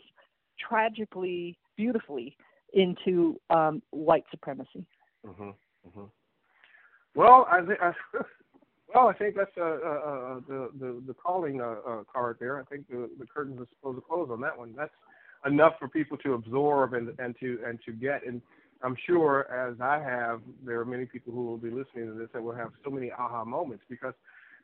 tragically, 0.59 1.59
beautifully 1.77 2.37
into 2.75 3.41
um, 3.51 3.83
white 3.91 4.25
supremacy. 4.31 4.87
Mhm. 5.27 5.55
Mhm. 5.87 6.11
Well, 7.15 7.47
I 7.51 7.63
think 7.65 7.79
Well, 8.95 9.09
I 9.09 9.13
think 9.13 9.37
that's 9.37 9.51
uh, 9.59 9.63
uh, 9.63 9.67
uh, 9.67 10.41
the, 10.49 10.71
the 10.81 11.03
the 11.09 11.15
calling 11.15 11.61
uh, 11.61 11.77
uh, 11.87 12.03
card 12.11 12.39
there. 12.41 12.59
I 12.59 12.65
think 12.65 12.89
the, 12.89 13.11
the 13.19 13.27
curtains 13.27 13.61
are 13.61 13.67
supposed 13.77 13.99
to 13.99 14.01
close 14.01 14.29
on 14.31 14.41
that 14.41 14.57
one. 14.57 14.75
That's 14.77 14.93
enough 15.45 15.75
for 15.79 15.89
people 15.89 16.17
to 16.19 16.35
absorb 16.35 16.95
and 16.95 17.11
and 17.19 17.37
to 17.41 17.59
and 17.67 17.79
to 17.85 17.93
get. 17.93 18.27
And 18.27 18.41
I'm 18.83 18.97
sure, 19.07 19.51
as 19.53 19.79
I 19.81 19.99
have, 19.99 20.41
there 20.65 20.81
are 20.81 20.87
many 20.87 21.05
people 21.05 21.35
who 21.35 21.45
will 21.45 21.59
be 21.59 21.71
listening 21.71 22.07
to 22.07 22.15
this 22.19 22.29
that 22.33 22.43
will 22.43 22.55
have 22.55 22.71
so 22.83 22.91
many 22.91 23.13
aha 23.13 23.45
moments 23.45 23.85
because 23.91 24.15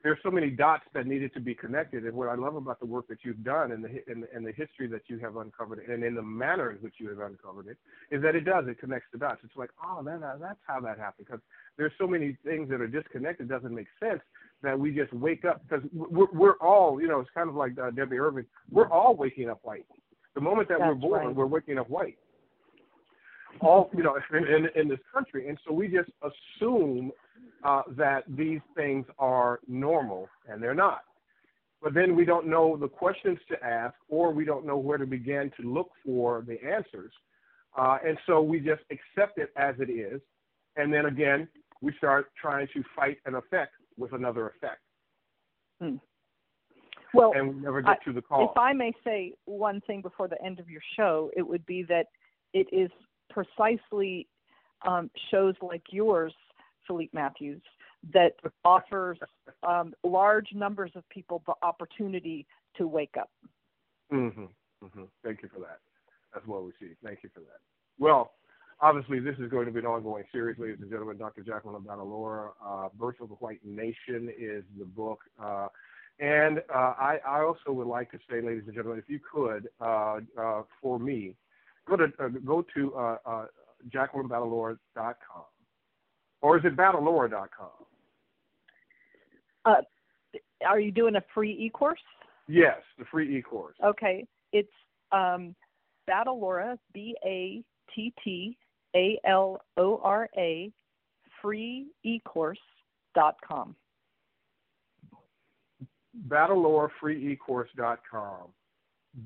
there's 0.05 0.19
so 0.23 0.31
many 0.31 0.51
dots 0.51 0.85
that 0.93 1.07
needed 1.07 1.33
to 1.33 1.41
be 1.41 1.55
connected. 1.55 2.05
And 2.05 2.15
what 2.15 2.29
I 2.29 2.35
love 2.35 2.57
about 2.57 2.79
the 2.79 2.85
work 2.85 3.09
that 3.09 3.19
you've 3.23 3.43
done 3.43 3.73
and 3.73 3.83
the 3.83 3.89
and, 4.07 4.25
and 4.35 4.47
the 4.47 4.53
history 4.53 4.87
that 4.89 5.01
you 5.07 5.19
have 5.19 5.37
uncovered 5.37 5.81
and 5.89 6.05
in 6.05 6.15
the 6.15 6.23
manner 6.23 6.73
in 6.73 6.77
which 6.77 6.97
you 6.99 7.09
have 7.09 7.19
uncovered 7.19 7.69
it 7.69 7.79
is 8.15 8.23
that 8.23 8.37
it 8.37 8.43
does 8.43 8.67
it 8.69 8.79
connects 8.79 9.09
the 9.13 9.19
dots. 9.19 9.41
It's 9.43 9.57
like 9.57 9.71
oh 9.83 10.03
that, 10.05 10.21
that's 10.41 10.59
how 10.67 10.79
that 10.81 10.99
happened 10.99 11.27
because 11.27 11.41
there's 11.79 11.93
so 11.99 12.07
many 12.07 12.37
things 12.45 12.69
that 12.69 12.83
are 12.83 12.87
disconnected 12.87 13.49
doesn't 13.49 13.75
make 13.75 13.89
sense 13.99 14.21
that 14.63 14.79
we 14.79 14.93
just 14.93 15.13
wake 15.15 15.47
up 15.47 15.63
because 15.67 15.85
we're, 15.93 16.31
we're 16.33 16.57
all 16.61 17.01
you 17.01 17.09
know 17.09 17.21
it's 17.21 17.31
kind 17.33 17.49
of 17.49 17.57
like 17.57 17.73
uh, 17.79 17.91
Debbie 17.91 18.19
Irving 18.19 18.45
we're 18.71 18.91
all 18.91 19.17
waking 19.17 19.49
up 19.49 19.61
white. 19.63 19.87
The 20.35 20.41
moment 20.43 20.69
that 20.69 20.81
That's 20.81 20.89
we're 20.89 20.95
born, 20.97 21.27
right. 21.29 21.35
we're 21.35 21.47
waking 21.47 21.79
up 21.79 21.89
white. 21.89 22.19
All 23.61 23.91
you 23.97 24.03
know 24.03 24.19
in, 24.33 24.45
in, 24.47 24.69
in 24.75 24.89
this 24.89 24.99
country, 25.13 25.49
and 25.49 25.59
so 25.67 25.73
we 25.73 25.89
just 25.89 26.11
assume 26.23 27.13
uh, 27.65 27.83
that 27.97 28.25
these 28.29 28.61
things 28.77 29.07
are 29.19 29.61
normal, 29.67 30.29
and 30.49 30.63
they're 30.63 30.75
not. 30.75 31.03
But 31.83 31.95
then 31.95 32.17
we 32.17 32.25
don't 32.25 32.47
know 32.47 32.77
the 32.77 32.89
questions 32.89 33.39
to 33.51 33.63
ask, 33.63 33.95
or 34.09 34.33
we 34.33 34.45
don't 34.45 34.65
know 34.65 34.79
where 34.79 34.99
to 34.99 35.07
begin 35.07 35.51
to 35.61 35.71
look 35.71 35.91
for 36.05 36.43
the 36.47 36.57
answers. 36.65 37.13
Uh, 37.77 37.99
and 38.07 38.17
so 38.27 38.41
we 38.41 38.59
just 38.59 38.83
accept 38.91 39.39
it 39.39 39.51
as 39.57 39.75
it 39.79 39.91
is. 39.91 40.21
And 40.77 40.93
then 40.93 41.07
again, 41.07 41.47
we 41.83 41.93
start 41.99 42.31
trying 42.41 42.69
to 42.75 42.83
fight 42.97 43.19
an 43.27 43.35
effect 43.35 43.73
with 43.99 44.13
another 44.13 44.49
effect. 44.49 44.81
Hmm. 45.81 45.97
Well, 47.13 47.33
and 47.35 47.55
we 47.55 47.61
never 47.61 47.83
get 47.83 47.99
I- 48.01 48.05
to 48.05 48.13
the 48.13 48.23
cause. 48.23 48.49
If 48.51 48.59
I 48.59 48.73
may 48.73 48.93
say 49.05 49.35
one 49.45 49.81
thing 49.83 50.01
before 50.01 50.27
the 50.27 50.43
end 50.43 50.59
of 50.61 50.69
your 50.69 50.83
show, 50.97 51.31
it 51.37 51.43
would 51.47 51.65
be 51.67 51.83
that 51.85 52.07
it 52.55 52.67
is 52.73 52.91
precisely 53.31 54.29
um, 54.87 55.11
shows 55.31 55.55
like 55.62 55.83
yours, 55.91 56.33
Philippe 56.87 57.11
Matthews, 57.12 57.62
that 58.12 58.37
offers 58.64 59.18
um, 59.66 59.95
large 60.03 60.49
numbers 60.55 60.91
of 60.95 61.09
people 61.09 61.43
the 61.47 61.55
opportunity 61.62 62.47
to 62.77 62.87
wake 62.87 63.14
up. 63.18 63.31
Mm-hmm. 64.12 64.45
Mm-hmm. 64.85 65.05
Thank 65.25 65.43
you 65.43 65.49
for 65.53 65.61
that. 65.61 65.79
That's 66.33 66.47
what 66.47 66.64
we 66.64 66.72
see. 66.81 66.93
Thank 67.03 67.20
you 67.22 67.31
for 67.33 67.41
that. 67.41 67.61
Well, 67.99 68.33
obviously, 68.81 69.20
this 69.20 69.37
is 69.39 69.51
going 69.51 69.66
to 69.66 69.72
be 69.72 69.79
an 69.81 69.87
ongoing 69.87 70.25
series, 70.33 70.59
ladies 70.59 70.79
and 70.81 70.91
gentlemen. 70.91 71.16
Dr. 71.16 71.43
Jacqueline 71.43 71.83
Battalora, 71.83 72.51
uh, 72.64 72.89
Birth 72.99 73.20
of 73.20 73.29
the 73.29 73.37
White 73.37 73.64
Nation 73.64 74.31
is 74.39 74.64
the 74.79 74.85
book. 74.85 75.20
Uh, 75.43 75.68
and 76.20 76.59
uh, 76.72 76.95
I, 76.99 77.18
I 77.27 77.41
also 77.41 77.72
would 77.72 77.87
like 77.87 78.11
to 78.12 78.18
say, 78.31 78.41
ladies 78.41 78.64
and 78.66 78.75
gentlemen, 78.75 78.99
if 78.99 79.09
you 79.09 79.20
could, 79.33 79.68
uh, 79.81 80.18
uh, 80.39 80.62
for 80.81 80.99
me, 80.99 81.35
go 81.89 81.97
to 81.97 82.05
uh, 82.18 82.28
go 82.45 82.64
to 82.74 82.95
uh, 82.95 83.16
uh, 83.26 83.47
JacquelineBattalora.com. 83.91 85.45
Or 86.43 86.59
is 86.59 86.64
it 86.64 86.76
Battalora.com? 86.76 87.68
Uh, 89.64 89.74
are 90.66 90.78
you 90.78 90.91
doing 90.91 91.16
a 91.16 91.22
free 91.32 91.53
e-course? 91.59 92.01
Yes, 92.49 92.78
the 92.99 93.05
free 93.11 93.39
e-course. 93.39 93.76
Okay, 93.82 94.26
it's 94.53 94.68
um, 95.12 95.55
Battalora, 96.09 96.76
B 96.93 97.16
A 97.24 97.62
T 97.95 98.12
T 98.22 98.59
A 98.95 99.18
L 99.26 99.61
O 99.78 100.01
R 100.03 100.28
A, 100.37 100.70
free 101.41 101.87
e-course 102.03 102.59
dot 103.14 103.37
com. 103.47 103.74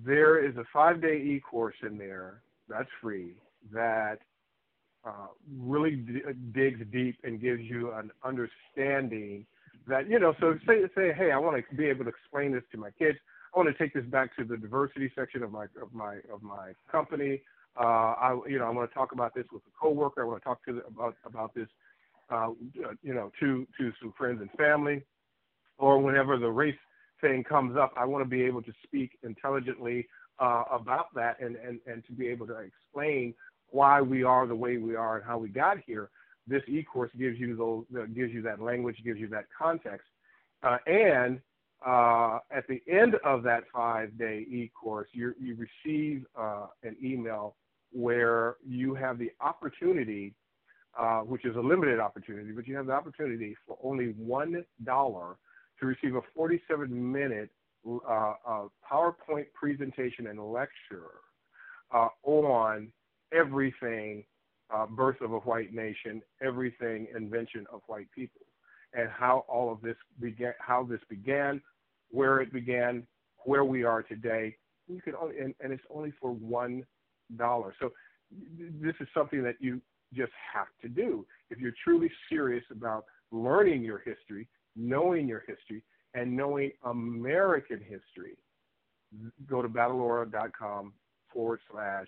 There 0.04 0.44
is 0.44 0.56
a 0.56 0.64
five-day 0.72 1.16
e-course 1.16 1.74
in 1.82 1.98
there 1.98 2.42
that's 2.68 2.88
free 3.00 3.34
that 3.72 4.18
uh, 5.04 5.28
really 5.58 5.96
d- 5.96 6.22
digs 6.52 6.80
deep 6.92 7.16
and 7.24 7.40
gives 7.40 7.62
you 7.62 7.92
an 7.92 8.10
understanding 8.24 9.46
that 9.86 10.08
you 10.08 10.18
know. 10.18 10.34
So 10.40 10.58
say 10.66 10.82
say, 10.96 11.12
hey, 11.16 11.30
I 11.32 11.38
want 11.38 11.62
to 11.68 11.76
be 11.76 11.86
able 11.86 12.04
to 12.04 12.10
explain 12.10 12.52
this 12.52 12.64
to 12.72 12.78
my 12.78 12.90
kids. 12.90 13.18
I 13.54 13.58
want 13.58 13.74
to 13.74 13.82
take 13.82 13.94
this 13.94 14.04
back 14.04 14.36
to 14.36 14.44
the 14.44 14.56
diversity 14.56 15.10
section 15.14 15.42
of 15.42 15.52
my 15.52 15.64
of 15.80 15.92
my 15.92 16.16
of 16.32 16.42
my 16.42 16.72
company. 16.90 17.40
Uh, 17.78 17.84
I 17.84 18.38
you 18.48 18.58
know 18.58 18.66
I 18.66 18.70
want 18.70 18.90
to 18.90 18.94
talk 18.94 19.12
about 19.12 19.34
this 19.34 19.46
with 19.52 19.62
a 19.62 19.70
coworker. 19.80 20.22
I 20.22 20.26
want 20.26 20.42
to 20.42 20.44
talk 20.44 20.64
to 20.66 20.74
the, 20.74 20.86
about 20.86 21.16
about 21.24 21.54
this 21.54 21.68
uh, 22.30 22.50
you 23.02 23.14
know 23.14 23.30
to 23.40 23.66
to 23.78 23.92
some 24.00 24.12
friends 24.18 24.40
and 24.40 24.50
family 24.52 25.02
or 25.78 25.98
whenever 26.00 26.36
the 26.36 26.50
race 26.50 26.76
thing 27.20 27.44
comes 27.44 27.76
up, 27.76 27.92
I 27.96 28.04
want 28.04 28.24
to 28.24 28.28
be 28.28 28.42
able 28.42 28.62
to 28.62 28.72
speak 28.84 29.18
intelligently 29.22 30.06
uh, 30.41 30.64
about 30.70 31.14
that 31.14 31.41
and, 31.41 31.57
and, 31.57 31.80
and 31.86 32.05
to 32.07 32.12
be 32.12 32.28
able 32.28 32.47
to 32.47 32.57
explain 32.57 33.34
why 33.70 34.01
we 34.01 34.22
are 34.22 34.47
the 34.47 34.55
way 34.55 34.78
we 34.78 34.95
are 34.95 35.16
and 35.16 35.26
how 35.26 35.39
we 35.39 35.49
got 35.49 35.76
here. 35.86 36.11
This 36.47 36.62
e-course 36.66 37.11
gives 37.18 37.39
you 37.39 37.57
those, 37.57 37.84
gives 38.14 38.32
you 38.32 38.41
that 38.43 38.61
language, 38.61 38.97
gives 39.05 39.20
you 39.20 39.28
that 39.28 39.45
context, 39.57 40.07
uh, 40.62 40.78
and 40.86 41.41
uh, 41.86 42.39
at 42.51 42.66
the 42.68 42.82
end 42.91 43.14
of 43.24 43.43
that 43.45 43.64
five-day 43.72 44.47
e-course, 44.51 45.09
you 45.12 45.34
you 45.41 45.57
receive 45.57 46.24
uh, 46.36 46.66
an 46.82 46.97
email 47.03 47.55
where 47.93 48.57
you 48.66 48.95
have 48.95 49.18
the 49.18 49.30
opportunity, 49.41 50.34
uh, 50.99 51.20
which 51.20 51.45
is 51.45 51.55
a 51.57 51.61
limited 51.61 52.01
opportunity, 52.01 52.51
but 52.51 52.66
you 52.66 52.74
have 52.74 52.86
the 52.86 52.93
opportunity 52.93 53.55
for 53.66 53.78
only 53.82 54.14
one 54.18 54.64
dollar 54.84 55.36
to 55.78 55.86
receive 55.86 56.16
a 56.16 56.20
47 56.34 57.12
minute 57.12 57.51
uh, 58.09 58.34
uh, 58.47 58.64
PowerPoint 58.91 59.47
presentation 59.55 60.26
and 60.28 60.53
lecture 60.53 61.11
uh, 61.95 62.09
on 62.24 62.89
everything 63.32 64.24
uh, 64.74 64.86
birth 64.86 65.20
of 65.20 65.32
a 65.32 65.39
white 65.39 65.72
nation, 65.74 66.22
everything 66.43 67.07
invention 67.16 67.66
of 67.72 67.80
white 67.86 68.11
people, 68.14 68.43
and 68.95 69.09
how 69.09 69.45
all 69.49 69.72
of 69.72 69.80
this 69.80 69.97
began, 70.20 70.53
how 70.59 70.84
this 70.84 71.01
began, 71.09 71.61
where 72.11 72.41
it 72.41 72.53
began, 72.53 73.07
where 73.45 73.64
we 73.64 73.84
are 73.84 74.03
today. 74.03 74.57
You 74.89 75.01
can 75.01 75.14
only, 75.14 75.39
and, 75.39 75.55
and 75.61 75.72
it's 75.72 75.82
only 75.91 76.12
for 76.20 76.32
one 76.32 76.84
dollar. 77.36 77.74
So 77.80 77.93
this 78.80 78.95
is 79.01 79.09
something 79.14 79.43
that 79.43 79.57
you 79.61 79.80
just 80.14 80.32
have 80.55 80.68
to 80.82 80.89
do 80.89 81.26
if 81.51 81.59
you're 81.59 81.74
truly 81.84 82.11
serious 82.30 82.64
about 82.70 83.05
learning 83.30 83.82
your 83.82 83.99
history 83.99 84.49
knowing 84.78 85.26
your 85.28 85.41
history 85.41 85.82
and 86.14 86.36
knowing 86.36 86.72
American 86.84 87.80
history, 87.80 88.36
go 89.48 89.62
to 89.62 89.68
battalora.com 89.68 90.92
forward 91.32 91.61
slash 91.70 92.06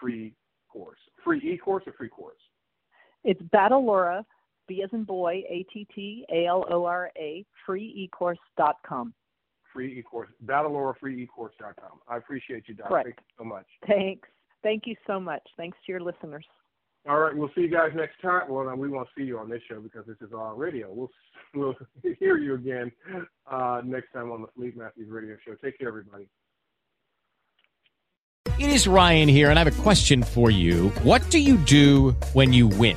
free 0.00 0.34
course. 0.68 0.98
Free 1.24 1.38
e 1.38 1.56
course 1.56 1.84
or 1.86 1.92
free 1.92 2.08
course? 2.08 2.38
It's 3.24 3.40
Battalora, 3.54 4.24
B 4.66 4.82
as 4.82 4.90
in 4.92 5.04
boy, 5.04 5.42
A 5.48 5.64
T 5.72 5.86
T 5.94 6.24
A 6.32 6.46
L 6.46 6.64
O 6.70 6.84
R 6.84 7.10
A, 7.16 7.44
free 7.66 8.10
ecourse 8.10 8.36
dot 8.56 8.76
com. 8.86 9.14
Free 9.72 9.98
e 9.98 10.02
course. 10.02 10.28
BattaloraFreeEcourse.com. 10.44 12.00
I 12.08 12.16
appreciate 12.16 12.64
you, 12.68 12.74
Doc. 12.74 12.88
Correct. 12.88 13.06
Thank 13.06 13.18
you 13.18 13.34
so 13.38 13.44
much. 13.44 13.66
Thanks. 13.86 14.28
Thank 14.62 14.86
you 14.86 14.96
so 15.06 15.18
much. 15.18 15.42
Thanks 15.56 15.78
to 15.86 15.92
your 15.92 16.00
listeners. 16.00 16.44
All 17.08 17.18
right, 17.18 17.36
we'll 17.36 17.50
see 17.54 17.62
you 17.62 17.70
guys 17.70 17.90
next 17.96 18.20
time. 18.22 18.42
Well, 18.48 18.64
we 18.76 18.88
won't 18.88 19.08
see 19.16 19.24
you 19.24 19.38
on 19.38 19.50
this 19.50 19.60
show 19.68 19.80
because 19.80 20.06
this 20.06 20.16
is 20.20 20.32
all 20.32 20.54
radio. 20.54 20.92
We'll 20.92 21.10
we'll 21.54 21.74
hear 22.18 22.38
you 22.38 22.54
again 22.54 22.92
uh, 23.50 23.82
next 23.84 24.12
time 24.12 24.30
on 24.30 24.42
the 24.42 24.48
Philippe 24.54 24.78
Matthews 24.78 25.08
Radio 25.10 25.36
Show. 25.44 25.54
Take 25.62 25.78
care, 25.78 25.88
everybody. 25.88 26.28
It 28.58 28.70
is 28.70 28.86
Ryan 28.86 29.28
here, 29.28 29.50
and 29.50 29.58
I 29.58 29.64
have 29.64 29.78
a 29.78 29.82
question 29.82 30.22
for 30.22 30.50
you. 30.50 30.90
What 31.02 31.28
do 31.30 31.38
you 31.38 31.56
do 31.56 32.12
when 32.32 32.52
you 32.52 32.68
win? 32.68 32.96